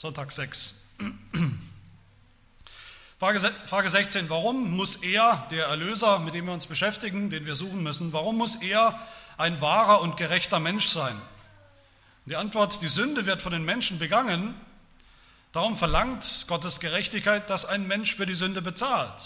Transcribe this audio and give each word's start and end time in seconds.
Sonntag 0.00 0.30
6. 0.30 0.84
Frage, 3.18 3.40
Frage 3.66 3.88
16, 3.88 4.30
warum 4.30 4.76
muss 4.76 5.02
er, 5.02 5.48
der 5.50 5.66
Erlöser, 5.66 6.20
mit 6.20 6.34
dem 6.34 6.46
wir 6.46 6.52
uns 6.52 6.68
beschäftigen, 6.68 7.30
den 7.30 7.46
wir 7.46 7.56
suchen 7.56 7.82
müssen, 7.82 8.12
warum 8.12 8.36
muss 8.36 8.62
er 8.62 8.96
ein 9.38 9.60
wahrer 9.60 10.00
und 10.00 10.16
gerechter 10.16 10.60
Mensch 10.60 10.86
sein? 10.86 11.20
Die 12.26 12.36
Antwort, 12.36 12.80
die 12.80 12.86
Sünde 12.86 13.26
wird 13.26 13.42
von 13.42 13.50
den 13.50 13.64
Menschen 13.64 13.98
begangen, 13.98 14.54
darum 15.50 15.76
verlangt 15.76 16.44
Gottes 16.46 16.78
Gerechtigkeit, 16.78 17.50
dass 17.50 17.64
ein 17.64 17.88
Mensch 17.88 18.14
für 18.14 18.26
die 18.26 18.36
Sünde 18.36 18.62
bezahlt. 18.62 19.20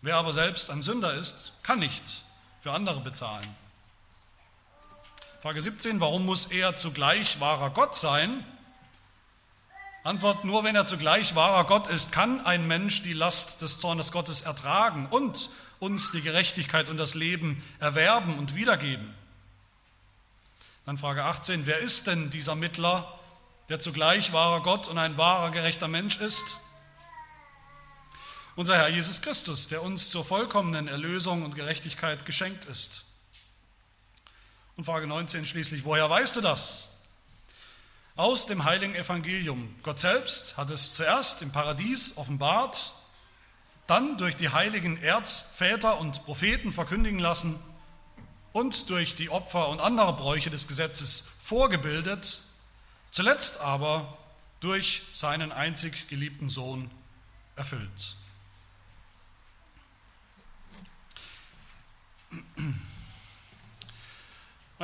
Wer 0.00 0.16
aber 0.16 0.32
selbst 0.32 0.70
ein 0.70 0.80
Sünder 0.80 1.12
ist, 1.12 1.52
kann 1.62 1.80
nicht 1.80 2.22
für 2.62 2.72
andere 2.72 3.00
bezahlen. 3.00 3.54
Frage 5.42 5.60
17, 5.60 6.00
warum 6.00 6.24
muss 6.24 6.46
er 6.46 6.76
zugleich 6.76 7.40
wahrer 7.40 7.68
Gott 7.68 7.94
sein? 7.94 8.42
Antwort, 10.04 10.44
nur 10.44 10.64
wenn 10.64 10.76
er 10.76 10.84
zugleich 10.84 11.34
wahrer 11.34 11.64
Gott 11.64 11.88
ist, 11.88 12.12
kann 12.12 12.44
ein 12.44 12.68
Mensch 12.68 13.02
die 13.02 13.14
Last 13.14 13.62
des 13.62 13.78
Zornes 13.78 14.12
Gottes 14.12 14.42
ertragen 14.42 15.06
und 15.06 15.48
uns 15.80 16.12
die 16.12 16.20
Gerechtigkeit 16.20 16.90
und 16.90 16.98
das 16.98 17.14
Leben 17.14 17.64
erwerben 17.80 18.38
und 18.38 18.54
wiedergeben. 18.54 19.14
Dann 20.84 20.98
Frage 20.98 21.24
18, 21.24 21.64
wer 21.64 21.78
ist 21.78 22.06
denn 22.06 22.28
dieser 22.28 22.54
Mittler, 22.54 23.18
der 23.70 23.80
zugleich 23.80 24.34
wahrer 24.34 24.62
Gott 24.62 24.88
und 24.88 24.98
ein 24.98 25.16
wahrer 25.16 25.50
gerechter 25.50 25.88
Mensch 25.88 26.20
ist? 26.20 26.60
Unser 28.56 28.76
Herr 28.76 28.88
Jesus 28.88 29.22
Christus, 29.22 29.68
der 29.68 29.82
uns 29.82 30.10
zur 30.10 30.22
vollkommenen 30.22 30.86
Erlösung 30.86 31.44
und 31.44 31.54
Gerechtigkeit 31.54 32.26
geschenkt 32.26 32.66
ist. 32.66 33.06
Und 34.76 34.84
Frage 34.84 35.06
19 35.06 35.46
schließlich, 35.46 35.86
woher 35.86 36.10
weißt 36.10 36.36
du 36.36 36.42
das? 36.42 36.93
Aus 38.16 38.46
dem 38.46 38.62
heiligen 38.62 38.94
Evangelium. 38.94 39.74
Gott 39.82 39.98
selbst 39.98 40.56
hat 40.56 40.70
es 40.70 40.94
zuerst 40.94 41.42
im 41.42 41.50
Paradies 41.50 42.16
offenbart, 42.16 42.94
dann 43.88 44.16
durch 44.18 44.36
die 44.36 44.50
heiligen 44.50 45.02
Erzväter 45.02 45.98
und 45.98 46.24
Propheten 46.24 46.70
verkündigen 46.70 47.18
lassen 47.18 47.58
und 48.52 48.88
durch 48.88 49.16
die 49.16 49.30
Opfer 49.30 49.68
und 49.68 49.80
andere 49.80 50.14
Bräuche 50.14 50.48
des 50.48 50.68
Gesetzes 50.68 51.28
vorgebildet, 51.42 52.42
zuletzt 53.10 53.60
aber 53.60 54.16
durch 54.60 55.02
seinen 55.10 55.50
einzig 55.50 56.06
geliebten 56.08 56.48
Sohn 56.48 56.92
erfüllt. 57.56 58.14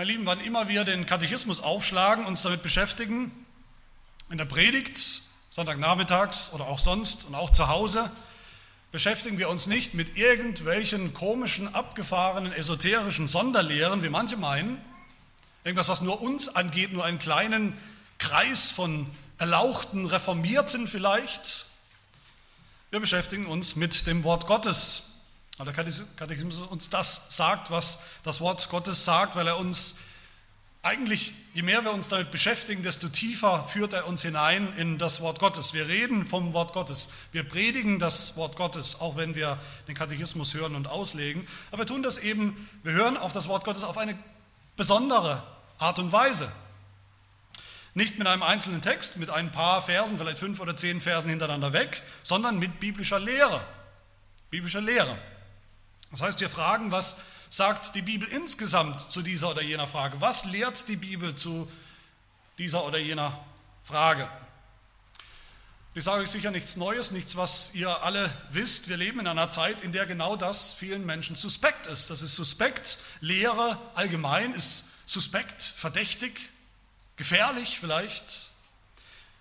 Meine 0.01 0.13
Lieben, 0.13 0.25
wann 0.25 0.41
immer 0.41 0.67
wir 0.71 0.85
den 0.85 1.05
Katechismus 1.05 1.61
aufschlagen, 1.61 2.25
uns 2.25 2.41
damit 2.41 2.63
beschäftigen, 2.63 3.31
in 4.31 4.39
der 4.39 4.47
Predigt, 4.47 4.99
Sonntagnachmittags 5.51 6.55
oder 6.55 6.69
auch 6.69 6.79
sonst 6.79 7.27
und 7.27 7.35
auch 7.35 7.51
zu 7.51 7.69
Hause, 7.69 8.11
beschäftigen 8.93 9.37
wir 9.37 9.51
uns 9.51 9.67
nicht 9.67 9.93
mit 9.93 10.17
irgendwelchen 10.17 11.13
komischen, 11.13 11.75
abgefahrenen, 11.75 12.51
esoterischen 12.51 13.29
Sonderlehren, 13.29 14.03
wie 14.03 14.09
manche 14.09 14.39
meinen, 14.39 14.81
irgendwas, 15.65 15.91
was 15.91 16.01
nur 16.01 16.23
uns 16.23 16.49
angeht, 16.57 16.95
nur 16.95 17.05
einen 17.05 17.19
kleinen 17.19 17.77
Kreis 18.17 18.71
von 18.71 19.07
erlauchten 19.37 20.07
Reformierten 20.07 20.89
vielleicht. 20.89 21.67
Wir 22.91 23.01
beschäftigen 23.01 23.45
uns 23.45 23.77
mit 23.77 24.07
dem 24.07 24.25
Wort 24.25 24.47
Gottes. 24.47 25.10
Weil 25.61 25.75
der 25.75 25.85
Katechismus 26.17 26.59
uns 26.61 26.89
das 26.89 27.37
sagt, 27.37 27.71
was 27.71 28.05
das 28.23 28.41
Wort 28.41 28.71
Gottes 28.71 29.05
sagt, 29.05 29.37
weil 29.37 29.47
er 29.47 29.59
uns 29.59 29.99
eigentlich, 30.81 31.35
je 31.53 31.61
mehr 31.61 31.85
wir 31.85 31.93
uns 31.93 32.09
damit 32.09 32.31
beschäftigen, 32.31 32.83
desto 32.83 33.11
tiefer 33.11 33.65
führt 33.65 33.93
er 33.93 34.07
uns 34.07 34.23
hinein 34.23 34.73
in 34.79 34.97
das 34.97 35.21
Wort 35.21 35.39
Gottes. 35.39 35.75
Wir 35.75 35.87
reden 35.87 36.25
vom 36.25 36.55
Wort 36.55 36.73
Gottes. 36.73 37.11
Wir 37.33 37.47
predigen 37.47 37.99
das 37.99 38.39
Wort 38.39 38.57
Gottes, 38.57 39.03
auch 39.03 39.17
wenn 39.17 39.35
wir 39.35 39.59
den 39.87 39.95
Katechismus 39.95 40.55
hören 40.55 40.75
und 40.75 40.87
auslegen. 40.87 41.47
Aber 41.73 41.83
wir 41.83 41.87
tun 41.87 42.03
das 42.03 42.17
eben, 42.17 42.67
wir 42.83 42.93
hören 42.93 43.19
auf 43.19 43.33
das 43.33 43.47
Wort 43.47 43.65
Gottes 43.65 43.85
auf 43.85 43.99
eine 43.99 44.17
besondere 44.79 45.43
Art 45.79 45.99
und 45.99 46.11
Weise. 46.11 46.51
Nicht 47.93 48.19
mit 48.19 48.27
einem 48.27 48.43
einzelnen 48.43 48.81
Text, 48.81 49.19
mit 49.19 49.29
ein 49.29 49.53
paar 49.53 49.83
Versen, 49.83 50.17
vielleicht 50.17 50.39
fünf 50.39 50.59
oder 50.59 50.75
zehn 50.75 51.03
Versen 51.03 51.29
hintereinander 51.29 51.75
weg, 51.75 52.03
sondern 52.23 52.59
mit 52.59 52.81
biblischer 52.81 53.21
Lehre. 53.21 53.63
Biblischer 54.49 54.81
Lehre. 54.81 55.19
Das 56.11 56.23
heißt, 56.23 56.41
wir 56.41 56.51
fragen, 56.51 56.91
was 56.91 57.19
sagt 57.51 57.95
die 57.95 58.03
Bibel 58.03 58.29
insgesamt 58.29 59.01
zu 59.01 59.23
dieser 59.23 59.51
oder 59.51 59.63
jener 59.63 59.87
Frage? 59.87 60.21
Was 60.21 60.45
lehrt 60.47 60.89
die 60.89 60.97
Bibel 60.97 61.35
zu 61.35 61.71
dieser 62.59 62.85
oder 62.85 62.99
jener 62.99 63.39
Frage? 63.85 64.29
Ich 65.93 66.05
sage 66.05 66.23
euch 66.23 66.31
sicher 66.31 66.53
nichts 66.53 66.77
Neues, 66.77 67.11
nichts, 67.11 67.37
was 67.37 67.75
ihr 67.75 68.05
alle 68.05 68.31
wisst. 68.51 68.89
Wir 68.89 68.97
leben 68.97 69.19
in 69.19 69.27
einer 69.27 69.51
Zeit, 69.51 69.83
in 69.83 69.91
der 69.91 70.07
genau 70.07 70.37
das 70.37 70.73
vielen 70.73 71.05
Menschen 71.05 71.35
suspekt 71.35 71.89
ist. 71.89 72.11
Das 72.11 72.23
ist 72.23 72.37
suspekt. 72.37 72.99
Lehre 73.21 73.77
allgemein 73.95 74.55
ist 74.55 74.91
suspekt, 75.05 75.63
verdächtig, 75.63 76.51
gefährlich 77.17 77.81
vielleicht. 77.81 78.50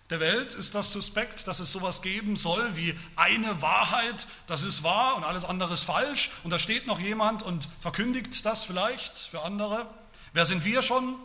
Der 0.10 0.20
Welt 0.20 0.56
ist 0.56 0.74
das 0.74 0.92
suspekt, 0.92 1.48
dass 1.48 1.60
es 1.60 1.72
sowas 1.72 2.02
geben 2.02 2.36
soll 2.36 2.76
wie 2.76 2.98
eine 3.16 3.62
Wahrheit, 3.62 4.26
das 4.48 4.64
ist 4.64 4.82
wahr 4.82 5.16
und 5.18 5.24
alles 5.24 5.46
andere 5.46 5.74
ist 5.76 5.84
falsch. 5.84 6.32
Und 6.44 6.50
da 6.50 6.58
steht 6.58 6.88
noch 6.88 7.00
jemand 7.00 7.44
und 7.44 7.70
verkündigt 7.80 8.44
das 8.44 8.64
vielleicht 8.64 9.18
für 9.20 9.44
andere. 9.44 9.88
Wer 10.34 10.46
sind 10.46 10.66
wir 10.66 10.82
schon, 10.82 11.16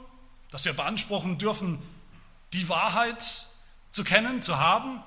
dass 0.50 0.67
wir 0.67 0.75
beanspruchen 0.75 1.39
dürfen, 1.39 1.81
die 2.53 2.69
Wahrheit 2.69 3.25
zu 3.91 4.05
kennen, 4.05 4.43
zu 4.43 4.59
haben? 4.59 5.03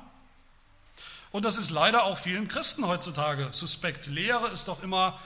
Und 1.31 1.45
das 1.45 1.57
ist 1.57 1.69
leider 1.69 2.05
auch 2.05 2.17
vielen 2.17 2.47
Christen 2.47 2.87
heutzutage 2.87 3.49
suspekt. 3.51 4.07
Lehre 4.07 4.47
ist 4.47 4.69
doch 4.69 4.81
immer 4.81 5.19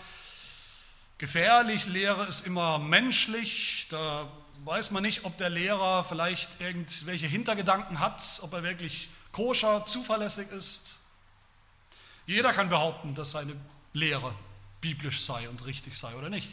gefährlich, 1.20 1.86
Lehre 1.86 2.26
ist 2.26 2.46
immer 2.46 2.80
menschlich, 2.80 3.88
da 3.90 4.28
weiß 4.66 4.92
man 4.92 5.04
nicht, 5.04 5.26
ob 5.26 5.38
der 5.38 5.50
Lehrer 5.50 6.04
vielleicht 6.04 6.62
irgendwelche 6.62 7.28
Hintergedanken 7.28 8.00
hat, 8.00 8.40
ob 8.44 8.54
er 8.54 8.64
wirklich 8.64 9.10
koscher, 9.32 9.86
zuverlässig 9.86 10.50
ist. 10.52 11.00
Jeder 12.26 12.54
kann 12.54 12.70
behaupten, 12.70 13.16
dass 13.16 13.32
seine 13.32 13.56
Lehre 13.94 14.34
biblisch 14.80 15.22
sei 15.26 15.50
und 15.50 15.66
richtig 15.66 15.98
sei 15.98 16.16
oder 16.16 16.30
nicht. 16.30 16.50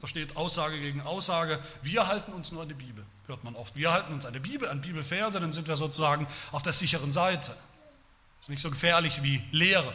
Da 0.00 0.06
steht 0.06 0.36
Aussage 0.36 0.78
gegen 0.78 1.02
Aussage. 1.02 1.58
Wir 1.82 2.06
halten 2.06 2.32
uns 2.32 2.52
nur 2.52 2.62
an 2.62 2.68
die 2.68 2.74
Bibel, 2.74 3.04
hört 3.26 3.44
man 3.44 3.54
oft. 3.54 3.76
Wir 3.76 3.92
halten 3.92 4.12
uns 4.14 4.24
an 4.24 4.32
die 4.32 4.38
Bibel, 4.38 4.68
an 4.68 4.80
Bibelverse, 4.80 5.40
dann 5.40 5.52
sind 5.52 5.68
wir 5.68 5.76
sozusagen 5.76 6.26
auf 6.52 6.62
der 6.62 6.72
sicheren 6.72 7.12
Seite. 7.12 7.54
Ist 8.40 8.48
nicht 8.48 8.62
so 8.62 8.70
gefährlich 8.70 9.22
wie 9.22 9.42
Lehre. 9.50 9.92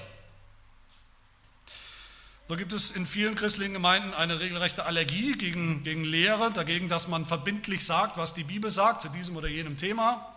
So 2.47 2.55
gibt 2.55 2.73
es 2.73 2.91
in 2.91 3.07
vielen 3.07 3.33
christlichen 3.33 3.73
Gemeinden 3.73 4.13
eine 4.13 4.39
regelrechte 4.39 4.85
Allergie 4.85 5.33
gegen, 5.33 5.83
gegen 5.83 6.03
Lehre, 6.03 6.51
dagegen, 6.51 6.89
dass 6.89 7.07
man 7.07 7.25
verbindlich 7.25 7.83
sagt, 7.83 8.17
was 8.17 8.35
die 8.35 8.43
Bibel 8.43 8.69
sagt 8.69 9.01
zu 9.01 9.09
diesem 9.09 9.35
oder 9.35 9.47
jenem 9.47 9.77
Thema. 9.77 10.31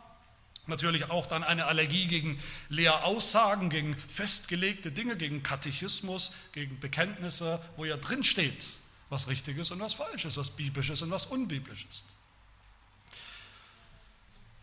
Natürlich 0.67 1.11
auch 1.11 1.27
dann 1.27 1.45
eine 1.45 1.67
Allergie 1.67 2.07
gegen 2.07 2.43
Lehraussagen, 2.71 3.69
gegen 3.69 3.95
festgelegte 3.99 4.91
Dinge, 4.91 5.17
gegen 5.17 5.43
Katechismus, 5.43 6.35
gegen 6.53 6.81
Bekenntnisse, 6.81 7.63
wo 7.77 7.85
ja 7.85 7.99
drin 7.99 8.25
steht, 8.25 8.65
was 9.11 9.29
richtig 9.29 9.59
ist 9.59 9.71
und 9.71 9.81
was 9.81 9.93
falsch 9.93 10.25
ist, 10.25 10.39
was 10.39 10.51
biblisch 10.51 10.89
ist 10.89 11.03
und 11.03 11.11
was 11.11 11.27
unbiblisch 11.27 11.87
ist. 11.91 12.07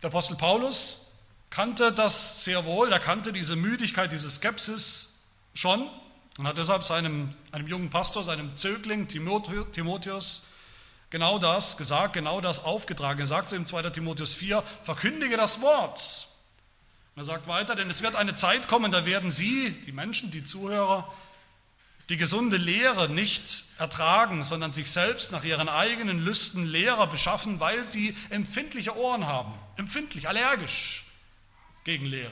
Der 0.02 0.10
Apostel 0.10 0.36
Paulus 0.36 1.12
kannte 1.50 1.92
das 1.92 2.44
sehr 2.44 2.64
wohl, 2.64 2.92
er 2.92 3.00
kannte 3.00 3.32
diese 3.32 3.54
Müdigkeit, 3.54 4.10
diese 4.10 4.30
Skepsis 4.30 5.26
schon 5.54 5.88
und 6.38 6.46
hat 6.46 6.58
deshalb 6.58 6.84
seinem, 6.84 7.34
einem 7.52 7.66
jungen 7.66 7.90
Pastor, 7.90 8.22
seinem 8.22 8.56
Zögling 8.56 9.08
Timotheus, 9.08 10.48
genau 11.10 11.38
das 11.38 11.76
gesagt, 11.76 12.12
genau 12.12 12.40
das 12.40 12.64
aufgetragen. 12.64 13.20
Er 13.20 13.26
sagt 13.26 13.48
zu 13.48 13.56
ihm 13.56 13.64
2. 13.64 13.90
Timotheus 13.90 14.34
4, 14.34 14.62
verkündige 14.82 15.36
das 15.36 15.62
Wort. 15.62 16.28
Und 17.14 17.22
er 17.22 17.24
sagt 17.24 17.46
weiter, 17.46 17.74
denn 17.74 17.88
es 17.88 18.02
wird 18.02 18.16
eine 18.16 18.34
Zeit 18.34 18.68
kommen, 18.68 18.92
da 18.92 19.06
werden 19.06 19.30
sie, 19.30 19.70
die 19.86 19.92
Menschen, 19.92 20.30
die 20.30 20.44
Zuhörer, 20.44 21.10
die 22.10 22.18
gesunde 22.18 22.58
Lehre 22.58 23.08
nicht 23.08 23.64
ertragen, 23.78 24.44
sondern 24.44 24.72
sich 24.72 24.90
selbst 24.90 25.32
nach 25.32 25.42
ihren 25.42 25.68
eigenen 25.68 26.24
Lüsten 26.24 26.64
Lehrer 26.66 27.06
beschaffen, 27.06 27.58
weil 27.58 27.88
sie 27.88 28.16
empfindliche 28.30 28.96
Ohren 28.96 29.26
haben, 29.26 29.54
empfindlich, 29.76 30.28
allergisch 30.28 31.06
gegen 31.84 32.06
Lehre. 32.06 32.30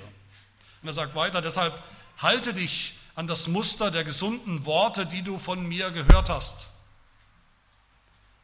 Und 0.83 0.89
er 0.89 0.93
sagt 0.93 1.15
weiter, 1.15 1.41
deshalb 1.41 1.83
halte 2.19 2.55
dich 2.55 2.95
an 3.15 3.27
das 3.27 3.49
Muster 3.49 3.91
der 3.91 4.05
gesunden 4.05 4.67
Worte, 4.67 5.07
die 5.07 5.23
du 5.23 5.39
von 5.39 5.67
mir 5.67 5.91
gehört 5.91 6.29
hast. 6.29 6.71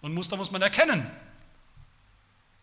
Und 0.01 0.15
Muster 0.15 0.37
muss 0.37 0.51
man 0.51 0.63
erkennen. 0.63 1.11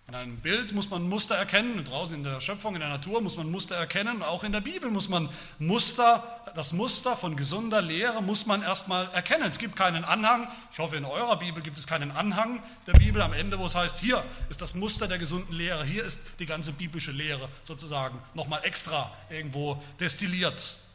In 0.07 0.15
einem 0.15 0.37
Bild 0.37 0.71
muss 0.71 0.89
man 0.89 1.03
Muster 1.09 1.35
erkennen, 1.35 1.83
draußen 1.83 2.15
in 2.15 2.23
der 2.23 2.39
Schöpfung, 2.39 2.75
in 2.75 2.79
der 2.79 2.87
Natur 2.87 3.19
muss 3.19 3.35
man 3.35 3.51
Muster 3.51 3.75
erkennen, 3.75 4.23
auch 4.23 4.45
in 4.45 4.53
der 4.53 4.61
Bibel 4.61 4.89
muss 4.89 5.09
man 5.09 5.27
Muster, 5.59 6.23
das 6.55 6.71
Muster 6.71 7.17
von 7.17 7.35
gesunder 7.35 7.81
Lehre 7.81 8.23
muss 8.23 8.45
man 8.45 8.63
erstmal 8.63 9.09
erkennen. 9.09 9.43
Es 9.43 9.59
gibt 9.59 9.75
keinen 9.75 10.05
Anhang, 10.05 10.47
ich 10.71 10.79
hoffe 10.79 10.95
in 10.95 11.03
eurer 11.03 11.37
Bibel 11.37 11.61
gibt 11.61 11.77
es 11.77 11.87
keinen 11.87 12.11
Anhang 12.11 12.63
der 12.87 12.93
Bibel 12.93 13.21
am 13.21 13.33
Ende, 13.33 13.59
wo 13.59 13.65
es 13.65 13.75
heißt, 13.75 13.99
hier 13.99 14.23
ist 14.49 14.61
das 14.61 14.75
Muster 14.75 15.09
der 15.09 15.17
gesunden 15.17 15.53
Lehre, 15.53 15.83
hier 15.83 16.05
ist 16.05 16.21
die 16.39 16.45
ganze 16.45 16.71
biblische 16.71 17.11
Lehre 17.11 17.49
sozusagen 17.63 18.17
nochmal 18.33 18.61
extra 18.63 19.11
irgendwo 19.29 19.83
destilliert. 19.99 20.86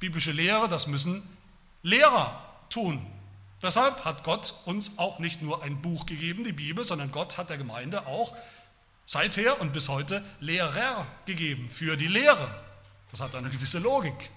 Biblische 0.00 0.32
Lehre, 0.32 0.68
das 0.68 0.88
müssen 0.88 1.22
Lehrer 1.82 2.44
tun, 2.68 3.06
Deshalb 3.62 4.04
hat 4.04 4.24
Gott 4.24 4.54
uns 4.64 4.98
auch 4.98 5.18
nicht 5.18 5.42
nur 5.42 5.62
ein 5.62 5.82
Buch 5.82 6.06
gegeben, 6.06 6.44
die 6.44 6.52
Bibel, 6.52 6.84
sondern 6.84 7.12
Gott 7.12 7.36
hat 7.36 7.50
der 7.50 7.58
Gemeinde 7.58 8.06
auch 8.06 8.34
seither 9.04 9.60
und 9.60 9.72
bis 9.72 9.88
heute 9.88 10.24
Lehrer 10.40 11.06
gegeben 11.26 11.68
für 11.68 11.96
die 11.96 12.06
Lehre. 12.06 12.54
Das 13.10 13.20
hat 13.20 13.34
eine 13.34 13.50
gewisse 13.50 13.78
Logik. 13.78 14.30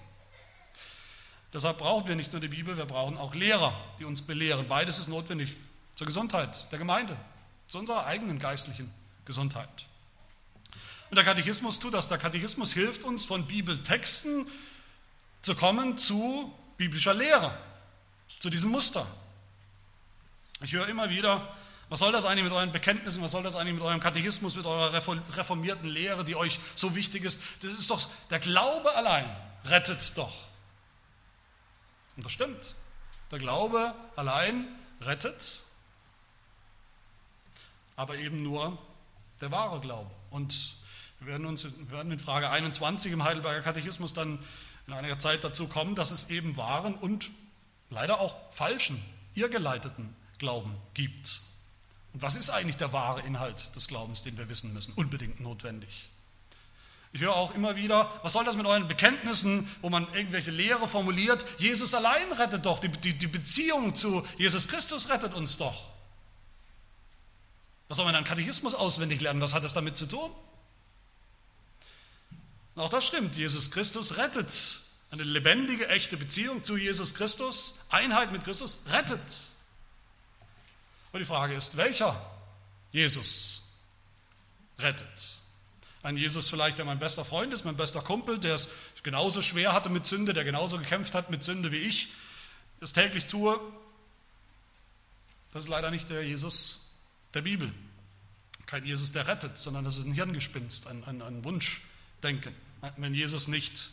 Deshalb 1.54 1.78
brauchen 1.78 2.08
wir 2.08 2.16
nicht 2.16 2.32
nur 2.32 2.40
die 2.40 2.48
Bibel, 2.48 2.76
wir 2.76 2.84
brauchen 2.84 3.16
auch 3.16 3.34
Lehrer, 3.34 3.72
die 3.98 4.04
uns 4.04 4.22
belehren. 4.22 4.68
Beides 4.68 4.98
ist 4.98 5.08
notwendig 5.08 5.52
zur 5.94 6.06
Gesundheit 6.06 6.70
der 6.72 6.78
Gemeinde, 6.78 7.16
zu 7.68 7.78
unserer 7.78 8.04
eigenen 8.04 8.38
geistlichen 8.38 8.92
Gesundheit. 9.24 9.86
Und 11.08 11.16
der 11.16 11.24
Katechismus 11.24 11.78
tut 11.78 11.94
das. 11.94 12.08
Der 12.08 12.18
Katechismus 12.18 12.74
hilft 12.74 13.04
uns, 13.04 13.24
von 13.24 13.46
Bibeltexten 13.46 14.46
zu 15.44 15.54
kommen 15.54 15.98
zu 15.98 16.52
biblischer 16.78 17.12
Lehre 17.12 17.56
zu 18.40 18.48
diesem 18.48 18.70
Muster. 18.70 19.06
Ich 20.62 20.72
höre 20.72 20.88
immer 20.88 21.10
wieder, 21.10 21.54
was 21.90 21.98
soll 21.98 22.12
das 22.12 22.24
eigentlich 22.24 22.44
mit 22.44 22.52
euren 22.52 22.72
Bekenntnissen, 22.72 23.22
was 23.22 23.32
soll 23.32 23.42
das 23.42 23.54
eigentlich 23.54 23.74
mit 23.74 23.82
eurem 23.82 24.00
Katechismus, 24.00 24.56
mit 24.56 24.64
eurer 24.64 24.92
reformierten 24.94 25.88
Lehre, 25.88 26.24
die 26.24 26.34
euch 26.34 26.58
so 26.74 26.94
wichtig 26.94 27.24
ist? 27.24 27.42
Das 27.60 27.72
ist 27.72 27.90
doch, 27.90 28.08
der 28.30 28.38
Glaube 28.38 28.94
allein 28.96 29.28
rettet 29.66 30.16
doch. 30.16 30.34
Und 32.16 32.24
das 32.24 32.32
stimmt. 32.32 32.74
Der 33.30 33.38
Glaube 33.38 33.94
allein 34.16 34.66
rettet, 35.02 35.62
aber 37.96 38.16
eben 38.16 38.42
nur 38.42 38.78
der 39.42 39.50
wahre 39.50 39.80
Glaube. 39.80 40.10
Und 40.30 40.74
wir 41.20 41.26
werden, 41.26 41.44
uns, 41.44 41.64
wir 41.64 41.90
werden 41.90 42.12
in 42.12 42.18
Frage 42.18 42.48
21 42.48 43.12
im 43.12 43.24
Heidelberger 43.24 43.60
Katechismus 43.60 44.14
dann 44.14 44.38
in 44.86 44.92
einiger 44.92 45.18
Zeit 45.18 45.44
dazu 45.44 45.68
kommen, 45.68 45.94
dass 45.94 46.10
es 46.10 46.30
eben 46.30 46.56
wahren 46.56 46.94
und 46.94 47.30
leider 47.90 48.20
auch 48.20 48.36
falschen, 48.52 49.02
irrgeleiteten 49.34 50.14
Glauben 50.38 50.74
gibt. 50.94 51.42
Und 52.12 52.22
was 52.22 52.36
ist 52.36 52.50
eigentlich 52.50 52.76
der 52.76 52.92
wahre 52.92 53.22
Inhalt 53.22 53.74
des 53.74 53.88
Glaubens, 53.88 54.22
den 54.22 54.36
wir 54.38 54.48
wissen 54.48 54.72
müssen? 54.72 54.92
Unbedingt 54.94 55.40
notwendig. 55.40 56.08
Ich 57.12 57.20
höre 57.20 57.36
auch 57.36 57.54
immer 57.54 57.76
wieder, 57.76 58.10
was 58.22 58.32
soll 58.32 58.44
das 58.44 58.56
mit 58.56 58.66
euren 58.66 58.88
Bekenntnissen, 58.88 59.68
wo 59.82 59.88
man 59.88 60.12
irgendwelche 60.14 60.50
Lehre 60.50 60.88
formuliert? 60.88 61.46
Jesus 61.58 61.94
allein 61.94 62.32
rettet 62.32 62.66
doch, 62.66 62.80
die, 62.80 62.88
die, 62.88 63.16
die 63.16 63.26
Beziehung 63.28 63.94
zu 63.94 64.26
Jesus 64.36 64.66
Christus 64.66 65.08
rettet 65.10 65.32
uns 65.32 65.56
doch. 65.56 65.90
Was 67.86 67.98
soll 67.98 68.06
man 68.06 68.14
dann 68.14 68.24
Katechismus 68.24 68.74
auswendig 68.74 69.20
lernen? 69.20 69.40
Was 69.40 69.54
hat 69.54 69.62
das 69.62 69.74
damit 69.74 69.96
zu 69.96 70.06
tun? 70.06 70.30
Und 72.74 72.82
auch 72.82 72.88
das 72.88 73.06
stimmt, 73.06 73.36
Jesus 73.36 73.70
Christus 73.70 74.16
rettet 74.16 74.52
eine 75.14 75.22
lebendige, 75.22 75.88
echte 75.88 76.16
Beziehung 76.16 76.64
zu 76.64 76.76
Jesus 76.76 77.14
Christus, 77.14 77.86
Einheit 77.90 78.32
mit 78.32 78.42
Christus, 78.42 78.80
rettet. 78.90 79.20
Und 81.12 81.20
die 81.20 81.24
Frage 81.24 81.54
ist, 81.54 81.76
welcher 81.76 82.20
Jesus 82.90 83.76
rettet? 84.80 85.38
Ein 86.02 86.16
Jesus 86.16 86.48
vielleicht, 86.48 86.78
der 86.78 86.84
mein 86.84 86.98
bester 86.98 87.24
Freund 87.24 87.54
ist, 87.54 87.64
mein 87.64 87.76
bester 87.76 88.00
Kumpel, 88.00 88.40
der 88.40 88.56
es 88.56 88.68
genauso 89.04 89.40
schwer 89.40 89.72
hatte 89.72 89.88
mit 89.88 90.04
Sünde, 90.04 90.32
der 90.32 90.42
genauso 90.42 90.78
gekämpft 90.78 91.14
hat 91.14 91.30
mit 91.30 91.44
Sünde 91.44 91.70
wie 91.70 91.78
ich, 91.78 92.08
das 92.80 92.92
täglich 92.92 93.26
tue. 93.26 93.58
Das 95.52 95.62
ist 95.62 95.68
leider 95.68 95.92
nicht 95.92 96.10
der 96.10 96.26
Jesus 96.26 96.96
der 97.34 97.42
Bibel. 97.42 97.72
Kein 98.66 98.84
Jesus, 98.84 99.12
der 99.12 99.28
rettet, 99.28 99.56
sondern 99.56 99.84
das 99.84 99.96
ist 99.96 100.06
ein 100.06 100.12
Hirngespinst, 100.12 100.88
ein, 100.88 101.04
ein, 101.04 101.22
ein 101.22 101.44
Wunschdenken. 101.44 102.54
Wenn 102.96 103.14
Jesus 103.14 103.48
nicht 103.48 103.90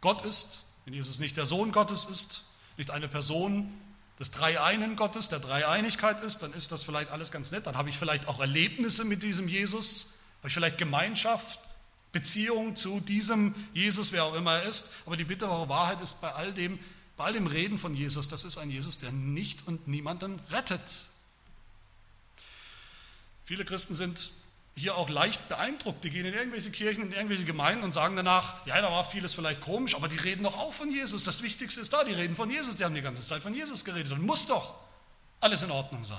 Gott 0.00 0.22
ist, 0.22 0.64
wenn 0.84 0.94
Jesus 0.94 1.18
nicht 1.18 1.36
der 1.36 1.46
Sohn 1.46 1.72
Gottes 1.72 2.04
ist, 2.04 2.44
nicht 2.76 2.90
eine 2.90 3.08
Person 3.08 3.72
des 4.18 4.30
Dreieinen 4.30 4.96
Gottes, 4.96 5.28
der 5.28 5.40
Dreieinigkeit 5.40 6.20
ist, 6.20 6.42
dann 6.42 6.52
ist 6.52 6.72
das 6.72 6.82
vielleicht 6.82 7.10
alles 7.10 7.30
ganz 7.30 7.50
nett. 7.50 7.66
Dann 7.66 7.76
habe 7.76 7.88
ich 7.88 7.98
vielleicht 7.98 8.28
auch 8.28 8.40
Erlebnisse 8.40 9.04
mit 9.04 9.22
diesem 9.22 9.48
Jesus, 9.48 10.20
habe 10.38 10.48
ich 10.48 10.54
vielleicht 10.54 10.78
Gemeinschaft, 10.78 11.60
Beziehung 12.12 12.76
zu 12.76 13.00
diesem 13.00 13.54
Jesus, 13.72 14.12
wer 14.12 14.24
auch 14.24 14.34
immer 14.34 14.56
er 14.56 14.64
ist. 14.64 14.90
Aber 15.06 15.16
die 15.16 15.24
bittere 15.24 15.68
Wahrheit 15.68 16.00
ist 16.00 16.20
bei 16.20 16.32
all 16.32 16.52
dem, 16.52 16.78
bei 17.16 17.24
all 17.24 17.32
dem 17.32 17.46
Reden 17.46 17.78
von 17.78 17.94
Jesus, 17.94 18.28
das 18.28 18.44
ist 18.44 18.58
ein 18.58 18.70
Jesus, 18.70 18.98
der 18.98 19.12
nicht 19.12 19.66
und 19.66 19.86
niemanden 19.86 20.40
rettet. 20.50 21.08
Viele 23.44 23.64
Christen 23.64 23.94
sind 23.94 24.32
hier 24.74 24.96
auch 24.96 25.10
leicht 25.10 25.48
beeindruckt. 25.48 26.04
Die 26.04 26.10
gehen 26.10 26.24
in 26.24 26.34
irgendwelche 26.34 26.70
Kirchen, 26.70 27.04
in 27.04 27.12
irgendwelche 27.12 27.44
Gemeinden 27.44 27.84
und 27.84 27.92
sagen 27.92 28.16
danach, 28.16 28.66
ja, 28.66 28.80
da 28.80 28.90
war 28.90 29.04
vieles 29.04 29.34
vielleicht 29.34 29.60
komisch, 29.60 29.94
aber 29.94 30.08
die 30.08 30.16
reden 30.16 30.44
doch 30.44 30.56
auch 30.58 30.72
von 30.72 30.90
Jesus. 30.90 31.24
Das 31.24 31.42
Wichtigste 31.42 31.80
ist 31.80 31.92
da, 31.92 32.04
die 32.04 32.12
reden 32.12 32.34
von 32.34 32.50
Jesus. 32.50 32.76
Die 32.76 32.84
haben 32.84 32.94
die 32.94 33.02
ganze 33.02 33.22
Zeit 33.22 33.42
von 33.42 33.54
Jesus 33.54 33.84
geredet. 33.84 34.12
Und 34.12 34.22
muss 34.22 34.46
doch 34.46 34.74
alles 35.40 35.62
in 35.62 35.70
Ordnung 35.70 36.04
sein. 36.04 36.18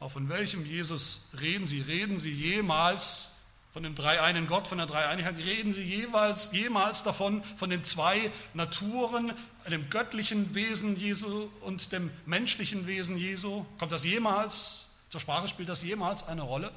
Auch 0.00 0.10
von 0.10 0.28
welchem 0.28 0.66
Jesus 0.66 1.28
reden 1.40 1.66
sie? 1.66 1.80
Reden 1.80 2.18
sie 2.18 2.32
jemals 2.32 3.36
von 3.72 3.84
dem 3.84 3.94
dreieinen 3.94 4.48
Gott, 4.48 4.66
von 4.66 4.78
der 4.78 4.88
Dreieinigkeit? 4.88 5.36
Reden 5.38 5.70
sie 5.70 5.84
jeweils, 5.84 6.52
jemals 6.52 7.04
davon, 7.04 7.44
von 7.56 7.70
den 7.70 7.84
zwei 7.84 8.32
Naturen, 8.52 9.32
dem 9.70 9.88
göttlichen 9.90 10.56
Wesen 10.56 10.98
Jesu 10.98 11.48
und 11.60 11.92
dem 11.92 12.10
menschlichen 12.26 12.88
Wesen 12.88 13.16
Jesu? 13.16 13.64
Kommt 13.78 13.92
das 13.92 14.04
jemals 14.04 14.91
zur 15.12 15.20
Sprache 15.20 15.46
spielt 15.46 15.68
das 15.68 15.82
jemals 15.82 16.26
eine 16.26 16.40
Rolle? 16.40 16.72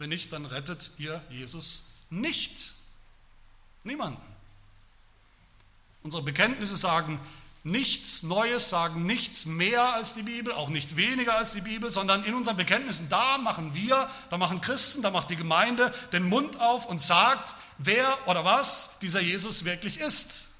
Wenn 0.00 0.08
nicht, 0.08 0.32
dann 0.32 0.46
rettet 0.46 0.90
ihr 0.98 1.22
Jesus 1.30 1.92
nicht. 2.10 2.74
Niemanden. 3.84 4.20
Unsere 6.02 6.24
Bekenntnisse 6.24 6.76
sagen 6.76 7.20
nichts 7.62 8.24
Neues, 8.24 8.68
sagen 8.68 9.06
nichts 9.06 9.46
mehr 9.46 9.94
als 9.94 10.14
die 10.14 10.24
Bibel, 10.24 10.52
auch 10.52 10.70
nicht 10.70 10.96
weniger 10.96 11.36
als 11.36 11.52
die 11.52 11.60
Bibel, 11.60 11.88
sondern 11.88 12.24
in 12.24 12.34
unseren 12.34 12.56
Bekenntnissen, 12.56 13.08
da 13.08 13.38
machen 13.38 13.72
wir, 13.76 14.10
da 14.28 14.36
machen 14.36 14.60
Christen, 14.60 15.02
da 15.02 15.12
macht 15.12 15.30
die 15.30 15.36
Gemeinde 15.36 15.94
den 16.10 16.24
Mund 16.24 16.58
auf 16.58 16.86
und 16.86 17.00
sagt, 17.00 17.54
wer 17.78 18.26
oder 18.26 18.44
was 18.44 18.98
dieser 18.98 19.20
Jesus 19.20 19.64
wirklich 19.64 20.00
ist. 20.00 20.50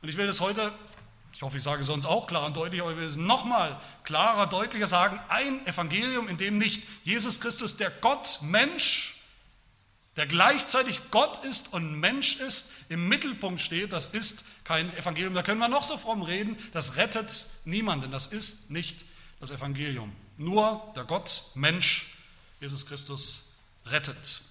Und 0.00 0.08
ich 0.08 0.16
will 0.16 0.26
das 0.26 0.40
heute 0.40 0.72
ich 1.40 1.42
hoffe, 1.42 1.56
ich 1.56 1.64
sage 1.64 1.82
sonst 1.84 2.04
auch 2.04 2.26
klar 2.26 2.44
und 2.44 2.54
deutlich, 2.54 2.82
aber 2.82 2.98
will 2.98 3.06
es 3.06 3.16
nochmal 3.16 3.80
klarer, 4.04 4.46
deutlicher 4.46 4.86
sagen. 4.86 5.18
Ein 5.30 5.66
Evangelium, 5.66 6.28
in 6.28 6.36
dem 6.36 6.58
nicht 6.58 6.82
Jesus 7.02 7.40
Christus, 7.40 7.78
der 7.78 7.88
Gott, 7.88 8.40
Mensch, 8.42 9.14
der 10.16 10.26
gleichzeitig 10.26 11.00
Gott 11.10 11.42
ist 11.42 11.72
und 11.72 11.98
Mensch 11.98 12.36
ist, 12.36 12.74
im 12.90 13.08
Mittelpunkt 13.08 13.62
steht, 13.62 13.94
das 13.94 14.08
ist 14.08 14.44
kein 14.64 14.94
Evangelium. 14.98 15.32
Da 15.32 15.42
können 15.42 15.60
wir 15.60 15.68
noch 15.68 15.84
so 15.84 15.96
fromm 15.96 16.20
reden, 16.20 16.58
das 16.72 16.96
rettet 16.96 17.46
niemanden. 17.64 18.10
Das 18.10 18.26
ist 18.26 18.70
nicht 18.70 19.06
das 19.40 19.50
Evangelium. 19.50 20.12
Nur 20.36 20.92
der 20.94 21.04
Gott, 21.04 21.44
Mensch, 21.54 22.18
Jesus 22.60 22.84
Christus 22.84 23.52
rettet. 23.86 24.42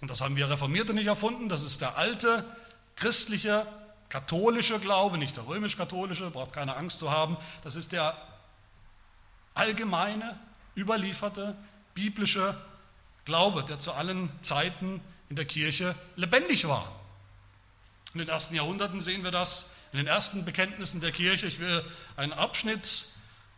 Und 0.00 0.10
das 0.10 0.20
haben 0.20 0.34
wir 0.34 0.50
Reformierte 0.50 0.94
nicht 0.94 1.06
erfunden, 1.06 1.48
das 1.48 1.62
ist 1.62 1.80
der 1.80 1.96
alte 1.96 2.44
christliche 2.96 3.68
katholische 4.08 4.78
Glaube, 4.78 5.18
nicht 5.18 5.36
der 5.36 5.46
römisch-katholische, 5.46 6.30
braucht 6.30 6.52
keine 6.52 6.76
Angst 6.76 6.98
zu 6.98 7.10
haben, 7.10 7.36
das 7.62 7.76
ist 7.76 7.92
der 7.92 8.16
allgemeine, 9.54 10.38
überlieferte, 10.76 11.56
biblische 11.94 12.56
Glaube, 13.24 13.64
der 13.64 13.78
zu 13.78 13.92
allen 13.92 14.30
Zeiten 14.42 15.00
in 15.30 15.36
der 15.36 15.44
Kirche 15.44 15.94
lebendig 16.16 16.68
war. 16.68 16.92
In 18.12 18.18
den 18.18 18.28
ersten 18.28 18.54
Jahrhunderten 18.54 19.00
sehen 19.00 19.24
wir 19.24 19.30
das, 19.30 19.74
in 19.92 19.98
den 19.98 20.06
ersten 20.06 20.44
Bekenntnissen 20.44 21.00
der 21.00 21.10
Kirche. 21.10 21.46
Ich 21.46 21.58
will 21.58 21.84
einen 22.16 22.32
Abschnitt 22.32 23.06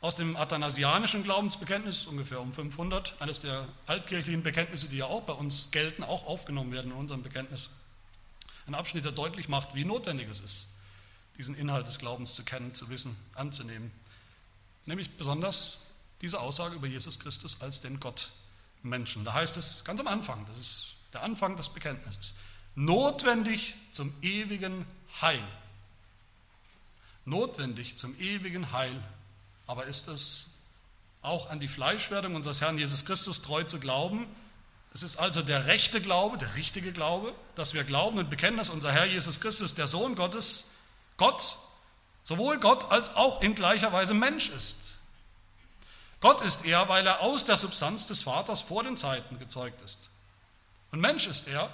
aus 0.01 0.17
dem 0.17 0.37
athanasianischen 0.37 1.23
Glaubensbekenntnis, 1.23 2.07
ungefähr 2.07 2.41
um 2.41 2.53
500, 2.53 3.15
eines 3.21 3.41
der 3.41 3.67
altkirchlichen 3.87 4.43
Bekenntnisse, 4.43 4.89
die 4.89 4.99
ja 4.99 5.07
auch 5.07 5.23
bei 5.23 5.33
uns 5.33 5.71
gelten, 5.73 6.05
auch 6.05 6.27
aufgenommen 6.27 6.73
werden 6.73 6.93
in 6.93 6.97
unserem 6.97 7.23
Bekenntnis 7.23 7.71
ein 8.67 8.75
Abschnitt, 8.75 9.05
der 9.05 9.13
deutlich 9.13 9.49
macht, 9.49 9.75
wie 9.75 9.85
notwendig 9.85 10.29
es 10.29 10.41
ist, 10.41 10.75
diesen 11.39 11.57
Inhalt 11.57 11.87
des 11.87 11.99
Glaubens 11.99 12.35
zu 12.35 12.45
kennen, 12.45 12.75
zu 12.75 12.91
wissen, 12.91 13.17
anzunehmen. 13.35 13.93
Nämlich 14.87 15.17
besonders 15.17 15.91
diese 16.21 16.41
Aussage 16.41 16.75
über 16.75 16.87
Jesus 16.87 17.19
Christus 17.19 17.61
als 17.61 17.81
den 17.81 18.01
Gott 18.01 18.31
Menschen. 18.83 19.25
Da 19.25 19.35
heißt 19.35 19.57
es 19.57 19.85
ganz 19.85 20.01
am 20.01 20.07
Anfang, 20.07 20.45
das 20.47 20.59
ist 20.59 20.95
der 21.13 21.23
Anfang 21.23 21.57
des 21.57 21.69
Bekenntnisses, 21.69 22.37
notwendig 22.75 23.75
zum 23.93 24.13
ewigen 24.23 24.87
Heil. 25.21 25.47
Notwendig 27.25 27.97
zum 27.97 28.19
ewigen 28.21 28.73
Heil, 28.73 29.03
aber 29.67 29.87
ist 29.87 30.09
es 30.09 30.53
auch 31.23 31.51
an 31.51 31.59
die 31.59 31.69
Fleischwerdung 31.69 32.37
unseres 32.37 32.61
Herrn 32.61 32.79
Jesus 32.79 33.05
Christus 33.05 33.43
treu 33.43 33.65
zu 33.65 33.81
glauben. 33.81 34.27
Es 34.97 35.03
ist 35.03 35.19
also 35.19 35.43
der 35.43 35.67
rechte 35.67 36.01
Glaube, 36.01 36.39
der 36.39 36.55
richtige 36.55 36.91
Glaube, 36.91 37.35
dass 37.55 37.75
wir 37.75 37.85
glauben 37.85 38.17
und 38.17 38.31
bekennen, 38.31 38.57
dass 38.57 38.71
unser 38.71 38.93
Herr 38.93 39.05
Jesus 39.05 39.43
Christus, 39.43 39.75
der 39.75 39.87
Sohn 39.87 40.15
Gottes, 40.15 40.71
Gott, 41.19 41.59
sowohl 42.23 42.59
Gott 42.59 42.91
als 42.91 43.15
auch 43.15 43.43
in 43.43 43.55
gleicher 43.55 43.93
Weise 43.93 44.15
Mensch 44.15 44.49
ist. 44.49 45.01
Gott 46.23 46.41
ist 46.41 46.65
er, 46.65 46.89
weil 46.89 47.07
er 47.07 47.21
aus 47.21 47.45
der 47.45 47.59
Substanz 47.59 48.07
des 48.07 48.23
Vaters 48.23 48.63
vor 48.63 48.85
den 48.85 48.97
Zeiten 48.97 49.39
gezeugt 49.39 49.83
ist. 49.83 50.09
Und 50.93 51.01
Mensch 51.01 51.27
ist 51.27 51.47
er, 51.47 51.69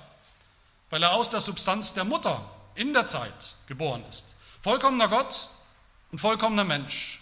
weil 0.91 1.05
er 1.05 1.12
aus 1.12 1.31
der 1.31 1.41
Substanz 1.41 1.95
der 1.95 2.02
Mutter 2.02 2.45
in 2.75 2.93
der 2.93 3.07
Zeit 3.07 3.55
geboren 3.69 4.05
ist. 4.11 4.35
Vollkommener 4.62 5.07
Gott 5.07 5.49
und 6.11 6.19
vollkommener 6.19 6.64
Mensch, 6.64 7.21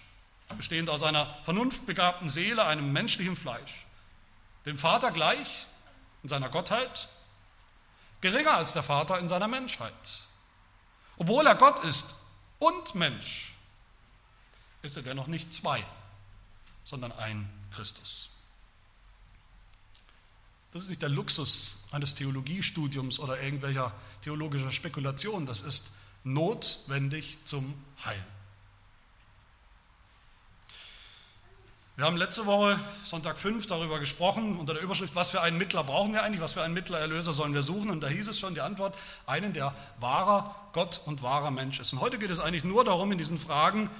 bestehend 0.57 0.89
aus 0.89 1.03
einer 1.03 1.37
vernunftbegabten 1.43 2.31
Seele, 2.31 2.65
einem 2.65 2.91
menschlichen 2.91 3.37
Fleisch, 3.37 3.85
dem 4.65 4.79
Vater 4.79 5.11
gleich 5.11 5.67
in 6.23 6.29
seiner 6.29 6.49
Gottheit, 6.49 7.09
geringer 8.21 8.55
als 8.55 8.73
der 8.73 8.83
Vater 8.83 9.19
in 9.19 9.29
seiner 9.29 9.49
Menschheit. 9.49 10.23
Obwohl 11.17 11.47
er 11.47 11.55
Gott 11.55 11.81
ist 11.85 12.15
und 12.59 12.95
Mensch, 12.95 13.55
ist 14.83 14.97
er 14.97 15.03
dennoch 15.03 15.27
nicht 15.27 15.53
zwei, 15.53 15.85
sondern 16.85 17.13
ein 17.13 17.49
Christus. 17.73 18.31
Das 20.73 20.85
ist 20.85 20.89
nicht 20.89 21.03
der 21.03 21.09
Luxus 21.09 21.85
eines 21.91 22.15
Theologiestudiums 22.15 23.19
oder 23.19 23.41
irgendwelcher 23.41 23.93
theologischer 24.23 24.71
Spekulation, 24.71 25.47
das 25.47 25.61
ist 25.63 25.93
notwendig 26.23 27.39
zum 27.45 27.75
Heil. 28.05 28.25
Wir 32.01 32.07
haben 32.07 32.17
letzte 32.17 32.47
Woche, 32.47 32.81
Sonntag 33.05 33.39
5, 33.39 33.67
darüber 33.67 33.99
gesprochen, 33.99 34.57
unter 34.57 34.73
der 34.73 34.83
Überschrift, 34.83 35.15
was 35.15 35.29
für 35.29 35.43
einen 35.43 35.59
Mittler 35.59 35.85
brauchen 35.85 36.15
wir 36.15 36.23
eigentlich, 36.23 36.41
was 36.41 36.55
für 36.55 36.63
einen 36.63 36.73
Mittlererlöser 36.73 37.35
sollen 37.35 37.53
wir 37.53 37.63
suchen. 37.63 37.91
Und 37.91 38.01
da 38.01 38.09
hieß 38.09 38.27
es 38.29 38.39
schon 38.39 38.55
die 38.55 38.63
Antwort, 38.63 38.97
einen, 39.27 39.53
der 39.53 39.75
wahrer 39.99 40.55
Gott 40.73 41.03
und 41.05 41.21
wahrer 41.21 41.51
Mensch 41.51 41.79
ist. 41.79 41.93
Und 41.93 42.01
heute 42.01 42.19
geht 42.19 42.31
es 42.31 42.41
eigentlich 42.41 42.65
nur 42.65 42.85
darum, 42.85 43.13
in 43.13 43.19
diesen 43.19 43.39
Fragen, 43.39 43.91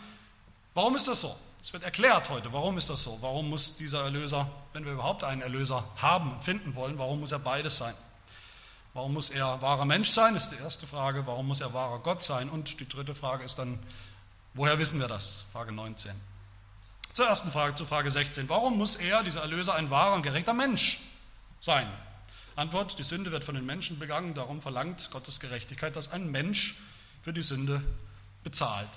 warum 0.73 0.97
ist 0.97 1.09
das 1.09 1.21
so? 1.21 1.37
Es 1.61 1.75
wird 1.75 1.83
erklärt 1.83 2.31
heute, 2.31 2.55
warum 2.55 2.79
ist 2.79 2.89
das 2.89 3.05
so? 3.05 3.19
Warum 3.21 3.51
muss 3.51 3.77
dieser 3.77 4.05
Erlöser, 4.05 4.51
wenn 4.73 4.87
wir 4.87 4.93
überhaupt 4.93 5.23
einen 5.23 5.43
Erlöser 5.43 5.85
haben, 6.01 6.41
finden 6.41 6.75
wollen, 6.77 6.99
warum 6.99 7.21
muss 7.21 7.33
er 7.33 7.39
beides 7.39 7.77
sein? 7.77 7.93
Warum 8.95 9.13
muss 9.13 9.29
er 9.29 9.61
wahrer 9.61 9.85
Mensch 9.85 10.09
sein, 10.09 10.37
ist 10.37 10.49
die 10.53 10.57
erste 10.57 10.87
Frage. 10.87 11.27
Warum 11.27 11.49
muss 11.49 11.61
er 11.61 11.75
wahrer 11.75 11.99
Gott 11.99 12.23
sein? 12.23 12.49
Und 12.49 12.81
die 12.81 12.89
dritte 12.89 13.15
Frage 13.15 13.45
ist 13.45 13.59
dann, 13.59 13.79
woher 14.55 14.79
wissen 14.79 15.01
wir 15.01 15.09
das? 15.09 15.45
Frage 15.53 15.71
19. 15.71 16.30
Zur 17.21 17.29
ersten 17.29 17.51
Frage, 17.51 17.75
zu 17.75 17.85
Frage 17.85 18.11
16. 18.11 18.49
Warum 18.49 18.79
muss 18.79 18.97
er, 18.97 19.23
dieser 19.23 19.43
Erlöser, 19.43 19.75
ein 19.75 19.91
wahrer 19.91 20.15
und 20.15 20.23
gerechter 20.23 20.55
Mensch 20.55 21.01
sein? 21.61 21.87
Antwort, 22.57 22.99
die 22.99 23.03
Sünde 23.03 23.31
wird 23.31 23.45
von 23.45 23.55
den 23.55 23.67
Menschen 23.67 23.99
begangen, 23.99 24.33
darum 24.33 24.63
verlangt 24.63 25.11
Gottes 25.11 25.39
Gerechtigkeit, 25.39 25.95
dass 25.97 26.13
ein 26.13 26.31
Mensch 26.31 26.77
für 27.21 27.35
die 27.35 27.43
Sünde 27.43 27.83
bezahlt. 28.43 28.89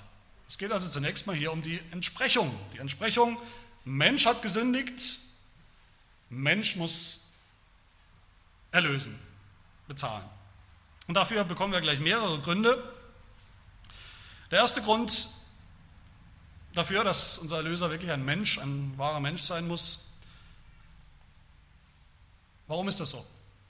Es 0.48 0.56
geht 0.56 0.72
also 0.72 0.88
zunächst 0.88 1.26
mal 1.26 1.36
hier 1.36 1.52
um 1.52 1.60
die 1.60 1.78
Entsprechung. 1.90 2.58
Die 2.72 2.78
Entsprechung, 2.78 3.38
Mensch 3.84 4.24
hat 4.24 4.40
gesündigt, 4.40 5.18
Mensch 6.30 6.76
muss 6.76 7.24
erlösen, 8.72 9.20
bezahlen. 9.86 10.24
Und 11.08 11.12
dafür 11.12 11.44
bekommen 11.44 11.74
wir 11.74 11.82
gleich 11.82 12.00
mehrere 12.00 12.40
Gründe. 12.40 12.82
Der 14.50 14.60
erste 14.60 14.80
Grund 14.80 15.28
dafür, 16.74 17.04
dass 17.04 17.38
unser 17.38 17.56
Erlöser 17.56 17.90
wirklich 17.90 18.10
ein 18.10 18.24
Mensch, 18.24 18.58
ein 18.58 18.92
wahrer 18.96 19.20
Mensch 19.20 19.42
sein 19.42 19.66
muss. 19.66 20.10
Warum 22.66 22.88
ist 22.88 23.00
das 23.00 23.10
so? 23.10 23.24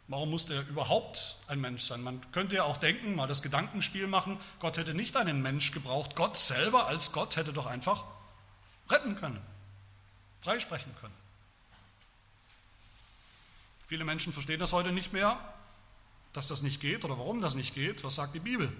Warum 0.06 0.30
muss 0.30 0.46
der 0.46 0.66
überhaupt 0.68 1.38
ein 1.46 1.60
Mensch 1.60 1.82
sein? 1.82 2.02
Man 2.02 2.20
könnte 2.32 2.56
ja 2.56 2.64
auch 2.64 2.76
denken, 2.76 3.14
mal 3.14 3.26
das 3.26 3.42
Gedankenspiel 3.42 4.06
machen, 4.06 4.38
Gott 4.60 4.76
hätte 4.76 4.92
nicht 4.92 5.16
einen 5.16 5.40
Mensch 5.40 5.72
gebraucht. 5.72 6.14
Gott 6.14 6.36
selber 6.36 6.86
als 6.86 7.12
Gott 7.12 7.36
hätte 7.36 7.52
doch 7.52 7.66
einfach 7.66 8.04
retten 8.90 9.16
können, 9.16 9.40
freisprechen 10.42 10.94
können. 11.00 11.14
Viele 13.86 14.04
Menschen 14.04 14.32
verstehen 14.32 14.60
das 14.60 14.72
heute 14.72 14.92
nicht 14.92 15.12
mehr, 15.12 15.38
dass 16.32 16.48
das 16.48 16.62
nicht 16.62 16.80
geht 16.80 17.04
oder 17.04 17.18
warum 17.18 17.40
das 17.40 17.54
nicht 17.54 17.74
geht. 17.74 18.04
Was 18.04 18.16
sagt 18.16 18.34
die 18.34 18.40
Bibel? 18.40 18.72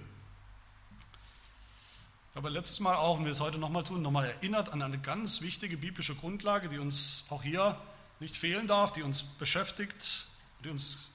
Habe 2.35 2.49
letztes 2.49 2.81
Mal 2.81 2.97
auch, 2.97 3.19
und 3.19 3.27
wir 3.27 3.31
es 3.31 3.39
heute 3.39 3.59
nochmal 3.59 3.85
tun, 3.85 4.03
nochmal 4.03 4.27
erinnert 4.27 4.73
an 4.73 4.83
eine 4.83 4.99
ganz 4.99 5.41
wichtige 5.41 5.77
biblische 5.77 6.17
Grundlage, 6.17 6.69
die 6.69 6.79
uns 6.79 7.27
auch 7.31 7.45
hier 7.45 7.81
nicht 8.19 8.37
fehlen 8.37 8.67
darf, 8.67 8.91
die 8.91 9.05
uns 9.05 9.23
beschäftigt, 9.23 10.27
die 10.65 10.69
uns 10.69 11.13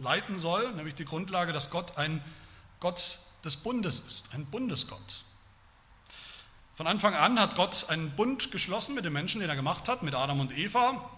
leiten 0.00 0.36
soll, 0.36 0.72
nämlich 0.72 0.96
die 0.96 1.04
Grundlage, 1.04 1.52
dass 1.52 1.70
Gott 1.70 1.96
ein 1.96 2.24
Gott 2.80 3.20
des 3.44 3.58
Bundes 3.58 4.00
ist, 4.00 4.34
ein 4.34 4.46
Bundesgott. 4.46 5.22
Von 6.74 6.88
Anfang 6.88 7.14
an 7.14 7.38
hat 7.38 7.54
Gott 7.54 7.88
einen 7.88 8.10
Bund 8.10 8.50
geschlossen 8.50 8.96
mit 8.96 9.04
den 9.04 9.12
Menschen, 9.12 9.40
den 9.40 9.48
er 9.48 9.54
gemacht 9.54 9.88
hat, 9.88 10.02
mit 10.02 10.16
Adam 10.16 10.40
und 10.40 10.58
Eva. 10.58 11.08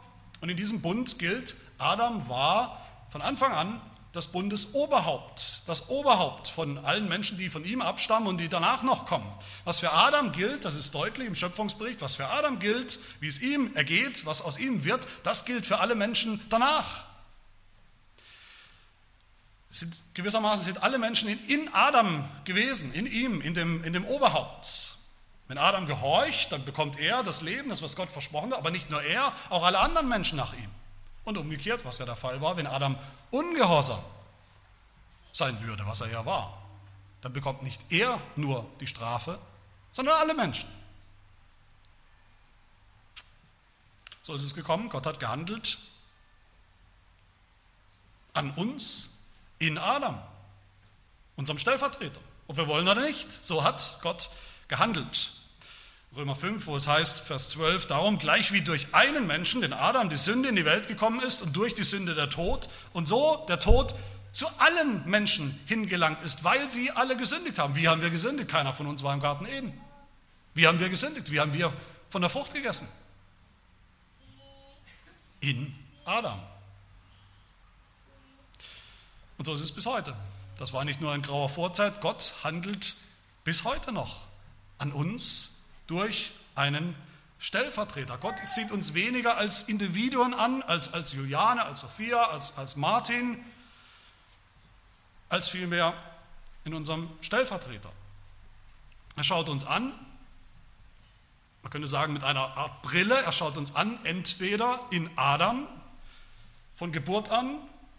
Und 0.42 0.50
in 0.50 0.56
diesem 0.58 0.82
Bund 0.82 1.18
gilt, 1.18 1.56
Adam 1.78 2.28
war 2.28 2.86
von 3.08 3.22
Anfang 3.22 3.52
an 3.52 3.80
das 4.18 4.26
Bundesoberhaupt, 4.26 5.62
das 5.66 5.90
Oberhaupt 5.90 6.48
von 6.48 6.76
allen 6.84 7.08
Menschen, 7.08 7.38
die 7.38 7.48
von 7.48 7.64
ihm 7.64 7.80
abstammen 7.80 8.26
und 8.26 8.38
die 8.38 8.48
danach 8.48 8.82
noch 8.82 9.06
kommen. 9.06 9.32
Was 9.62 9.78
für 9.78 9.92
Adam 9.92 10.32
gilt, 10.32 10.64
das 10.64 10.74
ist 10.74 10.92
deutlich 10.92 11.28
im 11.28 11.36
Schöpfungsbericht, 11.36 12.00
was 12.00 12.16
für 12.16 12.26
Adam 12.26 12.58
gilt, 12.58 12.98
wie 13.20 13.28
es 13.28 13.40
ihm 13.40 13.76
ergeht, 13.76 14.26
was 14.26 14.42
aus 14.42 14.58
ihm 14.58 14.82
wird, 14.82 15.06
das 15.22 15.44
gilt 15.44 15.64
für 15.64 15.78
alle 15.78 15.94
Menschen 15.94 16.40
danach. 16.48 17.04
Sind, 19.70 20.02
gewissermaßen 20.14 20.64
sind 20.64 20.82
alle 20.82 20.98
Menschen 20.98 21.28
in, 21.28 21.38
in 21.46 21.72
Adam 21.72 22.28
gewesen, 22.42 22.92
in 22.94 23.06
ihm, 23.06 23.40
in 23.40 23.54
dem, 23.54 23.84
in 23.84 23.92
dem 23.92 24.04
Oberhaupt. 24.04 24.96
Wenn 25.46 25.58
Adam 25.58 25.86
gehorcht, 25.86 26.50
dann 26.50 26.64
bekommt 26.64 26.98
er 26.98 27.22
das 27.22 27.40
Leben, 27.42 27.68
das 27.68 27.82
was 27.82 27.94
Gott 27.94 28.10
versprochen 28.10 28.50
hat, 28.50 28.58
aber 28.58 28.72
nicht 28.72 28.90
nur 28.90 29.00
er, 29.00 29.32
auch 29.48 29.62
alle 29.62 29.78
anderen 29.78 30.08
Menschen 30.08 30.36
nach 30.36 30.54
ihm. 30.54 30.70
Und 31.28 31.36
umgekehrt, 31.36 31.84
was 31.84 31.98
ja 31.98 32.06
der 32.06 32.16
Fall 32.16 32.40
war, 32.40 32.56
wenn 32.56 32.66
Adam 32.66 32.96
ungehorsam 33.30 34.02
sein 35.30 35.62
würde, 35.62 35.86
was 35.86 36.00
er 36.00 36.08
ja 36.08 36.24
war, 36.24 36.62
dann 37.20 37.34
bekommt 37.34 37.62
nicht 37.62 37.82
er 37.92 38.18
nur 38.34 38.66
die 38.80 38.86
Strafe, 38.86 39.38
sondern 39.92 40.16
alle 40.16 40.32
Menschen. 40.32 40.66
So 44.22 44.32
ist 44.32 44.42
es 44.42 44.54
gekommen, 44.54 44.88
Gott 44.88 45.04
hat 45.04 45.20
gehandelt 45.20 45.76
an 48.32 48.50
uns 48.52 49.18
in 49.58 49.76
Adam, 49.76 50.18
unserem 51.36 51.58
Stellvertreter. 51.58 52.22
Ob 52.46 52.56
wir 52.56 52.68
wollen 52.68 52.88
oder 52.88 53.02
nicht, 53.02 53.30
so 53.30 53.64
hat 53.64 53.98
Gott 54.00 54.30
gehandelt. 54.68 55.37
Römer 56.16 56.34
5, 56.34 56.66
wo 56.66 56.74
es 56.74 56.86
heißt, 56.86 57.20
Vers 57.20 57.50
12, 57.50 57.86
darum 57.86 58.18
gleich 58.18 58.52
wie 58.52 58.62
durch 58.62 58.94
einen 58.94 59.26
Menschen, 59.26 59.60
den 59.60 59.72
Adam, 59.72 60.08
die 60.08 60.16
Sünde 60.16 60.48
in 60.48 60.56
die 60.56 60.64
Welt 60.64 60.88
gekommen 60.88 61.20
ist 61.20 61.42
und 61.42 61.54
durch 61.54 61.74
die 61.74 61.84
Sünde 61.84 62.14
der 62.14 62.30
Tod 62.30 62.68
und 62.92 63.06
so 63.06 63.44
der 63.48 63.60
Tod 63.60 63.94
zu 64.32 64.46
allen 64.58 65.08
Menschen 65.08 65.58
hingelangt 65.66 66.22
ist, 66.22 66.44
weil 66.44 66.70
sie 66.70 66.90
alle 66.90 67.16
gesündigt 67.16 67.58
haben. 67.58 67.76
Wie 67.76 67.88
haben 67.88 68.02
wir 68.02 68.10
gesündigt? 68.10 68.50
Keiner 68.50 68.72
von 68.72 68.86
uns 68.86 69.02
war 69.02 69.12
im 69.12 69.20
Garten 69.20 69.46
Eden. 69.46 69.78
Wie 70.54 70.66
haben 70.66 70.80
wir 70.80 70.88
gesündigt? 70.88 71.30
Wie 71.30 71.40
haben 71.40 71.52
wir 71.52 71.72
von 72.10 72.22
der 72.22 72.30
Frucht 72.30 72.54
gegessen? 72.54 72.88
In 75.40 75.74
Adam. 76.04 76.40
Und 79.36 79.44
so 79.44 79.54
ist 79.54 79.60
es 79.60 79.72
bis 79.72 79.86
heute. 79.86 80.16
Das 80.56 80.72
war 80.72 80.84
nicht 80.84 81.00
nur 81.00 81.12
ein 81.12 81.22
grauer 81.22 81.48
Vorzeit, 81.48 82.00
Gott 82.00 82.32
handelt 82.42 82.96
bis 83.44 83.62
heute 83.62 83.92
noch 83.92 84.24
an 84.78 84.90
uns 84.90 85.57
durch 85.88 86.32
einen 86.54 86.94
Stellvertreter. 87.40 88.18
Gott 88.18 88.38
sieht 88.44 88.70
uns 88.70 88.94
weniger 88.94 89.36
als 89.36 89.62
Individuen 89.62 90.34
an, 90.34 90.62
als, 90.62 90.92
als 90.92 91.12
Juliane, 91.12 91.64
als 91.64 91.80
Sophia, 91.80 92.24
als, 92.24 92.56
als 92.56 92.76
Martin, 92.76 93.44
als 95.28 95.48
vielmehr 95.48 95.94
in 96.64 96.74
unserem 96.74 97.08
Stellvertreter. 97.20 97.90
Er 99.16 99.24
schaut 99.24 99.48
uns 99.48 99.64
an, 99.64 99.92
man 101.62 101.72
könnte 101.72 101.88
sagen 101.88 102.12
mit 102.12 102.24
einer 102.24 102.56
Art 102.56 102.82
Brille, 102.82 103.20
er 103.20 103.32
schaut 103.32 103.56
uns 103.56 103.74
an, 103.74 103.98
entweder 104.04 104.80
in 104.90 105.10
Adam 105.16 105.66
von 106.76 106.92
Geburt 106.92 107.30
an, 107.30 107.58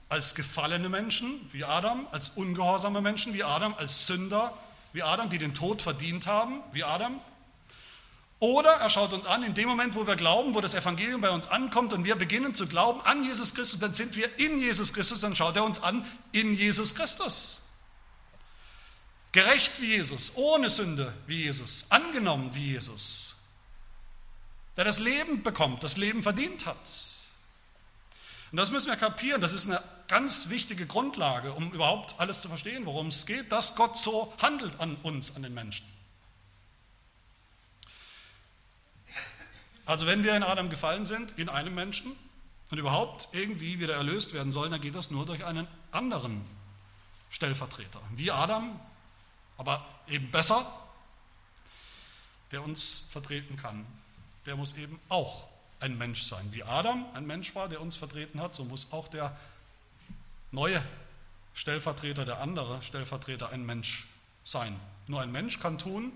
als 0.10 0.34
gefallene 0.34 0.90
Menschen 0.90 1.50
wie 1.52 1.64
Adam, 1.64 2.08
als 2.12 2.30
ungehorsame 2.30 3.02
Menschen 3.02 3.34
wie 3.34 3.44
Adam, 3.44 3.76
als 3.76 4.08
Sünder 4.08 4.58
wie 4.92 5.04
Adam, 5.04 5.30
die 5.30 5.38
den 5.38 5.54
Tod 5.54 5.82
verdient 5.82 6.26
haben 6.26 6.62
wie 6.72 6.84
Adam, 6.84 7.20
oder 8.40 8.72
er 8.72 8.90
schaut 8.90 9.12
uns 9.12 9.26
an, 9.26 9.44
in 9.44 9.54
dem 9.54 9.68
Moment, 9.68 9.96
wo 9.96 10.08
wir 10.08 10.16
glauben, 10.16 10.56
wo 10.56 10.62
das 10.62 10.74
Evangelium 10.74 11.20
bei 11.20 11.30
uns 11.30 11.48
ankommt 11.48 11.92
und 11.92 12.06
wir 12.06 12.16
beginnen 12.16 12.56
zu 12.56 12.68
glauben 12.68 13.02
an 13.02 13.24
Jesus 13.24 13.54
Christus, 13.54 13.80
dann 13.80 13.94
sind 13.94 14.16
wir 14.16 14.40
in 14.40 14.60
Jesus 14.60 14.94
Christus, 14.94 15.22
dann 15.22 15.36
schaut 15.36 15.58
er 15.58 15.66
uns 15.66 15.84
an 15.84 16.06
in 16.32 16.56
Jesus 16.56 16.96
Christus. 16.96 17.64
Gerecht 19.32 19.82
wie 19.82 19.88
Jesus, 19.88 20.34
ohne 20.36 20.70
Sünde 20.70 21.14
wie 21.28 21.44
Jesus, 21.44 21.86
angenommen 21.90 22.54
wie 22.54 22.72
Jesus. 22.72 23.36
der 24.80 24.86
das 24.86 25.00
Leben 25.00 25.44
bekommt, 25.44 25.84
das 25.84 25.98
Leben 25.98 26.24
verdient 26.24 26.66
hat. 26.66 26.78
Und 28.50 28.58
das 28.58 28.72
müssen 28.72 28.88
wir 28.88 28.96
kapieren, 28.96 29.42
das 29.42 29.52
ist 29.52 29.68
eine 29.68 29.84
ganz 30.08 30.48
wichtige 30.48 30.88
Grundlage, 30.88 31.52
um 31.52 31.74
überhaupt 31.74 32.16
alles 32.18 32.42
zu 32.42 32.48
verstehen, 32.48 32.86
worum 32.86 33.08
es 33.08 33.26
geht, 33.26 33.52
dass 33.52 33.76
Gott 33.76 33.98
so 33.98 34.34
handelt 34.42 34.80
an 34.80 34.96
uns, 35.04 35.36
an 35.36 35.44
den 35.44 35.54
Menschen. 35.54 35.86
Also 39.90 40.06
wenn 40.06 40.24
wir 40.24 40.36
in 40.36 40.44
Adam 40.44 40.70
gefallen 40.70 41.08
sind, 41.08 41.40
in 41.40 41.50
einem 41.50 41.74
Menschen, 41.74 42.16
und 42.70 42.78
überhaupt 42.78 43.30
irgendwie 43.32 43.80
wieder 43.80 43.96
erlöst 43.96 44.36
werden 44.36 44.52
sollen, 44.52 44.70
dann 44.70 44.82
geht 44.82 44.94
das 44.94 45.10
nur 45.10 45.26
durch 45.26 45.44
einen 45.44 45.68
anderen 45.90 46.44
Stellvertreter, 47.32 48.00
wie 48.12 48.30
Adam, 48.30 48.80
aber 49.58 49.84
eben 50.08 50.30
besser, 50.30 50.64
der 52.52 52.64
uns 52.64 53.08
vertreten 53.10 53.58
kann. 53.58 53.84
Der 54.46 54.56
muss 54.56 54.78
eben 54.78 55.00
auch 55.10 55.48
ein 55.80 55.98
Mensch 55.98 56.22
sein. 56.22 56.48
Wie 56.52 56.62
Adam 56.62 57.08
ein 57.16 57.26
Mensch 57.26 57.56
war, 57.56 57.68
der 57.68 57.82
uns 57.82 57.96
vertreten 57.96 58.40
hat, 58.40 58.54
so 58.54 58.66
muss 58.66 58.94
auch 58.94 59.08
der 59.08 59.36
neue 60.52 60.84
Stellvertreter, 61.56 62.26
der 62.26 62.42
andere 62.42 62.84
Stellvertreter 62.84 63.50
ein 63.50 63.66
Mensch 63.66 64.06
sein. 64.44 64.80
Nur 65.08 65.22
ein 65.22 65.32
Mensch 65.32 65.60
kann 65.60 65.80
tun, 65.80 66.12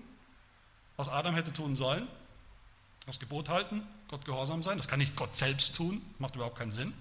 was 0.96 1.08
Adam 1.08 1.34
hätte 1.34 1.52
tun 1.52 1.74
sollen, 1.74 2.06
das 3.06 3.20
Gebot 3.20 3.48
halten, 3.48 3.86
Gott 4.08 4.24
gehorsam 4.24 4.62
sein. 4.62 4.78
Das 4.78 4.88
kann 4.88 4.98
nicht 4.98 5.16
Gott 5.16 5.36
selbst 5.36 5.76
tun, 5.76 6.02
macht 6.18 6.36
überhaupt 6.36 6.58
keinen 6.58 6.72
Sinn. 6.72 6.92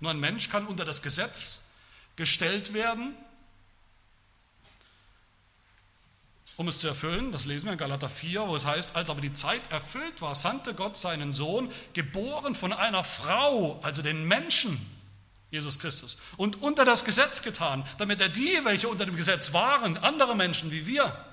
Nur 0.00 0.10
ein 0.10 0.20
Mensch 0.20 0.48
kann 0.48 0.66
unter 0.66 0.84
das 0.84 1.02
Gesetz 1.02 1.66
gestellt 2.16 2.74
werden, 2.74 3.14
um 6.56 6.68
es 6.68 6.78
zu 6.78 6.88
erfüllen. 6.88 7.32
Das 7.32 7.44
lesen 7.44 7.66
wir 7.66 7.72
in 7.72 7.78
Galater 7.78 8.08
4, 8.08 8.46
wo 8.48 8.56
es 8.56 8.64
heißt, 8.64 8.96
als 8.96 9.10
aber 9.10 9.20
die 9.20 9.34
Zeit 9.34 9.70
erfüllt 9.70 10.22
war, 10.22 10.34
sandte 10.34 10.74
Gott 10.74 10.96
seinen 10.96 11.32
Sohn, 11.32 11.70
geboren 11.92 12.54
von 12.54 12.72
einer 12.72 13.04
Frau, 13.04 13.80
also 13.82 14.02
den 14.02 14.26
Menschen, 14.26 14.80
Jesus 15.50 15.78
Christus, 15.78 16.18
und 16.36 16.62
unter 16.62 16.84
das 16.84 17.04
Gesetz 17.04 17.42
getan, 17.42 17.84
damit 17.98 18.20
er 18.20 18.28
die, 18.28 18.60
welche 18.64 18.88
unter 18.88 19.06
dem 19.06 19.16
Gesetz 19.16 19.52
waren, 19.52 19.96
andere 19.98 20.36
Menschen 20.36 20.70
wie 20.70 20.86
wir, 20.86 21.24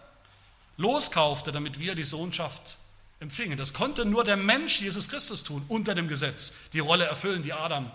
loskaufte, 0.77 1.51
damit 1.51 1.79
wir 1.79 1.95
die 1.95 2.03
Sohnschaft 2.03 2.78
empfingen. 3.19 3.57
Das 3.57 3.73
konnte 3.73 4.05
nur 4.05 4.23
der 4.23 4.37
Mensch 4.37 4.81
Jesus 4.81 5.09
Christus 5.09 5.43
tun, 5.43 5.63
unter 5.67 5.95
dem 5.95 6.07
Gesetz, 6.07 6.69
die 6.73 6.79
Rolle 6.79 7.05
erfüllen, 7.05 7.43
die 7.43 7.53
Adam 7.53 7.91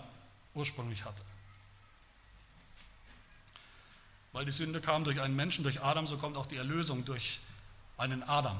ursprünglich 0.53 1.03
hatte. 1.05 1.23
Weil 4.31 4.45
die 4.45 4.51
Sünde 4.51 4.81
kam 4.81 5.03
durch 5.03 5.21
einen 5.21 5.35
Menschen, 5.35 5.63
durch 5.63 5.81
Adam, 5.81 6.05
so 6.05 6.17
kommt 6.17 6.37
auch 6.37 6.45
die 6.45 6.57
Erlösung 6.57 7.05
durch 7.05 7.39
einen 7.97 8.21
Adam, 8.23 8.57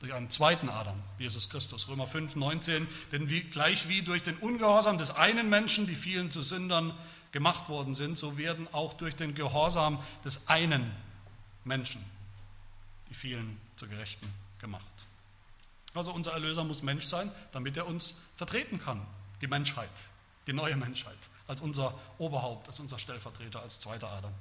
durch 0.00 0.12
einen 0.12 0.30
zweiten 0.30 0.68
Adam, 0.68 1.02
Jesus 1.18 1.48
Christus. 1.48 1.88
Römer 1.88 2.06
5, 2.06 2.36
19, 2.36 2.86
denn 3.12 3.30
wie, 3.30 3.42
gleich 3.42 3.88
wie 3.88 4.02
durch 4.02 4.22
den 4.22 4.36
Ungehorsam 4.36 4.98
des 4.98 5.12
einen 5.12 5.48
Menschen 5.48 5.86
die 5.86 5.94
vielen 5.94 6.30
zu 6.30 6.42
Sündern 6.42 6.94
gemacht 7.32 7.68
worden 7.68 7.94
sind, 7.94 8.18
so 8.18 8.36
werden 8.36 8.68
auch 8.72 8.92
durch 8.92 9.16
den 9.16 9.34
Gehorsam 9.34 10.02
des 10.24 10.48
einen 10.48 10.94
Menschen 11.64 12.04
die 13.10 13.14
vielen 13.14 13.60
zu 13.76 13.88
Gerechten 13.88 14.26
gemacht. 14.60 14.89
Also 15.94 16.12
unser 16.12 16.32
Erlöser 16.32 16.64
muss 16.64 16.82
Mensch 16.82 17.04
sein, 17.04 17.30
damit 17.52 17.76
er 17.76 17.86
uns 17.86 18.28
vertreten 18.36 18.78
kann, 18.78 19.04
die 19.40 19.46
Menschheit, 19.46 19.90
die 20.46 20.52
neue 20.52 20.76
Menschheit, 20.76 21.18
als 21.48 21.60
unser 21.60 21.94
Oberhaupt, 22.18 22.68
als 22.68 22.78
unser 22.78 22.98
Stellvertreter, 22.98 23.60
als 23.60 23.80
zweiter 23.80 24.08
Adam. 24.08 24.32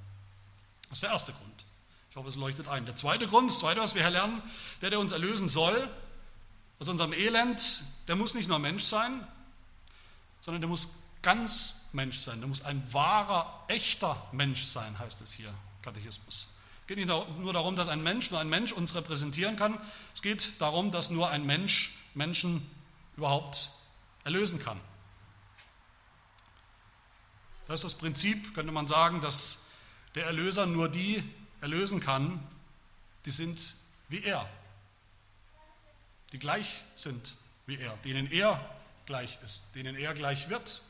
Das 0.83 0.97
ist 0.97 1.03
der 1.03 1.11
erste 1.11 1.31
Grund. 1.33 1.65
Ich 2.11 2.15
hoffe, 2.15 2.29
es 2.29 2.35
leuchtet 2.35 2.67
ein. 2.67 2.85
Der 2.85 2.95
zweite 2.95 3.27
Grund, 3.27 3.49
das 3.49 3.59
zweite, 3.59 3.79
was 3.79 3.95
wir 3.95 4.01
hier 4.01 4.11
lernen, 4.11 4.41
der, 4.81 4.89
der 4.89 4.99
uns 4.99 5.11
erlösen 5.11 5.47
soll, 5.47 5.89
aus 6.79 6.87
unserem 6.87 7.13
Elend, 7.13 7.83
der 8.07 8.15
muss 8.15 8.33
nicht 8.35 8.47
nur 8.47 8.59
Mensch 8.59 8.83
sein, 8.83 9.25
sondern 10.41 10.61
der 10.61 10.69
muss 10.69 11.03
ganz 11.21 11.87
Mensch 11.91 12.19
sein. 12.19 12.39
Der 12.39 12.47
muss 12.47 12.63
ein 12.63 12.81
wahrer, 12.93 13.65
echter 13.67 14.27
Mensch 14.31 14.63
sein, 14.63 14.97
heißt 14.97 15.21
es 15.21 15.33
hier, 15.33 15.53
Katechismus. 15.81 16.47
Es 16.89 16.95
geht 16.95 17.05
nicht 17.05 17.37
nur 17.37 17.53
darum, 17.53 17.75
dass 17.75 17.87
ein 17.87 18.01
Mensch 18.01 18.31
nur 18.31 18.39
ein 18.39 18.49
Mensch 18.49 18.71
uns 18.71 18.95
repräsentieren 18.95 19.55
kann. 19.55 19.79
Es 20.15 20.23
geht 20.23 20.59
darum, 20.59 20.89
dass 20.89 21.11
nur 21.11 21.29
ein 21.29 21.45
Mensch 21.45 21.95
Menschen 22.15 22.67
überhaupt 23.15 23.69
erlösen 24.23 24.59
kann. 24.59 24.81
Das 27.67 27.83
ist 27.83 27.93
das 27.93 27.99
Prinzip, 27.99 28.55
könnte 28.55 28.71
man 28.71 28.87
sagen, 28.87 29.21
dass 29.21 29.67
der 30.15 30.25
Erlöser 30.25 30.65
nur 30.65 30.89
die 30.89 31.23
erlösen 31.61 31.99
kann, 31.99 32.39
die 33.23 33.29
sind 33.29 33.75
wie 34.07 34.23
er, 34.23 34.49
die 36.31 36.39
gleich 36.39 36.85
sind 36.95 37.35
wie 37.67 37.77
er, 37.77 37.95
denen 37.97 38.31
er 38.31 38.67
gleich 39.05 39.37
ist, 39.43 39.75
denen 39.75 39.95
er 39.95 40.15
gleich 40.15 40.49
wird 40.49 40.81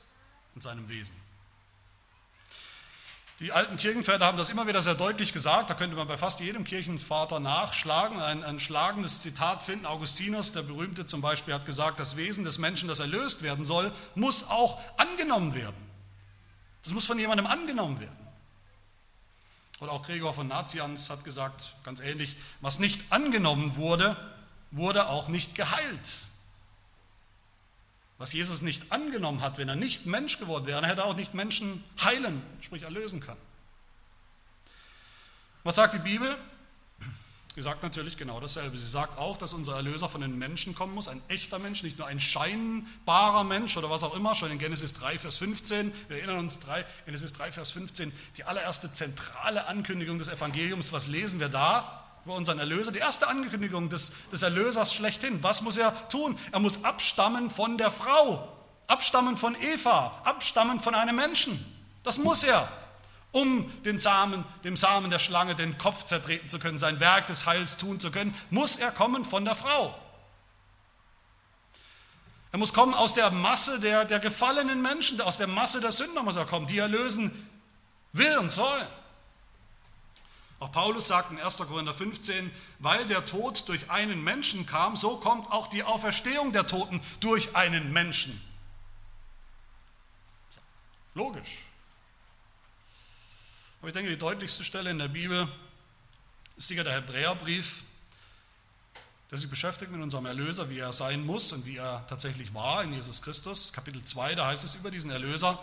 in 0.55 0.61
seinem 0.61 0.87
Wesen. 0.87 1.28
Die 3.39 3.53
alten 3.53 3.77
Kirchenväter 3.77 4.25
haben 4.25 4.37
das 4.37 4.49
immer 4.49 4.67
wieder 4.67 4.81
sehr 4.81 4.95
deutlich 4.95 5.31
gesagt, 5.31 5.69
da 5.69 5.73
könnte 5.73 5.95
man 5.95 6.09
bei 6.09 6.17
fast 6.17 6.41
jedem 6.41 6.65
Kirchenvater 6.65 7.39
nachschlagen, 7.39 8.19
ein, 8.19 8.43
ein 8.43 8.59
schlagendes 8.59 9.21
Zitat 9.21 9.63
finden. 9.63 9.85
Augustinus, 9.85 10.51
der 10.51 10.61
berühmte 10.63 11.05
zum 11.05 11.21
Beispiel, 11.21 11.53
hat 11.53 11.65
gesagt, 11.65 12.01
das 12.01 12.17
Wesen 12.17 12.43
des 12.43 12.57
Menschen, 12.57 12.89
das 12.89 12.99
erlöst 12.99 13.41
werden 13.41 13.63
soll, 13.63 13.93
muss 14.13 14.49
auch 14.49 14.77
angenommen 14.97 15.53
werden. 15.53 15.77
Das 16.83 16.91
muss 16.91 17.05
von 17.05 17.17
jemandem 17.17 17.47
angenommen 17.47 18.01
werden. 18.01 18.17
Oder 19.79 19.93
auch 19.93 20.01
Gregor 20.01 20.33
von 20.33 20.49
Nazians 20.49 21.09
hat 21.09 21.23
gesagt, 21.23 21.75
ganz 21.85 22.01
ähnlich, 22.01 22.35
was 22.59 22.79
nicht 22.79 23.01
angenommen 23.09 23.77
wurde, 23.77 24.17
wurde 24.71 25.07
auch 25.07 25.29
nicht 25.29 25.55
geheilt. 25.55 26.28
Was 28.19 28.33
Jesus 28.33 28.61
nicht 28.61 28.91
angenommen 28.91 29.41
hat, 29.41 29.57
wenn 29.57 29.69
er 29.69 29.77
nicht 29.77 30.05
Mensch 30.05 30.37
geworden 30.37 30.65
wäre, 30.65 30.85
hätte 30.85 31.01
er 31.01 31.05
auch 31.05 31.15
nicht 31.15 31.33
Menschen 31.33 31.83
heilen, 32.03 32.43
sprich 32.59 32.83
erlösen 32.83 33.21
können. 33.21 33.39
Was 35.63 35.75
sagt 35.75 35.93
die 35.93 35.99
Bibel? 35.99 36.37
Sie 37.55 37.61
sagt 37.61 37.81
natürlich 37.81 38.17
genau 38.17 38.39
dasselbe. 38.39 38.77
Sie 38.77 38.87
sagt 38.87 39.17
auch, 39.17 39.37
dass 39.37 39.53
unser 39.53 39.75
Erlöser 39.75 40.09
von 40.09 40.21
den 40.21 40.37
Menschen 40.37 40.75
kommen 40.75 40.93
muss, 40.93 41.07
ein 41.07 41.21
echter 41.29 41.59
Mensch, 41.59 41.81
nicht 41.81 41.97
nur 41.97 42.07
ein 42.07 42.19
scheinbarer 42.19 43.43
Mensch 43.43 43.75
oder 43.77 43.89
was 43.89 44.03
auch 44.03 44.15
immer, 44.15 44.35
schon 44.35 44.51
in 44.51 44.59
Genesis 44.59 44.93
3, 44.95 45.17
Vers 45.17 45.37
15. 45.37 45.93
Wir 46.09 46.17
erinnern 46.17 46.39
uns, 46.39 46.59
3, 46.59 46.85
Genesis 47.05 47.33
3, 47.33 47.51
Vers 47.53 47.71
15, 47.71 48.13
die 48.37 48.43
allererste 48.43 48.91
zentrale 48.93 49.65
Ankündigung 49.67 50.19
des 50.19 50.27
Evangeliums. 50.27 50.91
Was 50.91 51.07
lesen 51.07 51.39
wir 51.39 51.49
da? 51.49 51.98
Über 52.29 52.37
unseren 52.37 52.59
Erlöser, 52.59 52.91
die 52.91 52.99
erste 52.99 53.27
Ankündigung 53.27 53.89
des, 53.89 54.13
des 54.31 54.43
Erlösers 54.43 54.93
schlechthin. 54.93 55.41
Was 55.41 55.63
muss 55.63 55.77
er 55.77 56.07
tun? 56.09 56.37
Er 56.51 56.59
muss 56.59 56.83
abstammen 56.83 57.49
von 57.49 57.79
der 57.79 57.89
Frau, 57.89 58.55
abstammen 58.85 59.35
von 59.35 59.59
Eva, 59.59 60.21
abstammen 60.25 60.79
von 60.79 60.93
einem 60.93 61.15
Menschen. 61.15 61.59
Das 62.03 62.19
muss 62.19 62.43
er, 62.43 62.71
um 63.31 63.67
den 63.81 63.97
Samen, 63.97 64.45
dem 64.63 64.77
Samen 64.77 65.09
der 65.09 65.17
Schlange 65.17 65.55
den 65.55 65.79
Kopf 65.79 66.03
zertreten 66.03 66.47
zu 66.49 66.59
können, 66.59 66.77
sein 66.77 66.99
Werk 66.99 67.25
des 67.25 67.47
Heils 67.47 67.77
tun 67.77 67.99
zu 67.99 68.11
können, 68.11 68.35
muss 68.51 68.77
er 68.77 68.91
kommen 68.91 69.25
von 69.25 69.43
der 69.43 69.55
Frau. 69.55 69.95
Er 72.51 72.59
muss 72.59 72.75
kommen 72.75 72.93
aus 72.93 73.15
der 73.15 73.31
Masse 73.31 73.79
der, 73.79 74.05
der 74.05 74.19
gefallenen 74.19 74.83
Menschen, 74.83 75.19
aus 75.21 75.39
der 75.39 75.47
Masse 75.47 75.81
der 75.81 75.91
Sünder 75.91 76.21
muss 76.21 76.35
er 76.35 76.45
kommen, 76.45 76.67
die 76.67 76.77
er 76.77 76.89
lösen 76.89 77.49
will 78.13 78.37
und 78.37 78.51
soll. 78.51 78.87
Auch 80.59 80.71
Paulus 80.71 81.07
sagt 81.07 81.31
in 81.31 81.39
1. 81.39 81.57
Korinther 81.57 81.93
15, 81.93 82.51
weil 82.79 83.05
der 83.05 83.23
Tod 83.23 83.67
durch 83.69 83.89
einen 83.89 84.23
Menschen 84.23 84.65
kam, 84.65 84.97
so 84.97 85.17
kommt 85.17 85.51
auch 85.51 85.67
die 85.67 85.83
Auferstehung 85.83 86.51
der 86.51 86.67
Toten 86.67 87.01
durch 87.21 87.55
einen 87.55 87.93
Menschen. 87.93 88.41
Logisch. 91.15 91.59
Aber 93.79 93.87
ich 93.87 93.93
denke, 93.93 94.09
die 94.09 94.17
deutlichste 94.17 94.65
Stelle 94.65 94.89
in 94.89 94.97
der 94.97 95.07
Bibel 95.07 95.47
ist 96.57 96.67
sicher 96.67 96.83
der 96.83 96.93
Hebräerbrief, 96.93 97.83
der 99.31 99.37
sich 99.37 99.49
beschäftigt 99.49 99.91
mit 99.91 100.01
unserem 100.01 100.25
Erlöser, 100.25 100.69
wie 100.69 100.79
er 100.79 100.91
sein 100.91 101.25
muss 101.25 101.53
und 101.53 101.65
wie 101.65 101.77
er 101.77 102.05
tatsächlich 102.07 102.53
war 102.53 102.83
in 102.83 102.91
Jesus 102.91 103.21
Christus. 103.21 103.71
Kapitel 103.71 104.03
2, 104.03 104.35
da 104.35 104.47
heißt 104.47 104.65
es 104.65 104.75
über 104.75 104.91
diesen 104.91 105.11
Erlöser, 105.11 105.57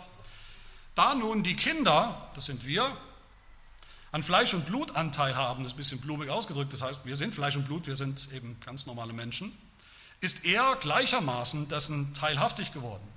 da 0.95 1.13
nun 1.13 1.43
die 1.43 1.55
Kinder, 1.55 2.29
das 2.33 2.47
sind 2.47 2.65
wir, 2.65 2.97
an 4.17 4.23
Fleisch 4.23 4.55
und 4.55 4.65
Blutanteil 4.65 5.35
haben, 5.35 5.61
das 5.61 5.73
ist 5.73 5.75
ein 5.75 5.77
bisschen 5.77 6.01
blumig 6.01 6.31
ausgedrückt, 6.31 6.73
das 6.73 6.81
heißt, 6.81 7.05
wir 7.05 7.15
sind 7.15 7.35
Fleisch 7.35 7.55
und 7.55 7.65
Blut, 7.65 7.85
wir 7.85 7.95
sind 7.95 8.29
eben 8.33 8.59
ganz 8.65 8.87
normale 8.87 9.13
Menschen, 9.13 9.55
ist 10.21 10.43
er 10.43 10.75
gleichermaßen 10.77 11.69
dessen 11.69 12.15
teilhaftig 12.15 12.73
geworden, 12.73 13.07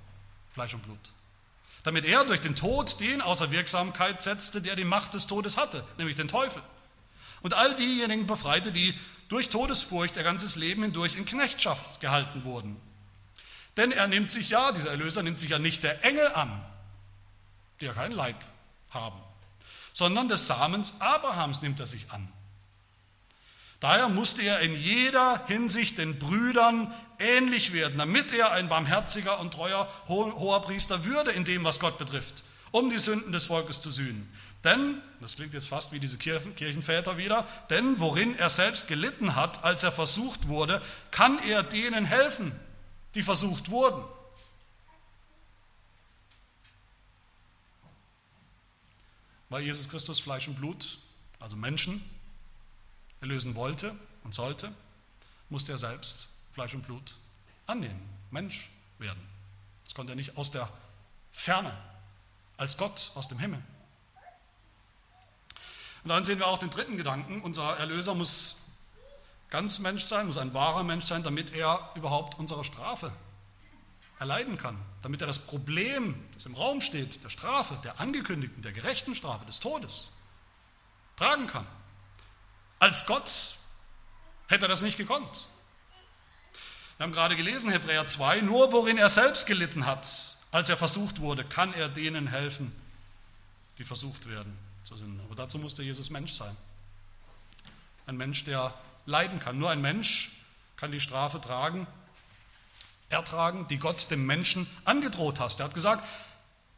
Fleisch 0.53 0.75
und 0.75 0.83
Blut. 0.83 0.99
Damit 1.81 2.05
er 2.05 2.23
durch 2.23 2.39
den 2.39 2.55
Tod 2.55 2.99
den 2.99 3.23
außer 3.23 3.49
Wirksamkeit 3.49 4.21
setzte, 4.21 4.61
der 4.61 4.75
die 4.75 4.83
Macht 4.83 5.15
des 5.15 5.25
Todes 5.25 5.57
hatte, 5.57 5.83
nämlich 5.97 6.17
den 6.17 6.27
Teufel. 6.27 6.61
Und 7.41 7.55
all 7.55 7.73
diejenigen 7.73 8.27
befreite, 8.27 8.71
die 8.71 8.93
durch 9.27 9.49
Todesfurcht 9.49 10.17
ihr 10.17 10.23
ganzes 10.23 10.55
Leben 10.55 10.83
hindurch 10.83 11.15
in 11.15 11.25
Knechtschaft 11.25 11.99
gehalten 11.99 12.43
wurden. 12.43 12.79
Denn 13.75 13.91
er 13.91 14.07
nimmt 14.07 14.29
sich 14.29 14.51
ja, 14.51 14.71
dieser 14.71 14.91
Erlöser 14.91 15.23
nimmt 15.23 15.39
sich 15.39 15.49
ja 15.49 15.57
nicht 15.57 15.83
der 15.83 16.05
Engel 16.05 16.27
an, 16.27 16.63
die 17.79 17.85
ja 17.85 17.93
keinen 17.93 18.11
Leib 18.11 18.37
haben, 18.91 19.19
sondern 19.93 20.27
des 20.27 20.47
Samens 20.47 20.95
Abrahams 20.99 21.61
nimmt 21.61 21.79
er 21.79 21.87
sich 21.87 22.11
an. 22.11 22.31
Daher 23.79 24.09
musste 24.09 24.43
er 24.43 24.59
in 24.59 24.79
jeder 24.79 25.43
Hinsicht 25.47 25.97
den 25.97 26.19
Brüdern 26.19 26.93
ähnlich 27.17 27.73
werden, 27.73 27.97
damit 27.97 28.31
er 28.31 28.51
ein 28.51 28.69
barmherziger 28.69 29.39
und 29.39 29.53
treuer 29.53 29.91
hoher 30.07 30.61
Priester 30.61 31.03
würde 31.03 31.31
in 31.31 31.45
dem, 31.45 31.63
was 31.63 31.79
Gott 31.79 31.97
betrifft, 31.97 32.43
um 32.69 32.91
die 32.91 32.99
Sünden 32.99 33.31
des 33.31 33.45
Volkes 33.45 33.81
zu 33.81 33.89
sühnen. 33.89 34.31
Denn, 34.63 35.01
das 35.19 35.35
klingt 35.35 35.55
jetzt 35.55 35.67
fast 35.67 35.91
wie 35.91 35.99
diese 35.99 36.19
Kirchenväter 36.19 37.17
wieder, 37.17 37.47
denn 37.71 37.99
worin 37.99 38.37
er 38.37 38.49
selbst 38.49 38.87
gelitten 38.87 39.35
hat, 39.35 39.63
als 39.63 39.83
er 39.83 39.91
versucht 39.91 40.47
wurde, 40.47 40.79
kann 41.09 41.39
er 41.49 41.63
denen 41.63 42.05
helfen, 42.05 42.51
die 43.15 43.23
versucht 43.23 43.71
wurden. 43.71 44.03
Weil 49.51 49.63
Jesus 49.63 49.89
Christus 49.89 50.21
Fleisch 50.21 50.47
und 50.47 50.55
Blut, 50.55 50.97
also 51.41 51.57
Menschen, 51.57 52.01
erlösen 53.19 53.53
wollte 53.53 53.93
und 54.23 54.33
sollte, 54.33 54.71
musste 55.49 55.73
er 55.73 55.77
selbst 55.77 56.29
Fleisch 56.53 56.73
und 56.73 56.83
Blut 56.83 57.17
annehmen, 57.67 58.01
Mensch 58.31 58.69
werden. 58.97 59.21
Das 59.83 59.93
konnte 59.93 60.13
er 60.13 60.15
nicht 60.15 60.37
aus 60.37 60.51
der 60.51 60.71
Ferne, 61.33 61.77
als 62.55 62.77
Gott 62.77 63.11
aus 63.15 63.27
dem 63.27 63.39
Himmel. 63.39 63.61
Und 66.03 66.09
dann 66.09 66.23
sehen 66.23 66.39
wir 66.39 66.47
auch 66.47 66.57
den 66.57 66.69
dritten 66.69 66.95
Gedanken. 66.95 67.41
Unser 67.41 67.77
Erlöser 67.77 68.15
muss 68.15 68.67
ganz 69.49 69.79
Mensch 69.79 70.05
sein, 70.05 70.27
muss 70.27 70.37
ein 70.37 70.53
wahrer 70.53 70.83
Mensch 70.83 71.03
sein, 71.03 71.23
damit 71.23 71.51
er 71.51 71.91
überhaupt 71.95 72.39
unsere 72.39 72.63
Strafe 72.63 73.11
erleiden 74.21 74.59
kann. 74.59 74.77
Damit 75.01 75.19
er 75.21 75.27
das 75.27 75.39
Problem, 75.39 76.15
das 76.35 76.45
im 76.45 76.53
Raum 76.53 76.79
steht, 76.79 77.23
der 77.23 77.29
Strafe, 77.29 77.75
der 77.83 77.99
angekündigten, 77.99 78.61
der 78.61 78.71
gerechten 78.71 79.15
Strafe, 79.15 79.45
des 79.45 79.59
Todes, 79.59 80.13
tragen 81.15 81.47
kann. 81.47 81.65
Als 82.77 83.07
Gott 83.07 83.55
hätte 84.47 84.65
er 84.65 84.69
das 84.69 84.83
nicht 84.83 84.97
gekonnt. 84.97 85.49
Wir 86.97 87.05
haben 87.05 87.13
gerade 87.13 87.35
gelesen, 87.35 87.71
Hebräer 87.71 88.05
2, 88.05 88.41
nur 88.41 88.71
worin 88.71 88.99
er 88.99 89.09
selbst 89.09 89.47
gelitten 89.47 89.87
hat, 89.87 90.07
als 90.51 90.69
er 90.69 90.77
versucht 90.77 91.19
wurde, 91.19 91.43
kann 91.43 91.73
er 91.73 91.89
denen 91.89 92.27
helfen, 92.27 92.71
die 93.79 93.83
versucht 93.83 94.29
werden 94.29 94.55
zur 94.83 94.99
Sünde. 94.99 95.23
Aber 95.23 95.33
dazu 95.33 95.57
musste 95.57 95.81
Jesus 95.81 96.11
Mensch 96.11 96.33
sein. 96.33 96.55
Ein 98.05 98.17
Mensch, 98.17 98.43
der 98.43 98.71
leiden 99.07 99.39
kann. 99.39 99.57
Nur 99.57 99.71
ein 99.71 99.81
Mensch 99.81 100.43
kann 100.75 100.91
die 100.91 100.99
Strafe 100.99 101.41
tragen, 101.41 101.87
ertragen, 103.11 103.67
die 103.69 103.77
Gott 103.77 104.09
dem 104.11 104.25
Menschen 104.25 104.67
angedroht 104.85 105.39
hast. 105.39 105.59
Er 105.59 105.65
hat 105.65 105.73
gesagt, 105.73 106.03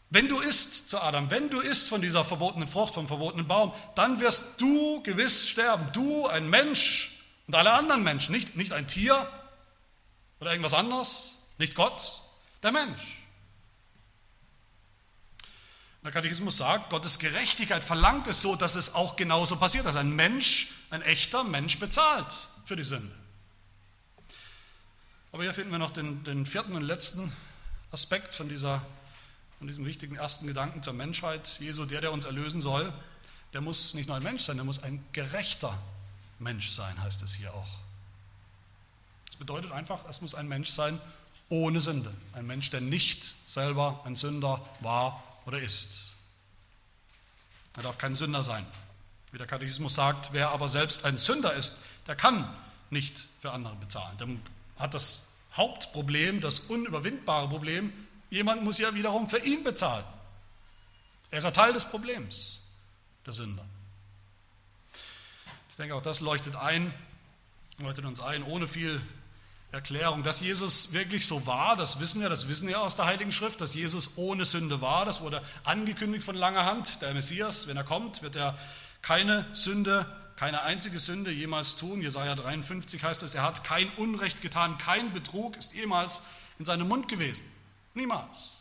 wenn 0.10 0.28
du 0.28 0.40
isst 0.40 0.90
zu 0.90 1.02
Adam, 1.02 1.32
wenn 1.32 1.50
du 1.50 1.60
isst 1.60 1.90
von 1.90 2.02
dieser 2.02 2.24
verbotenen 2.24 2.68
Frucht, 2.68 2.94
vom 2.94 3.08
verbotenen 3.08 3.48
Baum, 3.48 3.74
dann 3.96 4.20
wirst 4.20 4.62
du 4.62 5.02
gewiss 5.02 5.48
sterben. 5.48 5.90
Du, 5.92 6.28
ein 6.28 6.48
Mensch 6.50 7.20
und 7.48 7.56
alle 7.56 7.74
anderen 7.74 8.04
Menschen, 8.04 8.34
nicht, 8.34 8.56
nicht 8.56 8.74
ein 8.74 8.88
Tier 8.88 9.28
oder 10.40 10.52
irgendwas 10.52 10.76
anderes, 10.76 11.40
nicht 11.58 11.74
Gott, 11.74 12.22
der 12.62 12.72
Mensch. 12.72 13.02
Der 16.04 16.12
Katechismus 16.12 16.58
sagt, 16.58 16.90
Gottes 16.90 17.18
Gerechtigkeit 17.18 17.84
verlangt 17.84 18.28
es 18.28 18.42
so, 18.42 18.56
dass 18.56 18.76
es 18.76 18.94
auch 18.94 19.16
genauso 19.16 19.56
passiert, 19.56 19.86
dass 19.86 19.96
ein 19.96 20.12
Mensch, 20.12 20.68
ein 20.90 21.02
echter 21.02 21.44
Mensch 21.44 21.80
bezahlt 21.80 22.50
für 22.66 22.76
die 22.76 22.84
Sünde. 22.84 23.23
Aber 25.34 25.42
hier 25.42 25.54
finden 25.54 25.72
wir 25.72 25.80
noch 25.80 25.90
den, 25.90 26.24
den 26.24 26.46
vierten 26.46 26.74
und 26.74 26.84
letzten 26.84 27.34
Aspekt 27.92 28.36
von, 28.36 28.50
dieser, 28.50 28.86
von 29.58 29.68
diesem 29.68 29.84
wichtigen 29.84 30.16
ersten 30.16 30.46
Gedanken 30.46 30.84
zur 30.84 30.94
Menschheit. 30.94 31.58
Jesu, 31.60 31.86
der, 31.86 32.02
der 32.02 32.12
uns 32.12 32.26
erlösen 32.26 32.62
soll, 32.62 32.94
der 33.52 33.62
muss 33.62 33.96
nicht 33.96 34.08
nur 34.08 34.16
ein 34.16 34.22
Mensch 34.22 34.44
sein, 34.44 34.58
der 34.58 34.64
muss 34.64 34.84
ein 34.84 35.04
gerechter 35.12 35.76
Mensch 36.38 36.70
sein, 36.70 37.02
heißt 37.02 37.24
es 37.24 37.34
hier 37.34 37.52
auch. 37.52 37.80
Das 39.26 39.38
bedeutet 39.38 39.72
einfach, 39.72 40.08
es 40.08 40.22
muss 40.22 40.36
ein 40.36 40.48
Mensch 40.48 40.70
sein 40.70 41.02
ohne 41.50 41.82
Sünde. 41.82 42.14
Ein 42.34 42.46
Mensch, 42.46 42.70
der 42.70 42.82
nicht 42.82 43.24
selber 43.50 44.02
ein 44.06 44.16
Sünder 44.16 44.62
war 44.82 45.24
oder 45.48 45.60
ist. 45.60 46.16
Er 47.76 47.82
darf 47.82 47.98
kein 47.98 48.14
Sünder 48.14 48.44
sein. 48.44 48.68
Wie 49.32 49.40
der 49.40 49.48
Katechismus 49.48 49.96
sagt, 49.96 50.32
wer 50.34 50.52
aber 50.52 50.70
selbst 50.70 51.06
ein 51.06 51.18
Sünder 51.18 51.54
ist, 51.54 51.80
der 52.06 52.16
kann 52.16 52.56
nicht 52.92 53.26
für 53.42 53.52
andere 53.52 53.76
bezahlen. 53.78 54.16
Der 54.20 54.28
hat 54.84 54.94
das 54.94 55.30
Hauptproblem, 55.54 56.42
das 56.42 56.60
unüberwindbare 56.60 57.48
Problem, 57.48 57.94
jemand 58.30 58.64
muss 58.64 58.80
ja 58.80 58.94
wiederum 58.94 59.28
für 59.28 59.40
ihn 59.40 59.64
bezahlen. 59.64 60.04
Er 61.32 61.38
ist 61.38 61.46
ein 61.46 61.54
Teil 61.54 61.72
des 61.72 61.86
Problems, 61.86 62.66
der 63.26 63.32
Sünder. 63.32 63.66
Ich 65.72 65.78
denke, 65.78 65.96
auch 65.96 66.02
das 66.02 66.20
leuchtet 66.20 66.56
ein, 66.56 66.94
leuchtet 67.80 68.04
uns 68.04 68.20
ein, 68.20 68.44
ohne 68.44 68.68
viel 68.68 69.02
Erklärung. 69.72 70.22
Dass 70.22 70.42
Jesus 70.42 70.92
wirklich 70.92 71.26
so 71.26 71.48
war, 71.48 71.78
das 71.78 72.02
wissen 72.02 72.22
wir, 72.22 72.28
das 72.28 72.50
wissen 72.50 72.68
wir 72.68 72.82
aus 72.82 72.98
der 72.98 73.06
Heiligen 73.06 73.32
Schrift, 73.32 73.62
dass 73.62 73.74
Jesus 73.74 74.18
ohne 74.18 74.46
Sünde 74.46 74.82
war. 74.82 75.06
Das 75.06 75.22
wurde 75.22 75.42
angekündigt 75.64 76.26
von 76.26 76.36
langer 76.36 76.66
Hand. 76.66 77.02
Der 77.02 77.14
Messias, 77.14 77.68
wenn 77.68 77.78
er 77.78 77.86
kommt, 77.86 78.22
wird 78.22 78.36
er 78.36 78.58
keine 79.02 79.48
Sünde, 79.54 80.06
keine 80.36 80.62
einzige 80.62 81.00
Sünde 81.00 81.32
jemals 81.32 81.76
tun. 81.76 82.02
Jesaja 82.02 82.36
53 82.36 83.04
heißt 83.04 83.24
es, 83.24 83.36
er 83.36 83.44
hat 83.44 83.64
kein 83.64 83.90
Unrecht 83.92 84.42
getan, 84.42 84.78
kein 84.78 85.14
Betrug 85.14 85.58
ist 85.58 85.74
jemals 85.74 86.24
in 86.60 86.66
seinem 86.66 86.88
Mund 86.88 87.08
gewesen. 87.08 87.46
Niemals. 87.94 88.60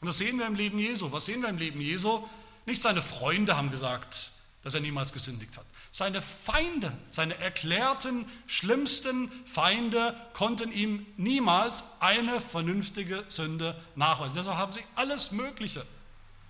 Und 0.00 0.06
das 0.06 0.18
sehen 0.18 0.38
wir 0.38 0.46
im 0.46 0.54
Leben 0.54 0.78
Jesu. 0.78 1.10
Was 1.12 1.26
sehen 1.26 1.42
wir 1.42 1.48
im 1.48 1.58
Leben 1.58 1.80
Jesu? 1.80 2.28
Nicht 2.66 2.82
seine 2.82 3.02
Freunde 3.02 3.56
haben 3.56 3.70
gesagt, 3.70 4.32
dass 4.62 4.74
er 4.74 4.80
niemals 4.80 5.12
gesündigt 5.12 5.56
hat. 5.56 5.64
Seine 5.90 6.20
Feinde, 6.20 6.92
seine 7.10 7.38
erklärten, 7.38 8.26
schlimmsten 8.46 9.30
Feinde 9.46 10.14
konnten 10.34 10.70
ihm 10.70 11.06
niemals 11.16 12.00
eine 12.00 12.40
vernünftige 12.40 13.24
Sünde 13.28 13.80
nachweisen. 13.96 14.36
Deshalb 14.36 14.58
haben 14.58 14.72
sie 14.72 14.84
alles 14.96 15.32
Mögliche 15.32 15.86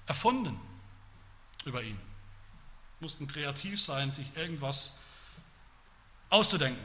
erfunden 0.07 0.59
über 1.65 1.83
ihn. 1.83 1.99
Mussten 3.01 3.29
kreativ 3.29 3.81
sein, 3.83 4.13
sich 4.13 4.27
irgendwas 4.37 4.99
auszudenken. 6.31 6.83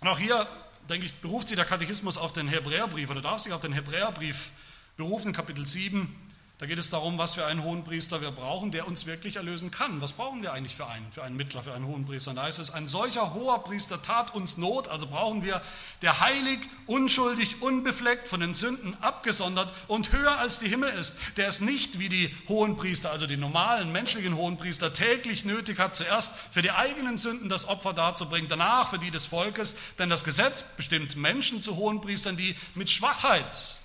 Und 0.00 0.08
auch 0.08 0.18
hier, 0.18 0.46
denke 0.88 1.06
ich, 1.06 1.14
beruft 1.20 1.48
sich 1.48 1.56
der 1.56 1.64
Katechismus 1.64 2.16
auf 2.16 2.32
den 2.32 2.48
Hebräerbrief 2.48 3.10
oder 3.10 3.22
darf 3.22 3.40
sich 3.40 3.52
auf 3.52 3.60
den 3.60 3.72
Hebräerbrief 3.72 4.50
berufen, 4.96 5.32
Kapitel 5.32 5.66
7, 5.66 6.14
da 6.58 6.64
geht 6.64 6.78
es 6.78 6.88
darum, 6.88 7.18
was 7.18 7.34
für 7.34 7.44
einen 7.44 7.62
hohen 7.62 7.84
Priester 7.84 8.22
wir 8.22 8.30
brauchen, 8.30 8.70
der 8.70 8.88
uns 8.88 9.04
wirklich 9.04 9.36
erlösen 9.36 9.70
kann. 9.70 10.00
Was 10.00 10.14
brauchen 10.14 10.40
wir 10.40 10.54
eigentlich 10.54 10.74
für 10.74 10.86
einen, 10.86 11.12
für 11.12 11.22
einen 11.22 11.36
Mittler, 11.36 11.62
für 11.62 11.74
einen 11.74 11.86
hohen 11.86 12.06
Priester? 12.06 12.30
Und 12.30 12.36
da 12.36 12.44
heißt 12.44 12.58
es, 12.58 12.70
ein 12.70 12.86
solcher 12.86 13.34
hoher 13.34 13.62
Priester 13.62 14.00
tat 14.00 14.34
uns 14.34 14.56
Not, 14.56 14.88
also 14.88 15.06
brauchen 15.06 15.42
wir, 15.42 15.60
der 16.00 16.20
heilig, 16.20 16.60
unschuldig, 16.86 17.60
unbefleckt, 17.60 18.26
von 18.26 18.40
den 18.40 18.54
Sünden 18.54 18.96
abgesondert 19.02 19.70
und 19.86 20.12
höher 20.12 20.38
als 20.38 20.58
die 20.58 20.68
Himmel 20.68 20.88
ist, 20.88 21.18
der 21.36 21.46
es 21.46 21.60
nicht 21.60 21.98
wie 21.98 22.08
die 22.08 22.34
hohen 22.48 22.76
Priester, 22.76 23.10
also 23.10 23.26
die 23.26 23.36
normalen 23.36 23.92
menschlichen 23.92 24.34
hohen 24.34 24.56
Priester, 24.56 24.94
täglich 24.94 25.44
nötig 25.44 25.78
hat, 25.78 25.94
zuerst 25.94 26.32
für 26.50 26.62
die 26.62 26.70
eigenen 26.70 27.18
Sünden 27.18 27.50
das 27.50 27.68
Opfer 27.68 27.92
darzubringen, 27.92 28.48
danach 28.48 28.88
für 28.88 28.98
die 28.98 29.10
des 29.10 29.26
Volkes, 29.26 29.76
denn 29.98 30.08
das 30.08 30.24
Gesetz 30.24 30.64
bestimmt 30.74 31.16
Menschen 31.16 31.60
zu 31.60 31.76
hohen 31.76 32.00
Priestern, 32.00 32.38
die 32.38 32.56
mit 32.74 32.88
Schwachheit 32.88 33.76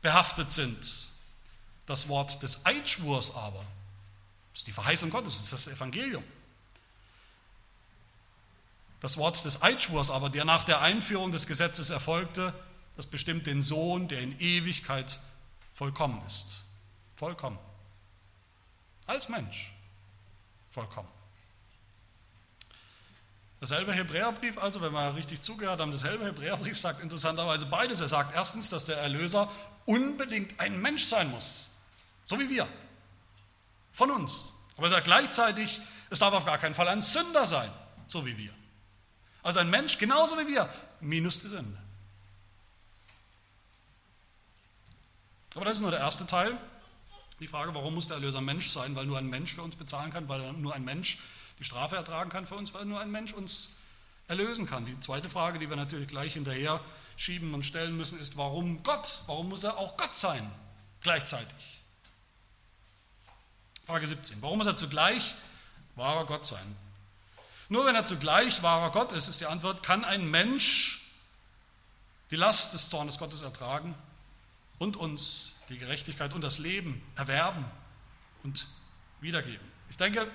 behaftet 0.00 0.52
sind 0.52 1.03
das 1.86 2.08
Wort 2.08 2.42
des 2.42 2.64
Eidschwurs 2.66 3.34
aber, 3.34 3.64
das 4.52 4.60
ist 4.60 4.66
die 4.66 4.72
Verheißung 4.72 5.10
Gottes, 5.10 5.34
das 5.34 5.42
ist 5.44 5.52
das 5.52 5.74
Evangelium. 5.74 6.24
Das 9.00 9.18
Wort 9.18 9.44
des 9.44 9.62
Eidschwurs 9.62 10.10
aber, 10.10 10.30
der 10.30 10.44
nach 10.44 10.64
der 10.64 10.80
Einführung 10.80 11.30
des 11.30 11.46
Gesetzes 11.46 11.90
erfolgte, 11.90 12.54
das 12.96 13.06
bestimmt 13.06 13.46
den 13.46 13.60
Sohn, 13.60 14.08
der 14.08 14.20
in 14.20 14.38
Ewigkeit 14.40 15.18
vollkommen 15.74 16.24
ist. 16.26 16.64
Vollkommen. 17.16 17.58
Als 19.06 19.28
Mensch. 19.28 19.74
Vollkommen. 20.70 21.08
Dasselbe 23.60 23.92
Hebräerbrief, 23.92 24.58
also, 24.58 24.80
wenn 24.80 24.92
wir 24.92 25.14
richtig 25.14 25.42
zugehört 25.42 25.80
haben, 25.80 25.90
dasselbe 25.90 26.24
Hebräerbrief 26.26 26.78
sagt 26.78 27.02
interessanterweise 27.02 27.66
beides. 27.66 28.00
Er 28.00 28.08
sagt 28.08 28.34
erstens, 28.34 28.70
dass 28.70 28.86
der 28.86 28.98
Erlöser 28.98 29.50
unbedingt 29.86 30.60
ein 30.60 30.80
Mensch 30.80 31.04
sein 31.04 31.30
muss. 31.30 31.70
So 32.24 32.38
wie 32.38 32.48
wir. 32.48 32.68
Von 33.92 34.10
uns. 34.10 34.54
Aber 34.76 34.86
er 34.86 34.90
sagt 34.90 35.04
gleichzeitig, 35.04 35.80
es 36.10 36.18
darf 36.18 36.34
auf 36.34 36.44
gar 36.44 36.58
keinen 36.58 36.74
Fall 36.74 36.88
ein 36.88 37.00
Sünder 37.00 37.46
sein, 37.46 37.70
so 38.06 38.26
wie 38.26 38.36
wir. 38.36 38.52
Also 39.42 39.60
ein 39.60 39.70
Mensch 39.70 39.98
genauso 39.98 40.38
wie 40.38 40.48
wir, 40.48 40.68
minus 41.00 41.40
die 41.40 41.48
Sünde. 41.48 41.78
Aber 45.54 45.64
das 45.64 45.78
ist 45.78 45.82
nur 45.82 45.90
der 45.90 46.00
erste 46.00 46.26
Teil. 46.26 46.58
Die 47.40 47.46
Frage, 47.46 47.74
warum 47.74 47.94
muss 47.94 48.08
der 48.08 48.16
Erlöser 48.16 48.40
Mensch 48.40 48.68
sein? 48.68 48.96
Weil 48.96 49.06
nur 49.06 49.18
ein 49.18 49.28
Mensch 49.28 49.54
für 49.54 49.62
uns 49.62 49.76
bezahlen 49.76 50.10
kann, 50.10 50.28
weil 50.28 50.52
nur 50.54 50.74
ein 50.74 50.84
Mensch 50.84 51.18
die 51.58 51.64
Strafe 51.64 51.96
ertragen 51.96 52.30
kann 52.30 52.46
für 52.46 52.56
uns, 52.56 52.74
weil 52.74 52.84
nur 52.84 53.00
ein 53.00 53.10
Mensch 53.10 53.32
uns 53.32 53.76
erlösen 54.26 54.66
kann. 54.66 54.86
Die 54.86 54.98
zweite 54.98 55.28
Frage, 55.28 55.58
die 55.58 55.68
wir 55.68 55.76
natürlich 55.76 56.08
gleich 56.08 56.34
hinterher 56.34 56.80
schieben 57.16 57.54
und 57.54 57.64
stellen 57.64 57.96
müssen, 57.96 58.18
ist, 58.18 58.36
warum 58.36 58.82
Gott? 58.82 59.20
Warum 59.26 59.50
muss 59.50 59.62
er 59.62 59.76
auch 59.78 59.96
Gott 59.96 60.16
sein 60.16 60.48
gleichzeitig? 61.02 61.82
Frage 63.86 64.06
17. 64.06 64.40
Warum 64.40 64.58
muss 64.58 64.66
er 64.66 64.76
zugleich 64.76 65.34
wahrer 65.96 66.24
Gott 66.26 66.46
sein? 66.46 66.76
Nur 67.68 67.84
wenn 67.86 67.94
er 67.94 68.04
zugleich 68.04 68.62
wahrer 68.62 68.90
Gott 68.90 69.12
ist, 69.12 69.28
ist 69.28 69.40
die 69.40 69.46
Antwort, 69.46 69.82
kann 69.82 70.04
ein 70.04 70.30
Mensch 70.30 71.10
die 72.30 72.36
Last 72.36 72.72
des 72.72 72.88
Zornes 72.88 73.18
Gottes 73.18 73.42
ertragen 73.42 73.94
und 74.78 74.96
uns 74.96 75.56
die 75.68 75.78
Gerechtigkeit 75.78 76.32
und 76.32 76.42
das 76.42 76.58
Leben 76.58 77.02
erwerben 77.16 77.64
und 78.42 78.66
wiedergeben. 79.20 79.66
Ich 79.90 79.96
denke, 79.96 80.30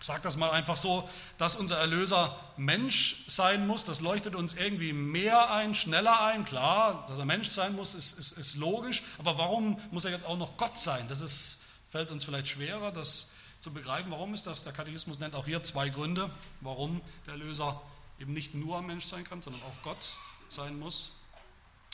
ich 0.00 0.06
sage 0.06 0.22
das 0.22 0.36
mal 0.36 0.50
einfach 0.50 0.76
so, 0.76 1.08
dass 1.38 1.54
unser 1.54 1.78
Erlöser 1.78 2.36
Mensch 2.56 3.24
sein 3.28 3.66
muss, 3.66 3.84
das 3.84 4.00
leuchtet 4.00 4.34
uns 4.34 4.54
irgendwie 4.54 4.92
mehr 4.92 5.52
ein, 5.52 5.74
schneller 5.74 6.22
ein. 6.22 6.44
Klar, 6.44 7.06
dass 7.08 7.18
er 7.18 7.24
Mensch 7.24 7.48
sein 7.50 7.76
muss, 7.76 7.94
ist, 7.94 8.18
ist, 8.18 8.32
ist 8.32 8.56
logisch, 8.56 9.02
aber 9.18 9.38
warum 9.38 9.80
muss 9.92 10.04
er 10.04 10.10
jetzt 10.10 10.26
auch 10.26 10.36
noch 10.36 10.56
Gott 10.56 10.76
sein? 10.76 11.06
Das 11.08 11.20
ist, 11.20 11.61
fällt 11.92 12.10
uns 12.10 12.24
vielleicht 12.24 12.48
schwerer, 12.48 12.90
das 12.90 13.32
zu 13.60 13.72
begreifen. 13.72 14.10
Warum 14.10 14.34
ist 14.34 14.46
das? 14.46 14.64
Der 14.64 14.72
Katechismus 14.72 15.18
nennt 15.18 15.34
auch 15.34 15.44
hier 15.44 15.62
zwei 15.62 15.90
Gründe, 15.90 16.30
warum 16.62 17.00
der 17.26 17.34
Erlöser 17.34 17.80
eben 18.18 18.32
nicht 18.32 18.54
nur 18.54 18.78
ein 18.78 18.86
Mensch 18.86 19.04
sein 19.04 19.24
kann, 19.24 19.42
sondern 19.42 19.62
auch 19.62 19.82
Gott 19.82 20.14
sein 20.48 20.78
muss. 20.78 21.12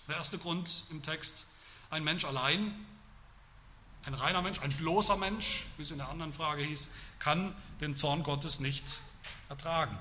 Der 0.06 0.16
erste 0.16 0.38
Grund 0.38 0.84
im 0.90 1.02
Text, 1.02 1.46
ein 1.90 2.04
Mensch 2.04 2.24
allein 2.24 2.74
ein 4.04 4.14
reiner 4.14 4.40
Mensch, 4.40 4.60
ein 4.60 4.70
bloßer 4.70 5.16
Mensch, 5.16 5.66
wie 5.76 5.82
es 5.82 5.90
in 5.90 5.98
der 5.98 6.08
anderen 6.08 6.32
Frage 6.32 6.62
hieß, 6.62 6.88
kann 7.18 7.54
den 7.80 7.96
Zorn 7.96 8.22
Gottes 8.22 8.60
nicht 8.60 9.00
ertragen. 9.48 9.98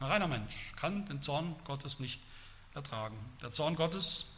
Ein 0.00 0.06
reiner 0.08 0.28
Mensch 0.28 0.72
kann 0.76 1.06
den 1.06 1.22
Zorn 1.22 1.54
Gottes 1.64 2.00
nicht 2.00 2.20
ertragen. 2.74 3.16
Der 3.40 3.52
Zorn 3.52 3.76
Gottes, 3.76 4.32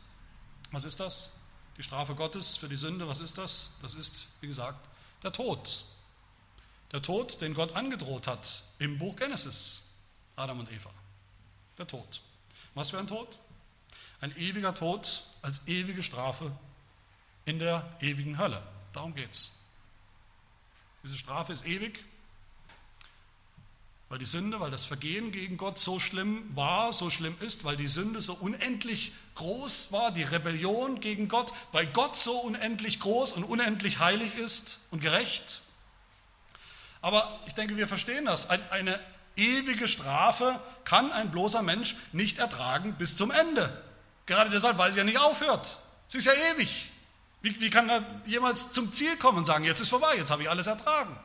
was 0.70 0.84
ist 0.84 1.00
das? 1.00 1.32
Die 1.76 1.82
Strafe 1.82 2.14
Gottes 2.14 2.56
für 2.56 2.68
die 2.68 2.76
Sünde, 2.76 3.08
was 3.08 3.20
ist 3.20 3.38
das? 3.38 3.76
Das 3.82 3.94
ist, 3.94 4.26
wie 4.40 4.46
gesagt, 4.46 4.88
der 5.22 5.32
Tod. 5.32 5.84
Der 6.92 7.00
Tod, 7.00 7.40
den 7.40 7.54
Gott 7.54 7.72
angedroht 7.74 8.26
hat 8.26 8.64
im 8.78 8.98
Buch 8.98 9.16
Genesis, 9.16 9.94
Adam 10.36 10.60
und 10.60 10.70
Eva. 10.70 10.90
Der 11.78 11.86
Tod. 11.86 12.20
Was 12.74 12.90
für 12.90 12.98
ein 12.98 13.06
Tod? 13.06 13.38
Ein 14.20 14.36
ewiger 14.36 14.74
Tod 14.74 15.24
als 15.40 15.66
ewige 15.66 16.02
Strafe 16.02 16.52
in 17.44 17.58
der 17.58 17.96
ewigen 18.00 18.38
Hölle. 18.38 18.62
Darum 18.92 19.14
geht 19.14 19.30
es. 19.30 19.64
Diese 21.02 21.16
Strafe 21.16 21.52
ist 21.52 21.66
ewig, 21.66 22.04
weil 24.12 24.18
die 24.18 24.26
Sünde, 24.26 24.60
weil 24.60 24.70
das 24.70 24.84
Vergehen 24.84 25.32
gegen 25.32 25.56
Gott 25.56 25.78
so 25.78 25.98
schlimm 25.98 26.44
war, 26.54 26.92
so 26.92 27.08
schlimm 27.08 27.34
ist, 27.40 27.64
weil 27.64 27.78
die 27.78 27.88
Sünde 27.88 28.20
so 28.20 28.34
unendlich 28.34 29.14
groß 29.36 29.90
war, 29.90 30.10
die 30.12 30.22
Rebellion 30.22 31.00
gegen 31.00 31.28
Gott, 31.28 31.54
weil 31.72 31.86
Gott 31.86 32.14
so 32.14 32.32
unendlich 32.40 33.00
groß 33.00 33.32
und 33.32 33.44
unendlich 33.44 34.00
heilig 34.00 34.34
ist 34.34 34.80
und 34.90 35.00
gerecht. 35.00 35.62
Aber 37.00 37.40
ich 37.46 37.54
denke, 37.54 37.78
wir 37.78 37.88
verstehen 37.88 38.26
das. 38.26 38.50
Eine 38.50 39.00
ewige 39.34 39.88
Strafe 39.88 40.60
kann 40.84 41.10
ein 41.10 41.30
bloßer 41.30 41.62
Mensch 41.62 41.96
nicht 42.12 42.38
ertragen 42.38 42.96
bis 42.98 43.16
zum 43.16 43.30
Ende. 43.30 43.82
Gerade 44.26 44.50
deshalb, 44.50 44.76
weil 44.76 44.92
sie 44.92 44.98
ja 44.98 45.04
nicht 45.04 45.20
aufhört. 45.20 45.78
Sie 46.08 46.18
ist 46.18 46.26
ja 46.26 46.34
ewig. 46.52 46.90
Wie, 47.40 47.58
wie 47.62 47.70
kann 47.70 47.88
er 47.88 48.04
jemals 48.26 48.72
zum 48.72 48.92
Ziel 48.92 49.16
kommen 49.16 49.38
und 49.38 49.46
sagen, 49.46 49.64
jetzt 49.64 49.80
ist 49.80 49.88
vorbei, 49.88 50.16
jetzt 50.18 50.30
habe 50.30 50.42
ich 50.42 50.50
alles 50.50 50.66
ertragen? 50.66 51.18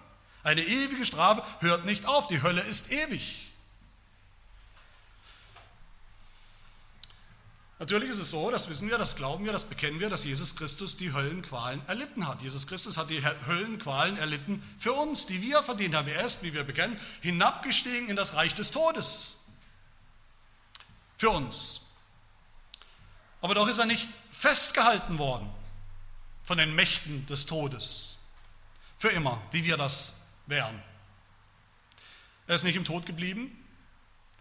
Eine 0.48 0.64
ewige 0.64 1.06
Strafe 1.06 1.44
hört 1.60 1.84
nicht 1.84 2.06
auf, 2.06 2.28
die 2.28 2.42
Hölle 2.42 2.62
ist 2.62 2.90
ewig. 2.90 3.52
Natürlich 7.80 8.12
ist 8.12 8.20
es 8.20 8.30
so, 8.30 8.50
das 8.50 8.70
wissen 8.70 8.90
wir, 8.90 8.98
das 8.98 9.18
glauben 9.18 9.44
wir, 9.44 9.52
das 9.52 9.66
bekennen 9.66 10.00
wir, 10.00 10.10
dass 10.10 10.24
Jesus 10.24 10.56
Christus 10.56 10.96
die 10.96 11.12
Höllenqualen 11.12 11.86
erlitten 11.90 12.30
hat. 12.30 12.42
Jesus 12.44 12.66
Christus 12.66 12.96
hat 12.96 13.10
die 13.10 13.22
Höllenqualen 13.26 14.18
erlitten 14.18 14.64
für 14.80 14.94
uns, 14.94 15.26
die 15.26 15.42
wir 15.42 15.64
verdient 15.64 15.94
haben. 15.96 16.08
Er 16.08 16.24
ist, 16.24 16.44
wie 16.44 16.54
wir 16.54 16.64
bekennen, 16.64 16.98
hinabgestiegen 17.20 18.08
in 18.08 18.16
das 18.16 18.36
Reich 18.36 18.56
des 18.56 18.72
Todes. 18.72 19.42
Für 21.18 21.32
uns. 21.32 21.88
Aber 23.42 23.54
doch 23.54 23.68
ist 23.68 23.80
er 23.80 23.86
nicht 23.86 24.08
festgehalten 24.32 25.18
worden 25.18 25.50
von 26.46 26.58
den 26.58 26.74
Mächten 26.74 27.26
des 27.26 27.48
Todes. 27.48 28.20
Für 28.98 29.10
immer, 29.10 29.42
wie 29.52 29.66
wir 29.66 29.76
das 29.76 30.22
wären. 30.48 30.82
Er 32.48 32.56
ist 32.56 32.64
nicht 32.64 32.76
im 32.76 32.86
Tod 32.86 33.06
geblieben. 33.06 33.52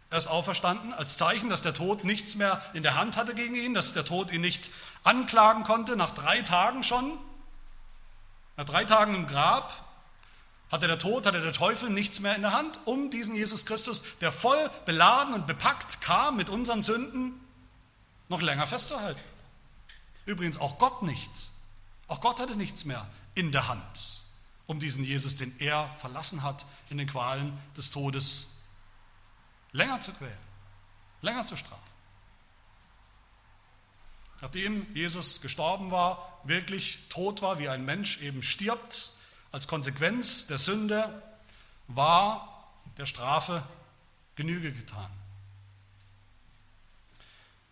Er 0.09 0.19
ist 0.19 0.29
auferstanden 0.29 0.93
als 0.93 1.17
Zeichen, 1.17 1.51
dass 1.51 1.63
der 1.63 1.75
Tod 1.75 2.05
nichts 2.05 2.37
mehr 2.37 2.63
in 2.75 2.83
der 2.83 2.95
Hand 2.95 3.17
hatte 3.17 3.35
gegen 3.35 3.55
ihn, 3.55 3.75
dass 3.75 3.93
der 3.93 4.05
Tod 4.05 4.31
ihn 4.31 4.41
nicht 4.41 4.71
anklagen 5.03 5.65
konnte, 5.65 5.97
nach 5.97 6.13
drei 6.13 6.43
Tagen 6.43 6.85
schon. 6.85 7.19
Nach 8.57 8.65
drei 8.65 8.85
Tagen 8.85 9.15
im 9.15 9.27
Grab 9.27 9.85
hatte 10.71 10.87
der 10.87 10.99
Tod, 10.99 11.27
hatte 11.27 11.43
der 11.43 11.53
Teufel 11.53 11.91
nichts 11.91 12.21
mehr 12.21 12.35
in 12.37 12.43
der 12.43 12.53
Hand, 12.53 12.79
um 12.85 13.11
diesen 13.11 13.35
Jesus 13.35 13.67
Christus, 13.67 14.19
der 14.21 14.33
voll 14.33 14.71
beladen 14.85 15.35
und 15.35 15.47
bepackt 15.47 16.01
kam 16.01 16.37
mit 16.37 16.51
unseren 16.51 16.83
Sünden, 16.83 17.41
noch 18.29 18.43
länger 18.43 18.67
festzuhalten. 18.67 19.21
Übrigens 20.25 20.59
auch 20.59 20.79
Gott 20.79 21.03
nicht. 21.03 21.31
Auch 22.09 22.21
Gott 22.21 22.41
hatte 22.41 22.57
nichts 22.57 22.85
mehr 22.85 23.07
in 23.35 23.53
der 23.53 23.69
Hand, 23.69 24.16
um 24.67 24.81
diesen 24.81 25.05
Jesus, 25.05 25.37
den 25.37 25.55
er 25.61 25.89
verlassen 25.99 26.43
hat, 26.43 26.67
in 26.91 26.99
den 26.99 27.07
Qualen 27.07 27.57
des 27.77 27.91
Todes 27.91 28.63
länger 29.73 30.01
zu 30.01 30.13
quälen, 30.13 30.37
länger 31.23 31.47
zu 31.47 31.57
strafen. 31.57 31.83
Nachdem 34.41 34.95
Jesus 34.95 35.41
gestorben 35.41 35.91
war, 35.91 36.41
wirklich 36.45 37.01
tot 37.09 37.43
war, 37.43 37.59
wie 37.59 37.69
ein 37.69 37.85
Mensch 37.85 38.21
eben 38.21 38.43
stirbt, 38.43 39.13
als 39.53 39.69
Konsequenz 39.69 40.47
der 40.47 40.59
Sünde, 40.59 41.23
war 41.89 42.73
der 42.99 43.07
Strafe 43.07 43.67
Genüge 44.35 44.73
getan. 44.73 45.11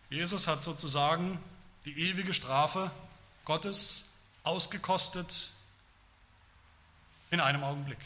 Jesus 0.09 0.47
hat 0.47 0.63
sozusagen 0.63 1.39
die 1.83 2.09
ewige 2.09 2.33
Strafe 2.33 2.89
Gottes 3.43 4.13
ausgekostet 4.43 5.54
in 7.35 7.41
einem 7.41 7.65
Augenblick 7.65 7.99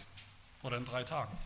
oder 0.64 0.78
in 0.78 0.86
drei 0.86 1.04
Tagen. 1.04 1.38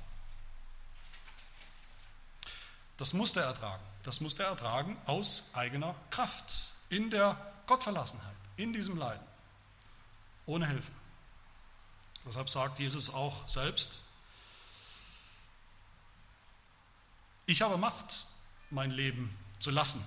Das 2.95 3.11
muss 3.11 3.35
er 3.35 3.43
ertragen. 3.43 3.83
Das 4.03 4.21
muss 4.21 4.39
er 4.39 4.47
ertragen 4.47 4.97
aus 5.05 5.51
eigener 5.53 5.93
Kraft, 6.09 6.73
in 6.89 7.09
der 7.09 7.37
Gottverlassenheit, 7.67 8.35
in 8.55 8.71
diesem 8.71 8.97
Leiden, 8.97 9.25
ohne 10.45 10.67
Hilfe. 10.67 10.91
Deshalb 12.25 12.49
sagt 12.49 12.79
Jesus 12.79 13.13
auch 13.13 13.49
selbst, 13.49 14.01
ich 17.45 17.61
habe 17.61 17.77
Macht, 17.77 18.25
mein 18.69 18.91
Leben 18.91 19.35
zu 19.59 19.71
lassen. 19.71 20.05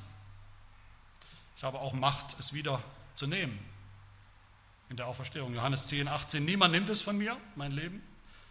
Ich 1.59 1.65
habe 1.65 1.81
auch 1.81 1.93
Macht, 1.93 2.39
es 2.39 2.55
wieder 2.55 2.83
zu 3.15 3.27
nehmen 3.27 3.76
in 4.89 4.97
der 4.97 5.07
Auferstehung. 5.07 5.55
Johannes 5.55 5.89
10, 5.89 6.09
18, 6.09 6.45
niemand 6.45 6.73
nimmt 6.73 6.91
es 6.91 7.03
von 7.03 7.17
mir, 7.19 7.37
mein 7.55 7.73
Leben, 7.73 8.03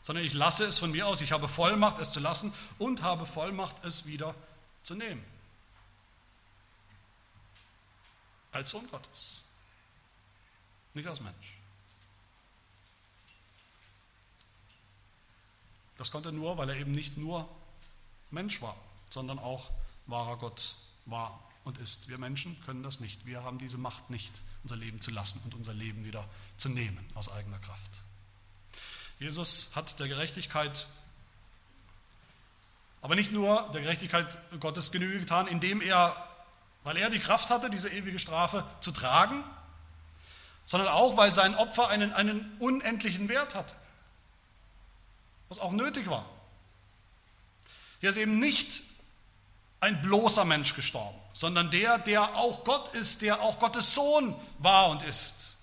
sondern 0.02 0.26
ich 0.26 0.34
lasse 0.34 0.66
es 0.66 0.78
von 0.78 0.92
mir 0.92 1.08
aus. 1.08 1.22
Ich 1.22 1.32
habe 1.32 1.48
Vollmacht, 1.48 2.00
es 2.00 2.12
zu 2.12 2.20
lassen 2.20 2.54
und 2.78 3.02
habe 3.02 3.26
Vollmacht, 3.26 3.84
es 3.84 4.06
wieder 4.06 4.36
zu 4.84 4.96
nehmen. 4.96 5.24
Als 8.52 8.70
Sohn 8.70 8.88
Gottes, 8.90 9.46
nicht 10.94 11.08
als 11.08 11.20
Mensch. 11.22 11.58
Das 15.98 16.12
konnte 16.12 16.30
er 16.30 16.34
nur, 16.34 16.58
weil 16.58 16.70
er 16.70 16.76
eben 16.76 16.92
nicht 16.92 17.18
nur 17.18 17.48
Mensch 18.32 18.62
war, 18.62 18.78
sondern 19.10 19.40
auch 19.40 19.72
wahrer 20.08 20.38
Gott 20.38 20.76
war 21.06 21.42
und 21.64 21.78
ist. 21.78 22.10
Wir 22.10 22.18
Menschen 22.18 22.62
können 22.66 22.84
das 22.84 23.00
nicht. 23.00 23.26
Wir 23.26 23.44
haben 23.44 23.60
diese 23.60 23.78
Macht 23.78 24.10
nicht, 24.10 24.42
unser 24.66 24.78
Leben 24.78 25.00
zu 25.00 25.12
lassen 25.12 25.40
und 25.46 25.54
unser 25.54 25.76
Leben 25.76 26.06
wieder 26.06 26.28
zu 26.58 26.70
nehmen 26.70 27.08
aus 27.14 27.32
eigener 27.32 27.60
Kraft. 27.60 27.92
Jesus 29.20 29.76
hat 29.76 30.00
der 30.00 30.08
Gerechtigkeit, 30.08 30.88
aber 33.04 33.14
nicht 33.14 33.32
nur 33.32 33.70
der 33.74 33.82
Gerechtigkeit 33.82 34.40
Gottes 34.60 34.92
Genüge 34.92 35.20
getan, 35.20 35.46
indem 35.46 35.82
er, 35.82 36.16
weil 36.84 36.98
er 36.98 37.12
die 37.12 37.20
Kraft 37.20 37.52
hatte, 37.52 37.70
diese 37.70 37.90
ewige 37.90 38.18
Strafe 38.18 38.66
zu 38.80 38.92
tragen, 38.92 39.44
sondern 40.66 40.90
auch, 40.90 41.16
weil 41.16 41.32
sein 41.32 41.54
Opfer 41.54 41.90
einen, 41.90 42.12
einen 42.12 42.58
unendlichen 42.58 43.30
Wert 43.30 43.54
hatte, 43.54 43.76
was 45.48 45.60
auch 45.60 45.74
nötig 45.74 46.10
war. 46.10 46.26
Hier 48.00 48.10
ist 48.10 48.18
eben 48.18 48.40
nicht 48.40 48.82
ein 49.86 50.02
bloßer 50.02 50.46
Mensch 50.46 50.74
gestorben, 50.74 51.18
sondern 51.32 51.70
der, 51.70 52.00
der 52.00 52.36
auch 52.36 52.64
Gott 52.64 52.94
ist, 52.96 53.22
der 53.22 53.42
auch 53.42 53.60
Gottes 53.60 53.94
Sohn 53.94 54.36
war 54.58 54.90
und 54.90 55.04
ist. 55.04 55.58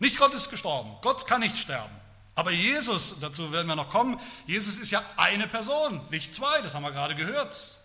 Nicht 0.00 0.18
Gott 0.18 0.34
ist 0.34 0.50
gestorben, 0.50 0.96
Gott 1.00 1.26
kann 1.26 1.40
nicht 1.40 1.56
sterben. 1.56 1.94
Aber 2.34 2.50
Jesus, 2.50 3.20
dazu 3.20 3.52
werden 3.52 3.68
wir 3.68 3.76
noch 3.76 3.90
kommen, 3.90 4.20
Jesus 4.46 4.78
ist 4.78 4.90
ja 4.90 5.02
eine 5.16 5.46
Person, 5.46 6.00
nicht 6.10 6.34
zwei, 6.34 6.60
das 6.62 6.74
haben 6.74 6.82
wir 6.82 6.90
gerade 6.90 7.14
gehört. 7.14 7.78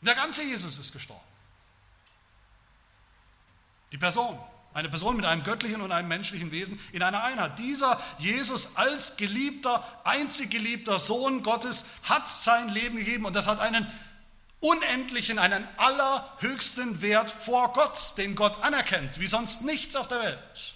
Der 0.00 0.14
ganze 0.14 0.44
Jesus 0.44 0.78
ist 0.78 0.92
gestorben. 0.92 1.20
Die 3.90 3.98
Person, 3.98 4.38
Eine 4.74 4.88
Person 4.88 5.16
mit 5.16 5.24
einem 5.24 5.42
göttlichen 5.42 5.80
und 5.80 5.90
einem 5.90 6.08
menschlichen 6.08 6.50
Wesen 6.50 6.78
in 6.92 7.02
einer 7.02 7.22
Einheit. 7.24 7.58
Dieser 7.58 8.00
Jesus 8.18 8.76
als 8.76 9.16
geliebter, 9.16 9.82
einzig 10.04 10.50
geliebter 10.50 10.98
Sohn 10.98 11.42
Gottes 11.42 11.86
hat 12.04 12.28
sein 12.28 12.68
Leben 12.68 12.96
gegeben 12.96 13.24
und 13.24 13.34
das 13.34 13.48
hat 13.48 13.60
einen 13.60 13.90
unendlichen, 14.60 15.38
einen 15.38 15.66
allerhöchsten 15.76 17.00
Wert 17.00 17.30
vor 17.30 17.72
Gott, 17.72 18.14
den 18.18 18.34
Gott 18.34 18.62
anerkennt, 18.62 19.20
wie 19.20 19.26
sonst 19.26 19.62
nichts 19.64 19.96
auf 19.96 20.08
der 20.08 20.20
Welt. 20.20 20.74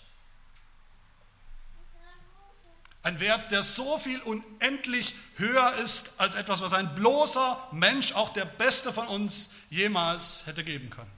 Ein 3.05 3.19
Wert, 3.19 3.51
der 3.51 3.65
so 3.65 3.99
viel 3.99 4.21
unendlich 4.21 5.17
höher 5.37 5.75
ist 5.83 6.21
als 6.21 6.37
etwas, 6.37 6.63
was 6.63 6.73
ein 6.73 6.95
bloßer 6.95 7.69
Mensch, 7.73 8.13
auch 8.13 8.29
der 8.29 8.45
Beste 8.45 8.93
von 8.93 9.09
uns, 9.09 9.55
jemals 9.71 10.47
hätte 10.47 10.63
geben 10.63 10.89
können. 10.89 11.11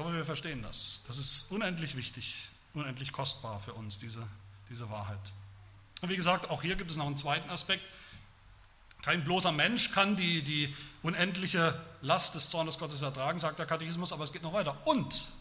Hoffe, 0.00 0.14
wir 0.14 0.24
verstehen 0.24 0.62
das. 0.62 1.02
Das 1.06 1.18
ist 1.18 1.50
unendlich 1.50 1.94
wichtig, 1.94 2.34
unendlich 2.72 3.12
kostbar 3.12 3.60
für 3.60 3.74
uns, 3.74 3.98
diese, 3.98 4.26
diese 4.70 4.88
Wahrheit. 4.88 5.18
Und 6.00 6.08
wie 6.08 6.16
gesagt, 6.16 6.48
auch 6.48 6.62
hier 6.62 6.76
gibt 6.76 6.90
es 6.90 6.96
noch 6.96 7.06
einen 7.06 7.18
zweiten 7.18 7.50
Aspekt. 7.50 7.82
Kein 9.02 9.24
bloßer 9.24 9.52
Mensch 9.52 9.92
kann 9.92 10.16
die, 10.16 10.42
die 10.42 10.74
unendliche 11.02 11.78
Last 12.00 12.34
des 12.34 12.48
Zornes 12.48 12.78
Gottes 12.78 13.02
ertragen, 13.02 13.38
sagt 13.38 13.58
der 13.58 13.66
Katechismus, 13.66 14.12
aber 14.12 14.24
es 14.24 14.32
geht 14.32 14.42
noch 14.42 14.54
weiter. 14.54 14.74
Und 14.86 15.32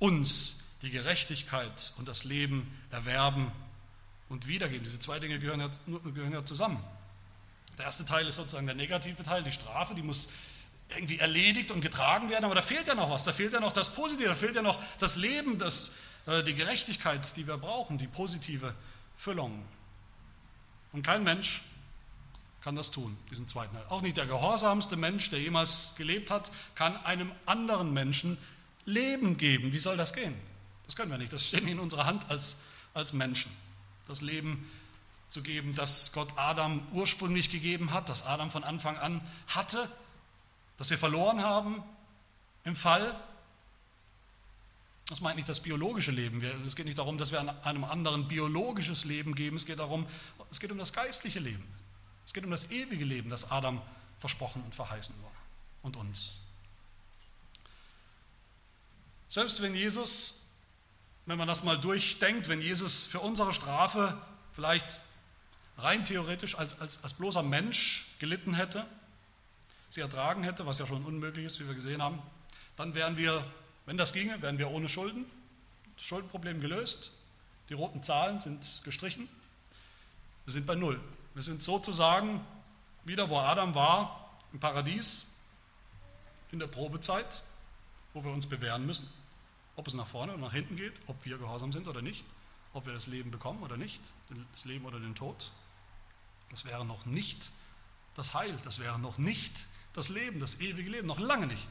uns 0.00 0.64
die 0.82 0.90
Gerechtigkeit 0.90 1.92
und 1.96 2.08
das 2.08 2.24
Leben 2.24 2.76
erwerben 2.90 3.52
und 4.28 4.48
wiedergeben. 4.48 4.82
Diese 4.82 4.98
zwei 4.98 5.20
Dinge 5.20 5.38
gehören 5.38 5.60
ja, 5.60 5.70
gehören 6.12 6.32
ja 6.32 6.44
zusammen. 6.44 6.82
Der 7.78 7.84
erste 7.84 8.04
Teil 8.04 8.26
ist 8.26 8.34
sozusagen 8.34 8.66
der 8.66 8.74
negative 8.74 9.22
Teil, 9.22 9.44
die 9.44 9.52
Strafe, 9.52 9.94
die 9.94 10.02
muss 10.02 10.30
irgendwie 10.94 11.18
erledigt 11.18 11.70
und 11.70 11.80
getragen 11.80 12.30
werden, 12.30 12.44
aber 12.44 12.54
da 12.54 12.62
fehlt 12.62 12.88
ja 12.88 12.94
noch 12.94 13.10
was, 13.10 13.24
da 13.24 13.32
fehlt 13.32 13.52
ja 13.52 13.60
noch 13.60 13.72
das 13.72 13.94
Positive, 13.94 14.28
da 14.28 14.34
fehlt 14.34 14.56
ja 14.56 14.62
noch 14.62 14.78
das 14.98 15.16
Leben, 15.16 15.58
das, 15.58 15.92
äh, 16.26 16.42
die 16.42 16.54
Gerechtigkeit, 16.54 17.36
die 17.36 17.46
wir 17.46 17.56
brauchen, 17.58 17.98
die 17.98 18.06
positive 18.06 18.74
Füllung. 19.16 19.64
Und 20.92 21.02
kein 21.02 21.24
Mensch 21.24 21.62
kann 22.62 22.76
das 22.76 22.90
tun, 22.90 23.16
diesen 23.30 23.48
zweiten 23.48 23.74
Teil. 23.74 23.84
Auch 23.88 24.02
nicht 24.02 24.16
der 24.16 24.26
gehorsamste 24.26 24.96
Mensch, 24.96 25.30
der 25.30 25.40
jemals 25.40 25.94
gelebt 25.96 26.30
hat, 26.30 26.52
kann 26.74 26.96
einem 27.04 27.32
anderen 27.46 27.92
Menschen 27.92 28.38
Leben 28.84 29.36
geben. 29.36 29.72
Wie 29.72 29.78
soll 29.78 29.96
das 29.96 30.12
gehen? 30.12 30.34
Das 30.86 30.96
können 30.96 31.10
wir 31.10 31.18
nicht. 31.18 31.32
Das 31.32 31.46
steht 31.46 31.66
in 31.66 31.78
unserer 31.78 32.06
Hand 32.06 32.28
als, 32.30 32.58
als 32.94 33.12
Menschen. 33.12 33.52
Das 34.06 34.20
Leben 34.20 34.70
zu 35.28 35.42
geben, 35.42 35.74
das 35.74 36.12
Gott 36.12 36.28
Adam 36.36 36.86
ursprünglich 36.92 37.50
gegeben 37.50 37.92
hat, 37.92 38.08
das 38.08 38.26
Adam 38.26 38.50
von 38.50 38.64
Anfang 38.64 38.98
an 38.98 39.20
hatte, 39.48 39.88
das 40.76 40.90
wir 40.90 40.98
verloren 40.98 41.42
haben 41.42 41.82
im 42.64 42.76
Fall. 42.76 43.18
Das 45.08 45.20
meint 45.20 45.36
nicht 45.36 45.48
das 45.48 45.60
biologische 45.60 46.10
Leben. 46.10 46.42
Es 46.66 46.76
geht 46.76 46.86
nicht 46.86 46.98
darum, 46.98 47.18
dass 47.18 47.32
wir 47.32 47.64
einem 47.64 47.84
anderen 47.84 48.28
biologisches 48.28 49.04
Leben 49.04 49.34
geben. 49.34 49.56
Es 49.56 49.66
geht 49.66 49.78
darum, 49.78 50.06
es 50.50 50.60
geht 50.60 50.72
um 50.72 50.78
das 50.78 50.92
geistliche 50.92 51.38
Leben. 51.38 51.66
Es 52.24 52.32
geht 52.32 52.44
um 52.44 52.50
das 52.50 52.70
ewige 52.70 53.04
Leben, 53.04 53.30
das 53.30 53.50
Adam 53.50 53.82
versprochen 54.18 54.62
und 54.62 54.74
verheißen 54.74 55.14
war 55.22 55.32
und 55.82 55.96
uns. 55.96 56.42
Selbst 59.28 59.62
wenn 59.62 59.74
Jesus, 59.74 60.46
wenn 61.26 61.38
man 61.38 61.48
das 61.48 61.64
mal 61.64 61.78
durchdenkt, 61.78 62.48
wenn 62.48 62.60
Jesus 62.60 63.06
für 63.06 63.20
unsere 63.20 63.52
Strafe 63.52 64.16
vielleicht 64.52 65.00
rein 65.78 66.04
theoretisch 66.04 66.56
als, 66.56 66.80
als, 66.80 67.02
als 67.02 67.14
bloßer 67.14 67.42
Mensch 67.42 68.06
gelitten 68.18 68.54
hätte, 68.54 68.86
sie 69.92 70.00
ertragen 70.00 70.42
hätte, 70.42 70.64
was 70.64 70.78
ja 70.78 70.86
schon 70.86 71.04
unmöglich 71.04 71.44
ist, 71.44 71.60
wie 71.60 71.66
wir 71.66 71.74
gesehen 71.74 72.00
haben, 72.00 72.22
dann 72.76 72.94
wären 72.94 73.18
wir, 73.18 73.44
wenn 73.84 73.98
das 73.98 74.14
ginge, 74.14 74.40
wären 74.40 74.56
wir 74.56 74.70
ohne 74.70 74.88
Schulden, 74.88 75.26
das 75.96 76.06
Schuldenproblem 76.06 76.60
gelöst, 76.60 77.12
die 77.68 77.74
roten 77.74 78.02
Zahlen 78.02 78.40
sind 78.40 78.80
gestrichen, 78.84 79.28
wir 80.44 80.52
sind 80.52 80.66
bei 80.66 80.74
Null. 80.74 80.98
Wir 81.34 81.42
sind 81.42 81.62
sozusagen 81.62 82.44
wieder, 83.04 83.28
wo 83.28 83.38
Adam 83.38 83.74
war, 83.74 84.30
im 84.52 84.60
Paradies, 84.60 85.28
in 86.50 86.58
der 86.58 86.66
Probezeit, 86.66 87.42
wo 88.14 88.24
wir 88.24 88.32
uns 88.32 88.46
bewähren 88.46 88.86
müssen, 88.86 89.08
ob 89.76 89.86
es 89.88 89.94
nach 89.94 90.06
vorne 90.06 90.32
oder 90.32 90.40
nach 90.40 90.52
hinten 90.52 90.76
geht, 90.76 90.94
ob 91.06 91.22
wir 91.24 91.36
gehorsam 91.36 91.70
sind 91.70 91.86
oder 91.86 92.02
nicht, 92.02 92.26
ob 92.72 92.86
wir 92.86 92.94
das 92.94 93.06
Leben 93.06 93.30
bekommen 93.30 93.62
oder 93.62 93.76
nicht, 93.76 94.00
das 94.52 94.64
Leben 94.64 94.86
oder 94.86 94.98
den 94.98 95.14
Tod. 95.14 95.50
Das 96.50 96.64
wäre 96.64 96.84
noch 96.84 97.04
nicht 97.04 97.52
das 98.14 98.34
Heil, 98.34 98.56
das 98.64 98.78
wäre 98.78 98.98
noch 98.98 99.18
nicht 99.18 99.68
das 99.92 100.08
Leben, 100.08 100.40
das 100.40 100.60
ewige 100.60 100.90
Leben, 100.90 101.06
noch 101.06 101.18
lange 101.18 101.46
nicht. 101.46 101.70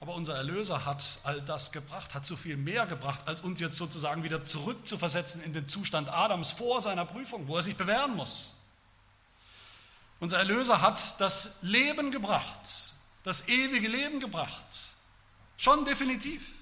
Aber 0.00 0.14
unser 0.14 0.36
Erlöser 0.36 0.84
hat 0.84 1.02
all 1.24 1.40
das 1.42 1.72
gebracht, 1.72 2.14
hat 2.14 2.26
so 2.26 2.36
viel 2.36 2.56
mehr 2.56 2.86
gebracht, 2.86 3.22
als 3.26 3.40
uns 3.40 3.60
jetzt 3.60 3.76
sozusagen 3.76 4.22
wieder 4.22 4.44
zurückzuversetzen 4.44 5.42
in 5.42 5.52
den 5.52 5.66
Zustand 5.66 6.10
Adams 6.10 6.50
vor 6.50 6.82
seiner 6.82 7.04
Prüfung, 7.04 7.48
wo 7.48 7.56
er 7.56 7.62
sich 7.62 7.76
bewähren 7.76 8.14
muss. 8.14 8.54
Unser 10.20 10.38
Erlöser 10.38 10.80
hat 10.80 11.20
das 11.20 11.56
Leben 11.62 12.10
gebracht, 12.10 12.58
das 13.22 13.48
ewige 13.48 13.88
Leben 13.88 14.20
gebracht. 14.20 14.66
Schon 15.56 15.84
definitiv. 15.84 16.53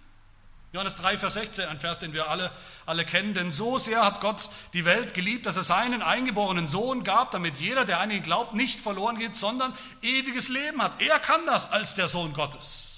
Johannes 0.73 0.97
3, 0.97 1.19
Vers 1.19 1.35
16, 1.35 1.69
ein 1.69 1.79
Vers, 1.79 1.99
den 1.99 2.15
wir 2.15 2.31
alle, 2.31 2.51
alle 2.87 3.05
kennen. 3.05 3.35
Denn 3.35 3.51
so 3.51 3.77
sehr 3.77 4.05
hat 4.05 4.23
Gott 4.23 4.49
die 4.73 4.87
Welt 4.87 5.13
geliebt, 5.13 5.45
dass 5.45 5.59
er 5.59 5.65
seinen 5.65 6.01
eingeborenen 6.01 6.67
Sohn 6.67 7.05
gab, 7.05 7.31
damit 7.31 7.59
jeder, 7.59 7.85
der 7.85 8.01
an 8.01 8.11
ihn 8.11 8.23
glaubt, 8.23 8.55
nicht 8.55 8.81
verloren 8.81 9.19
geht, 9.19 9.35
sondern 9.37 9.75
ewiges 10.01 10.49
Leben 10.49 10.83
hat. 10.83 10.99
Er 11.03 11.19
kann 11.19 11.45
das 11.45 11.71
als 11.71 11.95
der 11.95 12.09
Sohn 12.09 12.33
Gottes. 12.33 12.93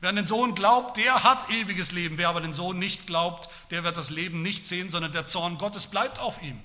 Wer 0.00 0.08
an 0.08 0.16
den 0.16 0.26
Sohn 0.26 0.56
glaubt, 0.56 0.96
der 0.96 1.22
hat 1.22 1.48
ewiges 1.48 1.92
Leben. 1.92 2.18
Wer 2.18 2.28
aber 2.28 2.40
den 2.40 2.52
Sohn 2.52 2.80
nicht 2.80 3.06
glaubt, 3.06 3.48
der 3.70 3.84
wird 3.84 3.96
das 3.96 4.10
Leben 4.10 4.42
nicht 4.42 4.66
sehen, 4.66 4.90
sondern 4.90 5.12
der 5.12 5.28
Zorn 5.28 5.58
Gottes 5.58 5.86
bleibt 5.86 6.18
auf 6.18 6.42
ihm. 6.42 6.60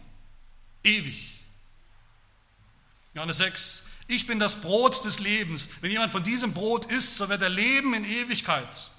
Ewig. 0.84 1.36
Johannes 3.14 3.38
6. 3.38 3.87
Ich 4.08 4.26
bin 4.26 4.39
das 4.39 4.62
Brot 4.62 5.04
des 5.04 5.20
Lebens. 5.20 5.70
Wenn 5.82 5.91
jemand 5.91 6.12
von 6.12 6.24
diesem 6.24 6.54
Brot 6.54 6.86
isst, 6.86 7.17
so 7.17 7.28
wird 7.30 7.41
er 7.41 7.50
leben 7.50 7.93
in 7.93 8.06
Ewigkeit. 8.06 8.89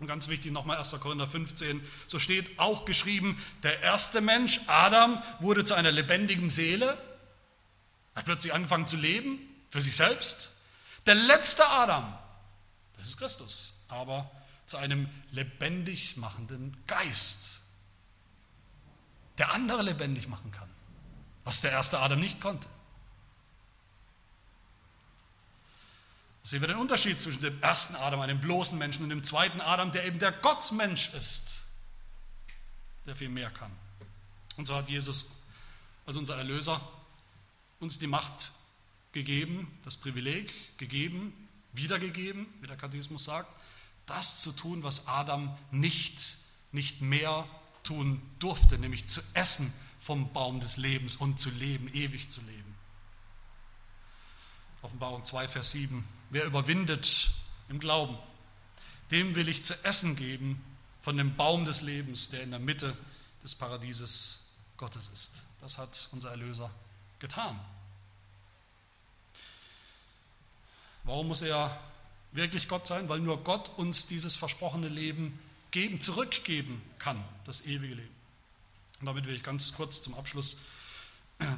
Und 0.00 0.08
ganz 0.08 0.26
wichtig 0.26 0.50
nochmal 0.50 0.78
1. 0.78 0.98
Korinther 0.98 1.28
15, 1.28 1.80
so 2.08 2.18
steht 2.18 2.58
auch 2.58 2.84
geschrieben, 2.84 3.40
der 3.62 3.82
erste 3.82 4.20
Mensch, 4.20 4.60
Adam, 4.66 5.22
wurde 5.38 5.64
zu 5.64 5.74
einer 5.74 5.92
lebendigen 5.92 6.50
Seele. 6.50 6.98
Er 8.14 8.16
hat 8.16 8.24
plötzlich 8.24 8.52
angefangen 8.52 8.88
zu 8.88 8.96
leben, 8.96 9.38
für 9.70 9.80
sich 9.80 9.94
selbst. 9.94 10.54
Der 11.06 11.14
letzte 11.14 11.68
Adam, 11.68 12.12
das 12.96 13.08
ist 13.10 13.16
Christus, 13.16 13.84
aber 13.86 14.28
zu 14.66 14.76
einem 14.76 15.08
lebendig 15.30 16.16
machenden 16.16 16.76
Geist, 16.88 17.62
der 19.38 19.52
andere 19.52 19.82
lebendig 19.82 20.26
machen 20.26 20.50
kann, 20.50 20.68
was 21.44 21.60
der 21.60 21.70
erste 21.70 22.00
Adam 22.00 22.18
nicht 22.18 22.40
konnte. 22.40 22.68
Sehen 26.42 26.60
wir 26.60 26.68
den 26.68 26.78
Unterschied 26.78 27.20
zwischen 27.20 27.40
dem 27.40 27.60
ersten 27.62 27.94
Adam, 27.96 28.20
einem 28.20 28.40
bloßen 28.40 28.76
Menschen, 28.78 29.04
und 29.04 29.10
dem 29.10 29.24
zweiten 29.24 29.60
Adam, 29.60 29.92
der 29.92 30.06
eben 30.06 30.18
der 30.18 30.32
Gottmensch 30.32 31.12
ist, 31.14 31.62
der 33.06 33.14
viel 33.14 33.28
mehr 33.28 33.50
kann. 33.50 33.72
Und 34.56 34.66
so 34.66 34.74
hat 34.74 34.88
Jesus 34.88 35.30
als 36.04 36.16
unser 36.16 36.36
Erlöser 36.36 36.80
uns 37.80 37.98
die 37.98 38.06
Macht 38.06 38.52
gegeben, 39.12 39.78
das 39.84 39.96
Privileg 39.96 40.78
gegeben, 40.78 41.32
wiedergegeben, 41.72 42.46
wie 42.60 42.66
der 42.66 42.76
Katechismus 42.76 43.24
sagt, 43.24 43.48
das 44.06 44.40
zu 44.42 44.52
tun, 44.52 44.82
was 44.82 45.06
Adam 45.06 45.56
nicht, 45.70 46.38
nicht 46.72 47.02
mehr 47.02 47.46
tun 47.82 48.20
durfte, 48.38 48.78
nämlich 48.78 49.06
zu 49.08 49.20
essen 49.34 49.72
vom 50.00 50.32
Baum 50.32 50.60
des 50.60 50.76
Lebens 50.76 51.16
und 51.16 51.38
zu 51.38 51.50
leben, 51.50 51.88
ewig 51.94 52.30
zu 52.30 52.40
leben. 52.40 52.61
Offenbarung 54.82 55.24
2, 55.24 55.48
Vers 55.48 55.70
7. 55.70 56.04
Wer 56.30 56.44
überwindet 56.44 57.30
im 57.68 57.78
Glauben, 57.78 58.18
dem 59.10 59.34
will 59.34 59.48
ich 59.48 59.64
zu 59.64 59.74
essen 59.84 60.16
geben 60.16 60.62
von 61.00 61.16
dem 61.16 61.36
Baum 61.36 61.64
des 61.64 61.82
Lebens, 61.82 62.30
der 62.30 62.42
in 62.42 62.50
der 62.50 62.58
Mitte 62.58 62.96
des 63.42 63.54
Paradieses 63.54 64.40
Gottes 64.76 65.08
ist. 65.12 65.42
Das 65.60 65.78
hat 65.78 66.08
unser 66.12 66.30
Erlöser 66.30 66.70
getan. 67.18 67.58
Warum 71.04 71.28
muss 71.28 71.42
er 71.42 71.76
wirklich 72.32 72.68
Gott 72.68 72.86
sein? 72.86 73.08
Weil 73.08 73.20
nur 73.20 73.42
Gott 73.44 73.70
uns 73.76 74.06
dieses 74.06 74.36
versprochene 74.36 74.88
Leben 74.88 75.38
geben, 75.70 76.00
zurückgeben 76.00 76.82
kann, 76.98 77.22
das 77.44 77.66
ewige 77.66 77.94
Leben. 77.94 78.14
Und 79.00 79.06
damit 79.06 79.26
will 79.26 79.34
ich 79.34 79.42
ganz 79.42 79.74
kurz 79.74 80.02
zum 80.02 80.14
Abschluss, 80.14 80.58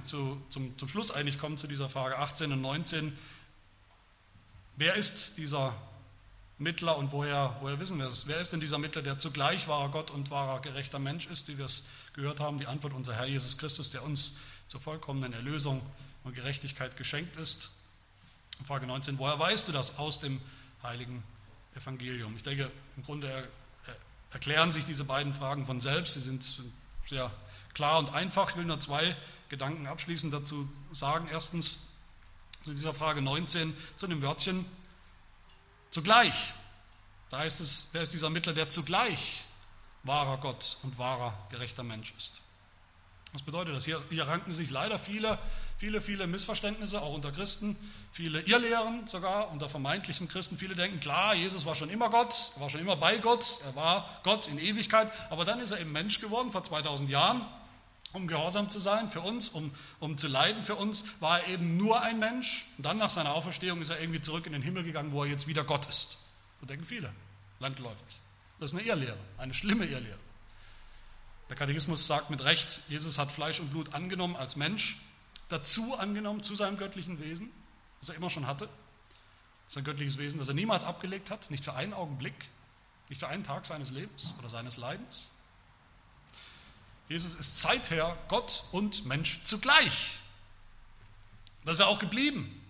zu, 0.03 0.41
zum, 0.49 0.77
zum 0.79 0.89
Schluss 0.89 1.11
eigentlich 1.11 1.39
kommen 1.39 1.59
zu 1.59 1.67
dieser 1.67 1.89
Frage 1.89 2.19
18 2.19 2.53
und 2.53 2.61
19. 2.61 3.17
Wer 4.77 4.95
ist 4.95 5.39
dieser 5.39 5.75
Mittler 6.59 6.97
und 6.97 7.13
woher, 7.13 7.57
woher 7.61 7.81
wissen 7.81 7.99
wir 7.99 8.07
es? 8.07 8.27
Wer 8.27 8.41
ist 8.41 8.53
denn 8.53 8.61
dieser 8.61 8.79
Mittler, 8.79 9.03
der 9.03 9.19
zugleich 9.19 9.69
wahrer 9.69 9.91
Gott 9.91 10.11
und 10.11 10.31
wahrer 10.31 10.61
gerechter 10.61 10.99
Mensch 10.99 11.27
ist, 11.27 11.49
wie 11.49 11.59
wir 11.59 11.65
es 11.65 11.89
gehört 12.13 12.41
haben? 12.41 12.59
Die 12.59 12.67
Antwort 12.67 12.93
unser 12.93 13.15
Herr 13.15 13.27
Jesus 13.27 13.59
Christus, 13.59 13.91
der 13.91 14.03
uns 14.05 14.39
zur 14.69 14.81
vollkommenen 14.81 15.33
Erlösung 15.33 15.81
und 16.23 16.35
Gerechtigkeit 16.35 16.97
geschenkt 16.97 17.37
ist. 17.37 17.71
Frage 18.65 18.87
19, 18.87 19.19
woher 19.19 19.39
weißt 19.39 19.69
du 19.69 19.73
das 19.73 19.99
aus 19.99 20.21
dem 20.21 20.41
heiligen 20.83 21.23
Evangelium? 21.75 22.37
Ich 22.37 22.43
denke, 22.45 22.71
im 22.97 23.03
Grunde 23.03 23.49
erklären 24.35 24.73
sich 24.73 24.85
diese 24.85 25.05
beiden 25.05 25.33
Fragen 25.33 25.65
von 25.65 25.81
selbst. 25.81 26.15
Sie 26.15 26.21
sind 26.21 26.63
sehr 27.07 27.31
klar 27.75 27.99
und 27.99 28.15
einfach. 28.15 28.51
Ich 28.51 28.57
will 28.57 28.65
nur 28.65 28.81
zwei 28.81 29.17
Gedanken 29.49 29.87
abschließend 29.87 30.33
dazu 30.33 30.69
sagen. 30.93 31.29
Erstens 31.31 31.89
zu 32.65 32.71
dieser 32.71 32.95
Frage 32.95 33.21
19, 33.21 33.77
zu 33.97 34.07
dem 34.07 34.23
Wörtchen 34.23 34.65
zugleich. 35.91 36.55
Da 37.31 37.39
heißt 37.39 37.61
es, 37.61 37.91
wer 37.93 38.03
ist 38.03 38.13
dieser 38.13 38.31
Mittler, 38.31 38.55
der 38.55 38.69
zugleich 38.69 39.45
wahrer 40.03 40.39
Gott 40.39 40.77
und 40.83 40.99
wahrer 40.99 41.35
gerechter 41.51 41.83
Mensch 41.83 42.15
ist. 42.17 42.41
Was 43.33 43.43
bedeutet 43.43 43.75
das? 43.75 43.85
Hier, 43.85 44.01
hier 44.11 44.29
ranken 44.29 44.55
sich 44.55 44.71
leider 44.71 44.97
viele, 44.97 45.41
viele, 45.77 46.01
viele 46.01 46.29
Missverständnisse, 46.29 47.03
auch 47.03 47.15
unter 47.15 47.33
Christen, 47.33 47.77
viele 48.13 48.41
Irrlehren 48.43 49.09
sogar, 49.09 49.51
unter 49.51 49.69
vermeintlichen 49.69 50.29
Christen. 50.29 50.57
Viele 50.57 50.77
denken, 50.77 51.01
klar, 51.01 51.35
Jesus 51.35 51.67
war 51.67 51.75
schon 51.75 51.91
immer 51.91 52.11
Gott, 52.11 52.53
er 52.55 52.61
war 52.61 52.71
schon 52.71 52.81
immer 52.81 52.95
bei 52.95 53.19
Gott, 53.19 53.45
er 53.65 53.75
war 53.75 54.09
Gott 54.23 54.47
in 54.47 54.59
Ewigkeit, 54.59 55.11
aber 55.31 55.45
dann 55.45 55.59
ist 55.59 55.73
er 55.73 55.81
eben 55.81 55.91
Mensch 55.91 56.21
geworden 56.21 56.53
vor 56.53 56.63
2000 56.63 57.11
Jahren, 57.11 57.45
um 58.15 58.29
gehorsam 58.29 58.71
zu 58.71 58.79
sein 58.79 59.11
für 59.11 59.21
uns, 59.21 59.51
um, 59.51 59.75
um 59.99 60.17
zu 60.17 60.29
leiden 60.29 60.63
für 60.63 60.77
uns, 60.77 61.21
war 61.21 61.41
er 61.41 61.49
eben 61.49 61.77
nur 61.77 62.01
ein 62.01 62.19
Mensch. 62.21 62.65
Und 62.79 62.87
dann 62.87 62.97
nach 62.97 63.11
seiner 63.11 63.35
Auferstehung 63.35 63.83
ist 63.83 63.91
er 63.91 64.01
irgendwie 64.01 64.23
zurück 64.23 64.47
in 64.47 64.53
den 64.53 64.63
Himmel 64.63 64.85
gegangen, 64.85 65.13
wo 65.13 65.25
er 65.25 65.31
jetzt 65.31 65.49
wieder 65.49 65.65
Gott 65.65 65.87
ist. 65.89 66.19
So 66.61 66.67
denken 66.67 66.85
viele, 66.85 67.13
landläufig. 67.59 68.21
Das 68.61 68.73
ist 68.73 68.79
eine 68.79 68.87
Irrlehre, 68.87 69.19
eine 69.37 69.53
schlimme 69.53 69.85
Irrlehre. 69.85 70.19
Der 71.49 71.57
Katechismus 71.57 72.07
sagt 72.07 72.31
mit 72.31 72.43
Recht, 72.45 72.83
Jesus 72.89 73.19
hat 73.19 73.33
Fleisch 73.33 73.59
und 73.59 73.71
Blut 73.71 73.93
angenommen 73.93 74.37
als 74.37 74.55
Mensch, 74.55 74.97
dazu 75.49 75.99
angenommen 75.99 76.43
zu 76.43 76.55
seinem 76.55 76.79
göttlichen 76.79 77.21
Wesen, 77.21 77.51
das 77.99 78.11
er 78.11 78.15
immer 78.15 78.31
schon 78.31 78.47
hatte. 78.47 78.69
Sein 79.67 79.83
göttliches 79.83 80.19
Wesen, 80.19 80.39
das 80.39 80.47
er 80.47 80.55
niemals 80.55 80.85
abgelegt 80.85 81.33
hat, 81.33 81.51
nicht 81.51 81.65
für 81.65 81.75
einen 81.75 81.93
Augenblick, 81.93 82.35
nicht 83.09 83.19
für 83.19 83.27
einen 83.27 83.43
Tag 83.43 83.67
seines 83.67 83.91
Lebens 83.91 84.37
oder 84.39 84.49
seines 84.49 84.77
Leidens. 84.77 85.34
Jesus 87.09 87.35
ist 87.35 87.61
seither 87.61 88.17
Gott 88.29 88.65
und 88.73 89.05
Mensch 89.07 89.41
zugleich. 89.45 90.19
Das 91.65 91.79
ist 91.79 91.81
er 91.81 91.89
auch 91.89 91.99
geblieben. 91.99 92.61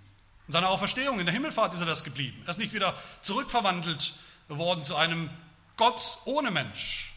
In 0.47 0.53
seiner 0.53 0.69
Auferstehung, 0.69 1.21
in 1.21 1.27
der 1.27 1.35
Himmelfahrt 1.35 1.73
ist 1.75 1.81
er 1.81 1.87
das 1.87 2.05
geblieben. 2.05 2.41
Er 2.45 2.51
ist 2.51 2.59
nicht 2.59 2.73
wieder 2.73 2.97
zurückverwandelt 3.23 4.15
worden 4.49 4.85
zu 4.85 4.97
einem 4.97 5.31
Gott 5.77 6.19
ohne 6.27 6.51
Mensch, 6.51 7.15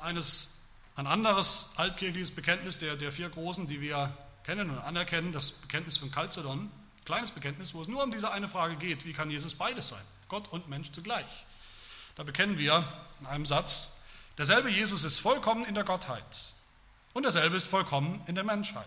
eines, 0.00 0.62
ein 0.96 1.06
anderes 1.06 1.72
altkirchliches 1.76 2.34
Bekenntnis 2.34 2.78
der, 2.78 2.96
der 2.96 3.12
vier 3.12 3.28
großen, 3.28 3.66
die 3.66 3.80
wir 3.80 4.16
kennen 4.44 4.70
und 4.70 4.78
anerkennen, 4.78 5.32
das 5.32 5.52
Bekenntnis 5.52 5.98
von 5.98 6.10
Chalcedon, 6.10 6.70
kleines 7.04 7.32
Bekenntnis, 7.32 7.74
wo 7.74 7.82
es 7.82 7.88
nur 7.88 8.02
um 8.02 8.10
diese 8.10 8.30
eine 8.30 8.48
Frage 8.48 8.76
geht, 8.76 9.04
wie 9.04 9.12
kann 9.12 9.30
Jesus 9.30 9.54
beides 9.54 9.90
sein, 9.90 10.02
Gott 10.28 10.48
und 10.48 10.68
Mensch 10.68 10.90
zugleich. 10.92 11.26
Da 12.18 12.24
bekennen 12.24 12.58
wir 12.58 12.84
in 13.20 13.26
einem 13.26 13.46
Satz, 13.46 14.00
derselbe 14.38 14.68
Jesus 14.68 15.04
ist 15.04 15.20
vollkommen 15.20 15.64
in 15.64 15.76
der 15.76 15.84
Gottheit 15.84 16.52
und 17.14 17.22
derselbe 17.22 17.56
ist 17.56 17.68
vollkommen 17.68 18.20
in 18.26 18.34
der 18.34 18.42
Menschheit. 18.42 18.84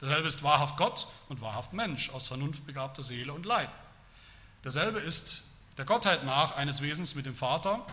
Derselbe 0.00 0.28
ist 0.28 0.44
wahrhaft 0.44 0.76
Gott 0.76 1.08
und 1.28 1.40
wahrhaft 1.40 1.72
Mensch, 1.72 2.10
aus 2.10 2.28
Vernunft 2.28 2.64
begabter 2.64 3.02
Seele 3.02 3.32
und 3.32 3.44
Leib. 3.44 3.70
Derselbe 4.62 5.00
ist 5.00 5.46
der 5.78 5.84
Gottheit 5.84 6.24
nach 6.24 6.54
eines 6.54 6.80
Wesens 6.80 7.16
mit 7.16 7.26
dem 7.26 7.34
Vater 7.34 7.84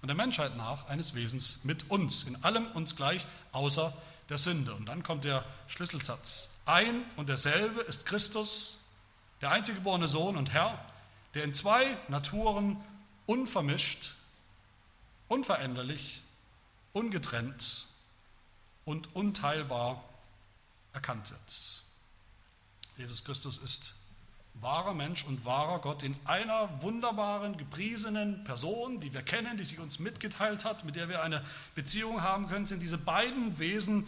und 0.00 0.08
der 0.08 0.16
Menschheit 0.16 0.56
nach 0.56 0.88
eines 0.88 1.14
Wesens 1.14 1.62
mit 1.62 1.88
uns, 1.88 2.24
in 2.24 2.42
allem 2.42 2.66
uns 2.72 2.96
gleich, 2.96 3.24
außer 3.52 3.92
der 4.28 4.38
Sünde. 4.38 4.74
Und 4.74 4.86
dann 4.86 5.04
kommt 5.04 5.24
der 5.24 5.44
Schlüsselsatz. 5.68 6.56
Ein 6.66 7.04
und 7.14 7.28
derselbe 7.28 7.82
ist 7.82 8.04
Christus, 8.06 8.80
der 9.42 9.52
einzige 9.52 9.78
geborene 9.78 10.08
Sohn 10.08 10.36
und 10.36 10.52
Herr, 10.52 10.84
der 11.34 11.44
in 11.44 11.54
zwei 11.54 11.96
Naturen 12.08 12.82
unvermischt, 13.26 14.16
unveränderlich, 15.28 16.22
ungetrennt 16.92 17.86
und 18.84 19.14
unteilbar 19.14 20.02
erkannt 20.92 21.30
wird. 21.30 21.82
Jesus 22.96 23.24
Christus 23.24 23.58
ist 23.58 23.94
wahrer 24.54 24.94
Mensch 24.94 25.24
und 25.24 25.44
wahrer 25.44 25.80
Gott 25.80 26.02
in 26.02 26.14
einer 26.24 26.82
wunderbaren, 26.82 27.56
gepriesenen 27.56 28.44
Person, 28.44 29.00
die 29.00 29.14
wir 29.14 29.22
kennen, 29.22 29.56
die 29.56 29.64
sich 29.64 29.78
uns 29.78 29.98
mitgeteilt 29.98 30.64
hat, 30.64 30.84
mit 30.84 30.96
der 30.96 31.08
wir 31.08 31.22
eine 31.22 31.44
Beziehung 31.74 32.22
haben 32.22 32.48
können, 32.48 32.66
sind 32.66 32.80
diese 32.80 32.98
beiden 32.98 33.58
Wesen 33.58 34.06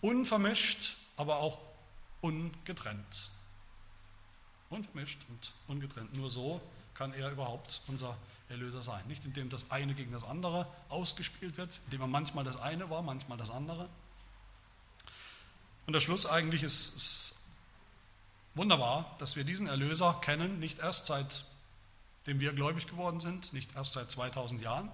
unvermischt, 0.00 0.96
aber 1.16 1.38
auch 1.38 1.58
ungetrennt. 2.20 3.30
Unvermischt 4.70 5.18
und 5.28 5.52
ungetrennt. 5.66 6.16
Nur 6.16 6.30
so 6.30 6.60
kann 6.98 7.14
er 7.14 7.30
überhaupt 7.30 7.80
unser 7.86 8.16
Erlöser 8.50 8.82
sein. 8.82 9.06
Nicht 9.06 9.24
indem 9.24 9.48
das 9.48 9.70
eine 9.70 9.94
gegen 9.94 10.12
das 10.12 10.24
andere 10.24 10.66
ausgespielt 10.90 11.56
wird, 11.56 11.80
indem 11.86 12.02
er 12.02 12.06
manchmal 12.08 12.44
das 12.44 12.60
eine 12.60 12.90
war, 12.90 13.02
manchmal 13.02 13.38
das 13.38 13.50
andere. 13.50 13.88
Und 15.86 15.94
der 15.94 16.00
Schluss 16.00 16.26
eigentlich 16.26 16.62
ist, 16.62 16.96
ist 16.96 17.38
Wunderbar, 18.58 19.14
dass 19.20 19.36
wir 19.36 19.44
diesen 19.44 19.68
Erlöser 19.68 20.18
kennen, 20.20 20.58
nicht 20.58 20.80
erst 20.80 21.06
seitdem 21.06 22.40
wir 22.40 22.52
gläubig 22.52 22.88
geworden 22.88 23.20
sind, 23.20 23.52
nicht 23.52 23.76
erst 23.76 23.92
seit 23.92 24.10
2000 24.10 24.60
Jahren, 24.60 24.90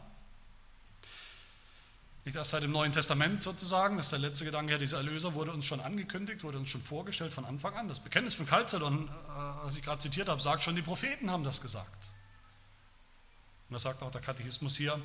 nicht 2.24 2.36
erst 2.36 2.52
seit 2.52 2.62
dem 2.62 2.72
Neuen 2.72 2.92
Testament 2.92 3.42
sozusagen, 3.42 3.96
das 3.96 4.06
ist 4.06 4.12
der 4.12 4.18
letzte 4.18 4.44
Gedanke, 4.44 4.78
dieser 4.78 4.96
Erlöser 4.98 5.34
wurde 5.34 5.52
uns 5.52 5.66
schon 5.66 5.80
angekündigt, 5.80 6.42
wurde 6.42 6.58
uns 6.58 6.70
schon 6.70 6.80
vorgestellt 6.80 7.34
von 7.34 7.44
Anfang 7.44 7.74
an. 7.74 7.88
Das 7.88 8.00
Bekenntnis 8.00 8.34
von 8.34 8.46
Chalcedon, 8.46 9.08
äh, 9.08 9.10
was 9.64 9.76
ich 9.76 9.82
gerade 9.82 9.98
zitiert 9.98 10.28
habe, 10.28 10.40
sagt 10.40 10.64
schon, 10.64 10.74
die 10.74 10.82
Propheten 10.82 11.30
haben 11.30 11.44
das 11.44 11.60
gesagt. 11.60 12.10
Und 13.68 13.74
das 13.74 13.82
sagt 13.82 14.02
auch 14.02 14.10
der 14.10 14.20
Katechismus 14.20 14.76
hier. 14.76 14.98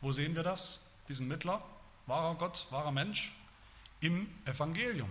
Wo 0.00 0.12
sehen 0.12 0.34
wir 0.34 0.42
das? 0.42 0.86
Diesen 1.08 1.28
Mittler, 1.28 1.62
wahrer 2.06 2.34
Gott, 2.36 2.66
wahrer 2.70 2.92
Mensch, 2.92 3.34
im 4.00 4.28
Evangelium 4.44 5.10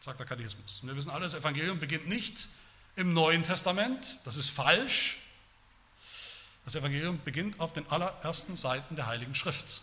sagt 0.00 0.18
der 0.18 0.26
Katechismus. 0.26 0.80
Und 0.80 0.88
wir 0.88 0.96
wissen 0.96 1.10
alle, 1.10 1.24
das 1.24 1.34
Evangelium 1.34 1.78
beginnt 1.78 2.08
nicht 2.08 2.48
im 2.96 3.12
Neuen 3.12 3.42
Testament, 3.42 4.20
das 4.24 4.36
ist 4.36 4.50
falsch. 4.50 5.18
Das 6.64 6.74
Evangelium 6.74 7.20
beginnt 7.22 7.60
auf 7.60 7.72
den 7.72 7.86
allerersten 7.90 8.56
Seiten 8.56 8.96
der 8.96 9.06
Heiligen 9.06 9.34
Schrift, 9.34 9.82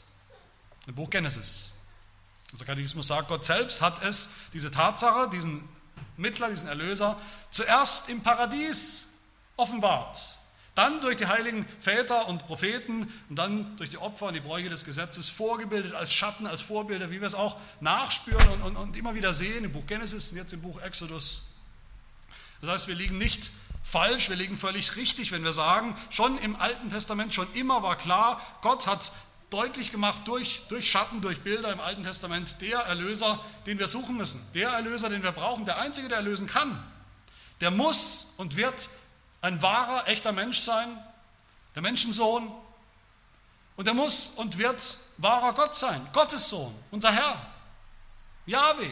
im 0.87 0.95
Buch 0.95 1.09
Genesis. 1.09 1.73
Der 2.57 2.65
Katechismus 2.65 3.07
sagt, 3.07 3.27
Gott 3.27 3.45
selbst 3.45 3.81
hat 3.81 4.01
es, 4.03 4.31
diese 4.53 4.71
Tatsache, 4.71 5.29
diesen 5.29 5.67
Mittler, 6.15 6.49
diesen 6.49 6.69
Erlöser, 6.69 7.17
zuerst 7.51 8.09
im 8.09 8.23
Paradies 8.23 9.09
offenbart 9.57 10.37
dann 10.77 11.01
durch 11.01 11.17
die 11.17 11.25
heiligen 11.25 11.65
Väter 11.79 12.27
und 12.27 12.45
Propheten 12.45 13.11
und 13.29 13.35
dann 13.35 13.75
durch 13.77 13.89
die 13.89 13.97
Opfer 13.97 14.27
und 14.27 14.35
die 14.35 14.39
Bräuche 14.39 14.69
des 14.69 14.85
Gesetzes 14.85 15.27
vorgebildet 15.27 15.95
als 15.95 16.13
Schatten, 16.13 16.45
als 16.45 16.61
Vorbilder, 16.61 17.09
wie 17.09 17.19
wir 17.19 17.25
es 17.25 17.33
auch 17.33 17.57
nachspüren 17.79 18.47
und, 18.49 18.61
und, 18.61 18.75
und 18.75 18.95
immer 18.95 19.15
wieder 19.15 19.33
sehen 19.33 19.65
im 19.65 19.71
Buch 19.71 19.87
Genesis 19.87 20.31
und 20.31 20.37
jetzt 20.37 20.53
im 20.53 20.61
Buch 20.61 20.79
Exodus. 20.81 21.55
Das 22.61 22.69
heißt, 22.69 22.87
wir 22.89 22.93
liegen 22.93 23.17
nicht 23.17 23.49
falsch, 23.81 24.29
wir 24.29 24.35
liegen 24.35 24.55
völlig 24.55 24.95
richtig, 24.95 25.31
wenn 25.31 25.43
wir 25.43 25.51
sagen, 25.51 25.95
schon 26.11 26.37
im 26.39 26.55
Alten 26.55 26.91
Testament, 26.91 27.33
schon 27.33 27.51
immer 27.55 27.81
war 27.81 27.97
klar, 27.97 28.39
Gott 28.61 28.85
hat 28.85 29.11
deutlich 29.49 29.91
gemacht 29.91 30.23
durch, 30.25 30.63
durch 30.69 30.89
Schatten, 30.89 31.21
durch 31.21 31.41
Bilder 31.41 31.71
im 31.71 31.79
Alten 31.79 32.03
Testament, 32.03 32.61
der 32.61 32.79
Erlöser, 32.79 33.39
den 33.65 33.79
wir 33.79 33.87
suchen 33.87 34.17
müssen, 34.17 34.45
der 34.53 34.69
Erlöser, 34.69 35.09
den 35.09 35.23
wir 35.23 35.31
brauchen, 35.31 35.65
der 35.65 35.79
Einzige, 35.79 36.09
der 36.09 36.17
erlösen 36.17 36.47
kann, 36.47 36.83
der 37.61 37.71
muss 37.71 38.33
und 38.37 38.55
wird 38.55 38.89
ein 39.41 39.61
wahrer, 39.61 40.07
echter 40.07 40.31
Mensch 40.31 40.59
sein, 40.59 41.01
der 41.75 41.81
Menschensohn. 41.81 42.51
Und 43.75 43.87
er 43.87 43.93
muss 43.93 44.31
und 44.31 44.57
wird 44.57 44.97
wahrer 45.17 45.53
Gott 45.53 45.75
sein, 45.75 46.05
Gottes 46.11 46.49
Sohn, 46.49 46.73
unser 46.91 47.11
Herr, 47.11 47.45
Yahweh. 48.45 48.91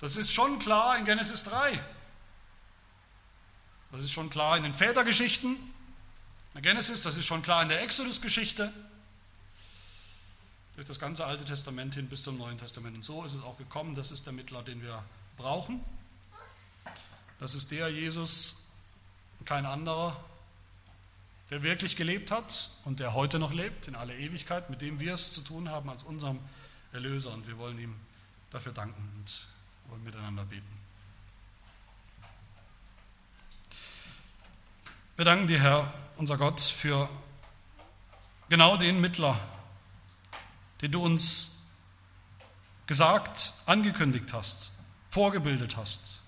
Das 0.00 0.16
ist 0.16 0.32
schon 0.32 0.58
klar 0.58 0.96
in 0.98 1.04
Genesis 1.04 1.44
3. 1.44 1.78
Das 3.92 4.02
ist 4.02 4.12
schon 4.12 4.30
klar 4.30 4.56
in 4.56 4.62
den 4.62 4.74
Vätergeschichten, 4.74 5.69
in 6.54 6.62
Genesis, 6.62 7.02
das 7.02 7.16
ist 7.16 7.26
schon 7.26 7.42
klar 7.42 7.62
in 7.62 7.68
der 7.68 7.82
Exodus-Geschichte, 7.82 8.72
durch 10.74 10.86
das 10.86 10.98
ganze 10.98 11.26
Alte 11.26 11.44
Testament 11.44 11.94
hin 11.94 12.08
bis 12.08 12.22
zum 12.22 12.38
Neuen 12.38 12.58
Testament. 12.58 12.96
Und 12.96 13.02
so 13.02 13.24
ist 13.24 13.34
es 13.34 13.42
auch 13.42 13.58
gekommen, 13.58 13.94
das 13.94 14.10
ist 14.10 14.26
der 14.26 14.32
Mittler, 14.32 14.62
den 14.62 14.82
wir 14.82 15.04
brauchen. 15.36 15.84
Das 17.38 17.54
ist 17.54 17.70
der 17.70 17.88
Jesus, 17.90 18.66
kein 19.44 19.66
anderer, 19.66 20.22
der 21.50 21.62
wirklich 21.62 21.96
gelebt 21.96 22.30
hat 22.30 22.70
und 22.84 23.00
der 23.00 23.14
heute 23.14 23.38
noch 23.38 23.52
lebt 23.52 23.88
in 23.88 23.94
aller 23.94 24.14
Ewigkeit, 24.14 24.70
mit 24.70 24.80
dem 24.80 25.00
wir 25.00 25.14
es 25.14 25.32
zu 25.32 25.40
tun 25.42 25.68
haben 25.68 25.88
als 25.90 26.02
unserem 26.02 26.38
Erlöser. 26.92 27.32
Und 27.32 27.46
wir 27.46 27.58
wollen 27.58 27.78
ihm 27.78 27.94
dafür 28.50 28.72
danken 28.72 29.08
und 29.18 29.46
wollen 29.90 30.04
miteinander 30.04 30.44
beten. 30.44 30.79
Wir 35.20 35.26
danken 35.26 35.48
dir, 35.48 35.60
Herr, 35.60 35.92
unser 36.16 36.38
Gott, 36.38 36.62
für 36.62 37.06
genau 38.48 38.78
den 38.78 39.02
Mittler, 39.02 39.38
den 40.80 40.92
du 40.92 41.04
uns 41.04 41.66
gesagt, 42.86 43.52
angekündigt 43.66 44.32
hast, 44.32 44.72
vorgebildet 45.10 45.76
hast, 45.76 46.22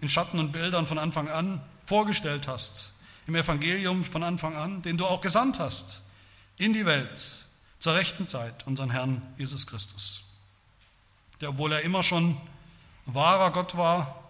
in 0.00 0.08
Schatten 0.08 0.40
und 0.40 0.50
Bildern 0.50 0.84
von 0.84 0.98
Anfang 0.98 1.28
an 1.28 1.60
vorgestellt 1.84 2.48
hast, 2.48 2.94
im 3.28 3.36
Evangelium 3.36 4.04
von 4.04 4.24
Anfang 4.24 4.56
an, 4.56 4.82
den 4.82 4.96
du 4.96 5.06
auch 5.06 5.20
gesandt 5.20 5.60
hast 5.60 6.02
in 6.56 6.72
die 6.72 6.86
Welt 6.86 7.46
zur 7.78 7.94
rechten 7.94 8.26
Zeit, 8.26 8.66
unseren 8.66 8.90
Herrn 8.90 9.22
Jesus 9.38 9.64
Christus, 9.64 10.24
der, 11.40 11.50
obwohl 11.50 11.70
er 11.70 11.82
immer 11.82 12.02
schon 12.02 12.36
wahrer 13.06 13.52
Gott 13.52 13.76
war, 13.76 14.24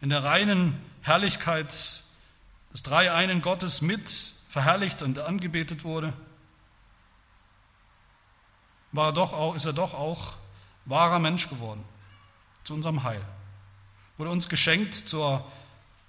in 0.00 0.08
der 0.08 0.24
reinen 0.24 0.80
Herrlichkeit 1.02 2.08
des 2.72 2.82
dreieinen 2.82 3.42
Gottes 3.42 3.82
mit 3.82 4.08
verherrlicht 4.48 5.02
und 5.02 5.18
angebetet 5.18 5.84
wurde, 5.84 6.12
war 8.92 9.08
er 9.08 9.12
doch 9.12 9.32
auch, 9.32 9.54
ist 9.54 9.64
er 9.64 9.72
doch 9.72 9.94
auch 9.94 10.34
wahrer 10.84 11.18
Mensch 11.18 11.48
geworden, 11.48 11.84
zu 12.64 12.74
unserem 12.74 13.02
Heil. 13.02 13.22
Wurde 14.18 14.30
uns 14.30 14.48
geschenkt 14.48 14.94
zur 14.94 15.44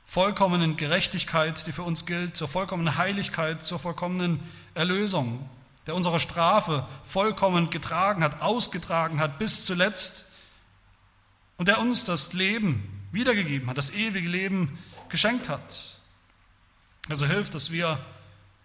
vollkommenen 0.05 0.75
Gerechtigkeit, 0.75 1.65
die 1.67 1.71
für 1.71 1.83
uns 1.83 2.05
gilt, 2.05 2.35
zur 2.35 2.47
vollkommenen 2.47 2.97
Heiligkeit, 2.97 3.63
zur 3.63 3.79
vollkommenen 3.79 4.41
Erlösung, 4.73 5.47
der 5.87 5.95
unsere 5.95 6.19
Strafe 6.19 6.85
vollkommen 7.03 7.69
getragen 7.69 8.23
hat, 8.23 8.41
ausgetragen 8.41 9.19
hat 9.19 9.39
bis 9.39 9.65
zuletzt 9.65 10.31
und 11.57 11.67
der 11.67 11.79
uns 11.79 12.05
das 12.05 12.33
Leben 12.33 13.07
wiedergegeben 13.11 13.69
hat, 13.69 13.77
das 13.77 13.91
ewige 13.91 14.27
Leben 14.27 14.77
geschenkt 15.09 15.47
hat. 15.47 16.00
Also 17.09 17.25
hilft, 17.25 17.55
dass 17.55 17.71
wir 17.71 18.03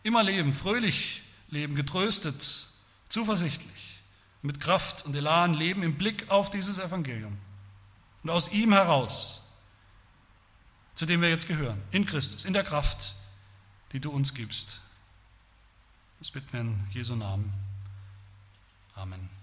immer 0.02 0.22
leben, 0.22 0.52
fröhlich 0.52 1.22
leben, 1.48 1.74
getröstet, 1.74 2.68
zuversichtlich, 3.08 4.00
mit 4.42 4.60
Kraft 4.60 5.04
und 5.06 5.14
Elan 5.14 5.54
leben 5.54 5.82
im 5.82 5.96
Blick 5.96 6.30
auf 6.30 6.50
dieses 6.50 6.78
Evangelium. 6.78 7.36
Und 8.22 8.30
aus 8.30 8.52
ihm 8.52 8.72
heraus, 8.72 9.52
zu 10.94 11.06
dem 11.06 11.20
wir 11.20 11.28
jetzt 11.28 11.48
gehören, 11.48 11.80
in 11.90 12.06
Christus, 12.06 12.44
in 12.44 12.52
der 12.52 12.64
Kraft, 12.64 13.16
die 13.92 14.00
du 14.00 14.10
uns 14.10 14.34
gibst. 14.34 14.80
Das 16.18 16.30
bitten 16.30 16.52
wir 16.52 16.60
in 16.60 16.86
Jesu 16.92 17.14
Namen. 17.14 17.52
Amen. 18.94 19.35